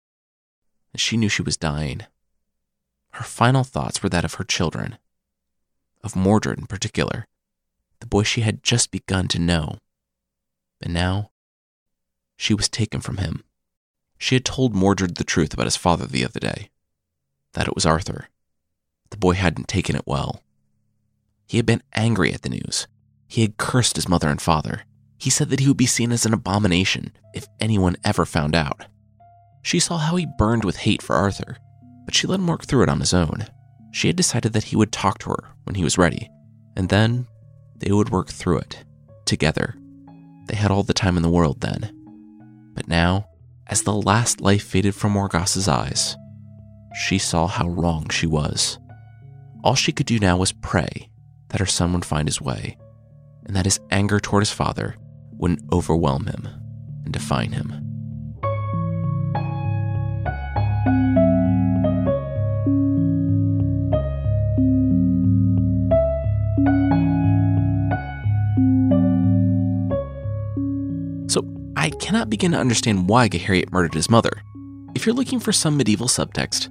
she 1.01 1.17
knew 1.17 1.29
she 1.29 1.43
was 1.43 1.57
dying. 1.57 2.03
Her 3.13 3.25
final 3.25 3.65
thoughts 3.65 4.03
were 4.03 4.09
that 4.09 4.25
of 4.25 4.35
her 4.35 4.45
children, 4.45 4.99
of 6.03 6.17
Mordred 6.17 6.59
in 6.59 6.67
particular, 6.67 7.27
the 8.01 8.07
boy 8.07 8.23
she 8.23 8.43
had 8.43 8.63
just 8.63 8.91
begun 8.91 9.29
to 9.29 9.39
know. 9.39 9.79
And 10.81 10.95
now, 10.95 11.31
she 12.37 12.55
was 12.55 12.69
taken 12.69 13.01
from 13.01 13.17
him. 13.17 13.43
She 14.19 14.35
had 14.35 14.45
told 14.45 14.75
Mordred 14.75 15.17
the 15.17 15.25
truth 15.25 15.53
about 15.53 15.67
his 15.67 15.77
father 15.77 16.07
the 16.07 16.25
other 16.25 16.41
day 16.41 16.71
that 17.55 17.67
it 17.67 17.75
was 17.75 17.87
Arthur. 17.87 18.29
The 19.11 19.17
boy 19.17 19.35
hadn't 19.35 19.69
taken 19.69 19.97
it 19.97 20.07
well. 20.07 20.43
He 21.47 21.57
had 21.57 21.67
been 21.67 21.83
angry 21.95 22.33
at 22.33 22.43
the 22.43 22.51
news. 22.51 22.87
He 23.27 23.43
had 23.43 23.57
cursed 23.57 23.97
his 23.97 24.09
mother 24.09 24.29
and 24.29 24.41
father. 24.41 24.83
He 25.19 25.31
said 25.31 25.49
that 25.51 25.61
he 25.61 25.67
would 25.67 25.77
be 25.77 25.87
seen 25.87 26.13
as 26.13 26.27
an 26.27 26.35
abomination 26.35 27.13
if 27.35 27.47
anyone 27.59 27.97
ever 28.05 28.25
found 28.25 28.55
out. 28.55 28.87
She 29.63 29.81
saw 29.81 29.99
how 29.99 30.17
he 30.17 30.27
burned 30.39 30.65
with 30.65 30.77
hate 30.77 31.03
for 31.03 31.17
Arthur, 31.17 31.57
but 32.05 32.15
she 32.15 32.27
let 32.27 32.41
him 32.41 32.47
work 32.47 32.65
through 32.65 32.85
it 32.85 32.89
on 32.89 33.01
his 33.01 33.15
own. 33.15 33.47
She 33.91 34.07
had 34.07 34.17
decided 34.17 34.53
that 34.53 34.65
he 34.65 34.77
would 34.77 34.93
talk 34.93 35.19
to 35.21 35.31
her 35.31 35.49
when 35.65 35.75
he 35.75 35.85
was 35.85 35.99
ready, 35.99 36.31
and 36.77 36.89
then 36.89 37.27
they 37.77 37.93
would 37.93 38.11
work 38.11 38.29
through 38.29 38.59
it 38.59 38.85
together. 39.25 39.75
They 40.47 40.57
had 40.57 40.71
all 40.71 40.83
the 40.83 40.95
time 40.95 41.17
in 41.17 41.23
the 41.23 41.29
world 41.29 41.61
then. 41.61 41.91
But 42.75 42.89
now, 42.89 43.29
as 43.67 43.83
the 43.83 43.93
last 43.93 44.41
life 44.41 44.63
faded 44.63 44.95
from 44.95 45.13
Morgause's 45.13 45.69
eyes, 45.69 46.17
she 47.07 47.19
saw 47.19 47.47
how 47.47 47.69
wrong 47.69 48.09
she 48.09 48.27
was. 48.27 48.79
All 49.63 49.75
she 49.75 49.93
could 49.93 50.07
do 50.07 50.19
now 50.19 50.37
was 50.37 50.53
pray 50.53 51.11
that 51.49 51.61
her 51.61 51.67
son 51.67 51.93
would 51.93 52.05
find 52.05 52.29
his 52.29 52.41
way, 52.41 52.79
and 53.45 53.55
that 53.57 53.67
his 53.67 53.81
anger 53.91 54.21
toward 54.21 54.43
his 54.43 54.53
father 54.53 54.97
wouldn't 55.33 55.65
overwhelm 55.73 56.27
him 56.27 56.49
and 57.05 57.13
define 57.13 57.53
him. 57.53 57.88
Cannot 72.09 72.31
begin 72.31 72.53
to 72.53 72.59
understand 72.59 73.07
why 73.07 73.29
Harriet 73.31 73.71
murdered 73.71 73.93
his 73.93 74.09
mother. 74.09 74.43
If 74.95 75.05
you're 75.05 75.15
looking 75.15 75.39
for 75.39 75.53
some 75.53 75.77
medieval 75.77 76.07
subtext, 76.07 76.71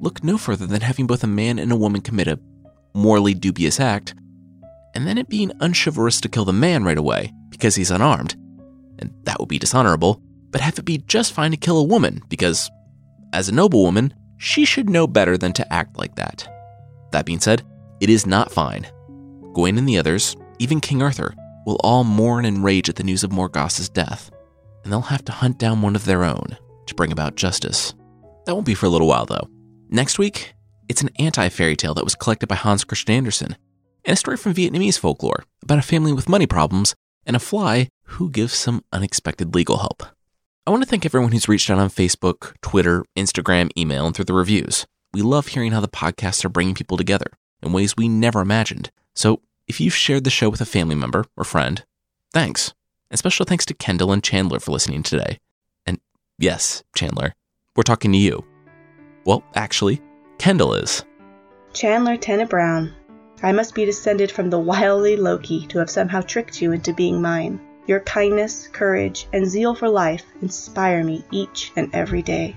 look 0.00 0.24
no 0.24 0.38
further 0.38 0.64
than 0.64 0.80
having 0.80 1.06
both 1.06 1.22
a 1.22 1.26
man 1.26 1.58
and 1.58 1.70
a 1.70 1.76
woman 1.76 2.00
commit 2.00 2.26
a 2.26 2.40
morally 2.94 3.34
dubious 3.34 3.80
act, 3.80 4.14
and 4.94 5.06
then 5.06 5.18
it 5.18 5.28
being 5.28 5.52
unchivalrous 5.60 6.22
to 6.22 6.28
kill 6.30 6.46
the 6.46 6.54
man 6.54 6.84
right 6.84 6.96
away 6.96 7.34
because 7.50 7.74
he's 7.74 7.90
unarmed, 7.90 8.32
and 8.98 9.12
that 9.24 9.38
would 9.38 9.50
be 9.50 9.58
dishonorable, 9.58 10.22
but 10.52 10.62
have 10.62 10.78
it 10.78 10.86
be 10.86 10.96
just 10.96 11.34
fine 11.34 11.50
to 11.50 11.58
kill 11.58 11.76
a 11.76 11.84
woman 11.84 12.22
because, 12.30 12.70
as 13.34 13.50
a 13.50 13.54
noble 13.54 13.82
woman, 13.82 14.14
she 14.38 14.64
should 14.64 14.88
know 14.88 15.06
better 15.06 15.36
than 15.36 15.52
to 15.52 15.70
act 15.70 15.98
like 15.98 16.16
that. 16.16 16.48
That 17.12 17.26
being 17.26 17.40
said, 17.40 17.62
it 18.00 18.08
is 18.08 18.24
not 18.24 18.52
fine. 18.52 18.86
Gawain 19.52 19.76
and 19.76 19.86
the 19.86 19.98
others, 19.98 20.34
even 20.58 20.80
King 20.80 21.02
Arthur, 21.02 21.34
will 21.66 21.76
all 21.84 22.04
mourn 22.04 22.46
and 22.46 22.64
rage 22.64 22.88
at 22.88 22.96
the 22.96 23.04
news 23.04 23.22
of 23.22 23.30
Morgause's 23.32 23.90
death, 23.90 24.30
and 24.82 24.92
they'll 24.92 25.00
have 25.02 25.24
to 25.26 25.32
hunt 25.32 25.58
down 25.58 25.82
one 25.82 25.96
of 25.96 26.04
their 26.04 26.24
own 26.24 26.56
to 26.86 26.94
bring 26.94 27.12
about 27.12 27.36
justice. 27.36 27.94
That 28.46 28.54
won't 28.54 28.66
be 28.66 28.74
for 28.74 28.86
a 28.86 28.90
little 28.90 29.08
while, 29.08 29.26
though. 29.26 29.48
Next 29.88 30.18
week, 30.18 30.54
it's 30.88 31.02
an 31.02 31.10
anti 31.18 31.48
fairy 31.48 31.76
tale 31.76 31.94
that 31.94 32.04
was 32.04 32.14
collected 32.14 32.46
by 32.48 32.54
Hans 32.54 32.84
Christian 32.84 33.14
Andersen, 33.14 33.56
and 34.04 34.14
a 34.14 34.16
story 34.16 34.36
from 34.36 34.54
Vietnamese 34.54 34.98
folklore 34.98 35.44
about 35.62 35.78
a 35.78 35.82
family 35.82 36.12
with 36.12 36.28
money 36.28 36.46
problems 36.46 36.94
and 37.26 37.36
a 37.36 37.40
fly 37.40 37.88
who 38.04 38.30
gives 38.30 38.54
some 38.54 38.82
unexpected 38.92 39.54
legal 39.54 39.78
help. 39.78 40.02
I 40.66 40.70
want 40.70 40.82
to 40.82 40.88
thank 40.88 41.06
everyone 41.06 41.32
who's 41.32 41.48
reached 41.48 41.70
out 41.70 41.78
on 41.78 41.88
Facebook, 41.88 42.54
Twitter, 42.62 43.04
Instagram, 43.16 43.70
email, 43.76 44.06
and 44.06 44.14
through 44.14 44.26
the 44.26 44.34
reviews. 44.34 44.86
We 45.12 45.22
love 45.22 45.48
hearing 45.48 45.72
how 45.72 45.80
the 45.80 45.88
podcasts 45.88 46.44
are 46.44 46.50
bringing 46.50 46.74
people 46.74 46.96
together 46.96 47.26
in 47.62 47.72
ways 47.72 47.96
we 47.96 48.08
never 48.08 48.40
imagined. 48.40 48.90
So 49.14 49.42
if 49.66 49.80
you've 49.80 49.94
shared 49.94 50.24
the 50.24 50.30
show 50.30 50.48
with 50.48 50.60
a 50.60 50.66
family 50.66 50.94
member 50.94 51.24
or 51.36 51.44
friend, 51.44 51.84
thanks. 52.32 52.74
And 53.10 53.18
special 53.18 53.46
thanks 53.46 53.64
to 53.66 53.74
Kendall 53.74 54.12
and 54.12 54.22
Chandler 54.22 54.60
for 54.60 54.72
listening 54.72 55.02
today. 55.02 55.38
And 55.86 55.98
yes, 56.38 56.82
Chandler, 56.94 57.34
we're 57.74 57.82
talking 57.82 58.12
to 58.12 58.18
you. 58.18 58.44
Well, 59.24 59.42
actually, 59.54 60.02
Kendall 60.38 60.74
is. 60.74 61.04
Chandler 61.72 62.16
Tennant 62.16 62.50
Brown. 62.50 62.94
I 63.42 63.52
must 63.52 63.74
be 63.74 63.84
descended 63.84 64.30
from 64.30 64.50
the 64.50 64.58
wily 64.58 65.16
Loki 65.16 65.66
to 65.68 65.78
have 65.78 65.90
somehow 65.90 66.20
tricked 66.20 66.60
you 66.60 66.72
into 66.72 66.92
being 66.92 67.22
mine. 67.22 67.60
Your 67.86 68.00
kindness, 68.00 68.68
courage, 68.68 69.26
and 69.32 69.46
zeal 69.46 69.74
for 69.74 69.88
life 69.88 70.24
inspire 70.42 71.02
me 71.02 71.24
each 71.30 71.72
and 71.76 71.94
every 71.94 72.20
day. 72.20 72.54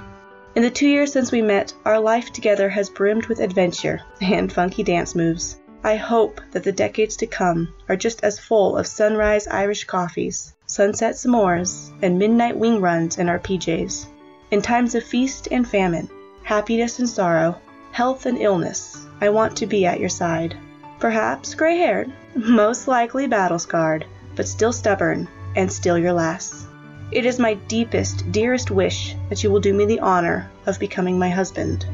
In 0.55 0.63
the 0.63 0.69
two 0.69 0.87
years 0.87 1.13
since 1.13 1.31
we 1.31 1.41
met, 1.41 1.73
our 1.85 1.99
life 1.99 2.33
together 2.33 2.67
has 2.67 2.89
brimmed 2.89 3.27
with 3.27 3.39
adventure 3.39 4.01
and 4.19 4.51
funky 4.51 4.83
dance 4.83 5.15
moves. 5.15 5.60
I 5.83 5.95
hope 5.95 6.41
that 6.51 6.63
the 6.63 6.71
decades 6.71 7.15
to 7.17 7.25
come 7.25 7.73
are 7.89 7.95
just 7.95 8.23
as 8.23 8.37
full 8.37 8.77
of 8.77 8.85
sunrise 8.85 9.47
Irish 9.47 9.85
coffees, 9.85 10.53
sunset 10.67 11.15
s'mores, 11.15 11.89
and 12.03 12.19
midnight 12.19 12.55
wing 12.55 12.81
runs 12.81 13.17
in 13.17 13.27
our 13.27 13.39
PJs. 13.39 14.05
In 14.51 14.61
times 14.61 14.93
of 14.93 15.03
feast 15.03 15.47
and 15.49 15.67
famine, 15.67 16.07
happiness 16.43 16.99
and 16.99 17.09
sorrow, 17.09 17.57
health 17.91 18.27
and 18.27 18.37
illness, 18.37 18.95
I 19.21 19.29
want 19.29 19.57
to 19.57 19.65
be 19.65 19.87
at 19.87 19.99
your 19.99 20.09
side. 20.09 20.55
Perhaps 20.99 21.55
gray 21.55 21.79
haired, 21.79 22.11
most 22.35 22.87
likely 22.87 23.25
battle 23.25 23.57
scarred, 23.57 24.05
but 24.35 24.47
still 24.47 24.71
stubborn 24.71 25.27
and 25.55 25.71
still 25.71 25.97
your 25.97 26.13
lass. 26.13 26.67
It 27.11 27.25
is 27.25 27.39
my 27.39 27.55
deepest, 27.55 28.31
dearest 28.31 28.69
wish 28.69 29.15
that 29.29 29.43
you 29.43 29.49
will 29.49 29.59
do 29.59 29.73
me 29.73 29.85
the 29.85 29.99
honor 29.99 30.47
of 30.67 30.79
becoming 30.79 31.17
my 31.17 31.29
husband. 31.29 31.87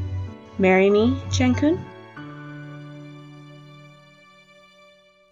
Marry 0.58 0.90
me, 0.90 1.18
Chankun? 1.30 1.82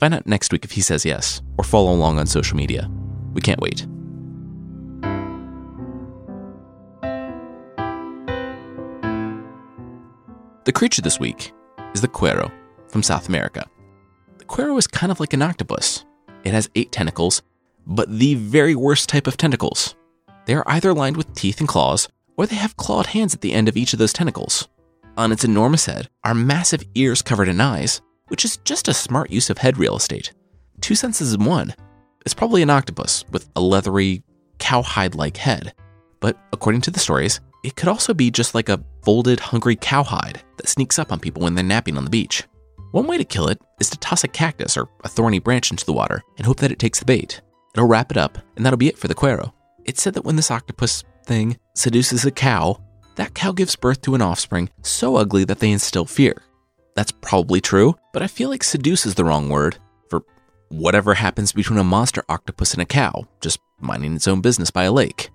Find 0.01 0.15
out 0.15 0.27
next 0.27 0.53
week 0.53 0.65
if 0.65 0.73
he 0.73 0.81
says 0.81 1.05
yes, 1.05 1.43
or 1.59 1.65
follow 1.65 1.93
along 1.93 2.19
on 2.19 2.27
social 2.27 2.57
media. 2.57 2.91
We 3.33 3.41
can't 3.41 3.61
wait. 3.61 3.87
The 10.65 10.73
creature 10.73 11.03
this 11.03 11.21
week 11.21 11.53
is 11.95 12.01
the 12.01 12.09
Cuero 12.09 12.51
from 12.89 13.03
South 13.03 13.29
America. 13.29 13.65
The 14.39 14.45
Cuero 14.45 14.77
is 14.79 14.87
kind 14.87 15.13
of 15.13 15.21
like 15.21 15.33
an 15.33 15.43
octopus. 15.43 16.05
It 16.45 16.53
has 16.53 16.69
eight 16.75 16.93
tentacles 16.93 17.43
but 17.87 18.19
the 18.19 18.35
very 18.35 18.75
worst 18.75 19.09
type 19.09 19.27
of 19.27 19.37
tentacles. 19.37 19.95
They 20.45 20.55
are 20.55 20.65
either 20.67 20.93
lined 20.93 21.17
with 21.17 21.33
teeth 21.35 21.61
and 21.61 21.69
claws, 21.69 22.09
or 22.37 22.47
they 22.47 22.57
have 22.57 22.77
clawed 22.77 23.07
hands 23.07 23.35
at 23.35 23.41
the 23.41 23.53
end 23.53 23.69
of 23.69 23.77
each 23.77 23.93
of 23.93 23.99
those 23.99 24.13
tentacles. 24.13 24.69
On 25.17 25.33
its 25.33 25.45
enormous 25.45 25.87
head 25.87 26.09
are 26.25 26.35
massive 26.35 26.85
ears 26.95 27.23
covered 27.23 27.49
in 27.49 27.61
eyes, 27.61 28.03
which 28.29 28.45
is 28.45 28.59
just 28.59 28.89
a 28.89 28.95
smart 28.95 29.31
use 29.31 29.51
of 29.51 29.59
head 29.59 29.79
real 29.79 29.97
estate. 29.97 30.33
Two 30.81 30.95
senses 30.95 31.35
in 31.35 31.45
one. 31.45 31.75
It's 32.25 32.35
probably 32.35 32.63
an 32.63 32.71
octopus 32.71 33.25
with 33.31 33.49
a 33.57 33.61
leathery, 33.61 34.23
cowhide 34.59 35.15
like 35.15 35.37
head, 35.37 35.75
but 36.21 36.39
according 36.53 36.81
to 36.83 36.91
the 36.91 36.99
stories, 36.99 37.41
it 37.65 37.77
could 37.77 37.89
also 37.89 38.15
be 38.15 38.31
just 38.31 38.55
like 38.55 38.69
a 38.69 38.83
folded, 39.03 39.41
hungry 39.41 39.77
cowhide 39.77 40.43
that 40.57 40.69
sneaks 40.69 40.99
up 40.99 41.13
on 41.13 41.21
people 41.21 41.43
when 41.43 41.55
they're 41.55 41.65
napping 41.65 41.97
on 41.97 42.05
the 42.05 42.11
beach. 42.11 42.45
One 42.93 43.07
way 43.07 43.19
to 43.19 43.25
kill 43.25 43.49
it 43.49 43.61
is 43.81 43.91
to 43.91 43.99
toss 43.99 44.25
a 44.25 44.29
cactus 44.29 44.77
or 44.77 44.89
a 45.05 45.09
thorny 45.09 45.39
branch 45.39 45.71
into 45.71 45.85
the 45.85 45.93
water 45.93 46.23
and 46.37 46.47
hope 46.47 46.59
that 46.59 46.73
it 46.73 46.79
takes 46.79 46.99
the 46.99 47.05
bait. 47.05 47.41
It'll 47.75 47.89
wrap 47.89 48.11
it 48.11 48.17
up, 48.17 48.39
and 48.57 48.65
that'll 48.65 48.77
be 48.77 48.89
it 48.89 48.99
for 48.99 49.09
the 49.09 49.15
Cuero. 49.15 49.53
It's 49.85 50.01
said 50.01 50.15
that 50.15 50.25
when 50.25 50.37
this 50.37 50.51
octopus 50.51 51.05
thing 51.25 51.59
seduces 51.75 52.25
a 52.25 52.31
cow, 52.31 52.81
that 53.17 53.35
cow 53.35 53.53
gives 53.53 53.77
birth 53.77 54.01
to 54.03 54.15
an 54.15 54.23
offspring 54.23 54.71
so 54.83 55.17
ugly 55.17 55.45
that 55.45 55.59
they 55.59 55.71
instill 55.71 56.07
fear. 56.07 56.43
That's 56.97 57.13
probably 57.13 57.61
true, 57.61 57.95
but 58.13 58.23
I 58.23 58.27
feel 58.27 58.49
like 58.49 58.65
seduce 58.65 59.05
is 59.05 59.15
the 59.15 59.25
wrong 59.25 59.51
word 59.51 59.77
for 60.09 60.23
whatever 60.71 61.15
happens 61.15 61.53
between 61.53 61.79
a 61.79 61.85
monster 61.85 62.25
octopus 62.29 62.73
and 62.73 62.83
a 62.83 62.87
cow, 62.87 63.29
just 63.43 63.61
minding 63.79 64.17
its 64.17 64.27
own 64.27 64.41
business 64.41 64.71
by 64.71 64.85
a 64.85 64.93
lake. 64.93 65.31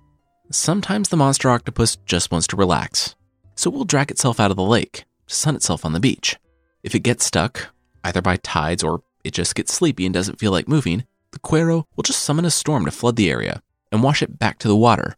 Sometimes 0.50 1.08
the 1.08 1.16
monster 1.16 1.48
octopus 1.48 1.96
just 2.04 2.32
wants 2.32 2.48
to 2.48 2.56
relax, 2.56 3.14
so 3.54 3.70
it 3.70 3.74
will 3.74 3.84
drag 3.84 4.10
itself 4.10 4.40
out 4.40 4.50
of 4.50 4.56
the 4.56 4.62
lake 4.64 5.04
to 5.28 5.34
sun 5.34 5.54
itself 5.54 5.84
on 5.84 5.92
the 5.92 6.00
beach. 6.00 6.36
If 6.82 6.96
it 6.96 7.00
gets 7.00 7.24
stuck, 7.24 7.68
either 8.02 8.20
by 8.20 8.36
tides 8.36 8.82
or 8.82 9.02
it 9.22 9.32
just 9.32 9.54
gets 9.54 9.72
sleepy 9.72 10.04
and 10.04 10.12
doesn't 10.12 10.40
feel 10.40 10.50
like 10.50 10.66
moving, 10.66 11.04
the 11.30 11.38
Cuero 11.38 11.84
will 11.94 12.02
just 12.02 12.22
summon 12.22 12.44
a 12.44 12.50
storm 12.50 12.84
to 12.84 12.90
flood 12.90 13.14
the 13.14 13.30
area 13.30 13.62
and 13.92 14.02
wash 14.02 14.20
it 14.20 14.38
back 14.38 14.58
to 14.58 14.68
the 14.68 14.76
water, 14.76 15.14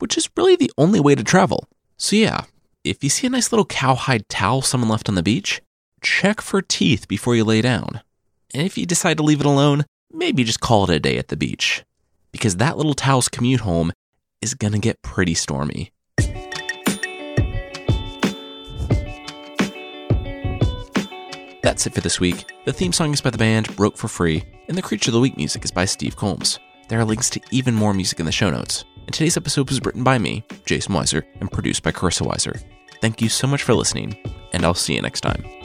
which 0.00 0.18
is 0.18 0.28
really 0.36 0.56
the 0.56 0.72
only 0.76 0.98
way 0.98 1.14
to 1.14 1.22
travel. 1.22 1.68
So, 1.96 2.16
yeah, 2.16 2.44
if 2.82 3.04
you 3.04 3.10
see 3.10 3.28
a 3.28 3.30
nice 3.30 3.52
little 3.52 3.64
cowhide 3.64 4.28
towel 4.28 4.60
someone 4.60 4.90
left 4.90 5.08
on 5.08 5.14
the 5.14 5.22
beach, 5.22 5.62
check 6.04 6.40
for 6.40 6.62
teeth 6.62 7.08
before 7.08 7.34
you 7.34 7.42
lay 7.42 7.62
down. 7.62 8.02
And 8.52 8.64
if 8.64 8.78
you 8.78 8.86
decide 8.86 9.16
to 9.16 9.24
leave 9.24 9.40
it 9.40 9.46
alone, 9.46 9.84
maybe 10.12 10.44
just 10.44 10.60
call 10.60 10.84
it 10.84 10.90
a 10.90 11.00
day 11.00 11.18
at 11.18 11.28
the 11.28 11.36
beach, 11.36 11.82
because 12.30 12.56
that 12.56 12.76
little 12.76 12.94
towel's 12.94 13.28
commute 13.28 13.62
home 13.62 13.90
is 14.40 14.54
gonna 14.54 14.78
get 14.78 15.02
pretty 15.02 15.34
stormy. 15.34 15.90
That's 21.62 21.86
it 21.86 21.94
for 21.94 22.02
this 22.02 22.20
week. 22.20 22.44
The 22.66 22.72
theme 22.72 22.92
song 22.92 23.14
is 23.14 23.22
by 23.22 23.30
the 23.30 23.38
band 23.38 23.74
Broke 23.74 23.96
for 23.96 24.08
Free, 24.08 24.44
and 24.68 24.76
the 24.76 24.82
Creature 24.82 25.10
of 25.10 25.14
the 25.14 25.20
Week 25.20 25.36
music 25.38 25.64
is 25.64 25.70
by 25.70 25.86
Steve 25.86 26.14
Combs. 26.14 26.58
There 26.88 27.00
are 27.00 27.04
links 27.06 27.30
to 27.30 27.40
even 27.50 27.74
more 27.74 27.94
music 27.94 28.20
in 28.20 28.26
the 28.26 28.32
show 28.32 28.50
notes. 28.50 28.84
And 29.06 29.14
today's 29.14 29.38
episode 29.38 29.70
was 29.70 29.80
written 29.82 30.04
by 30.04 30.18
me, 30.18 30.44
Jason 30.66 30.94
Weiser, 30.94 31.24
and 31.40 31.50
produced 31.50 31.82
by 31.82 31.92
Carissa 31.92 32.26
Weiser. 32.26 32.62
Thank 33.00 33.22
you 33.22 33.30
so 33.30 33.46
much 33.46 33.62
for 33.62 33.74
listening, 33.74 34.16
and 34.52 34.64
I'll 34.64 34.74
see 34.74 34.94
you 34.94 35.02
next 35.02 35.22
time. 35.22 35.63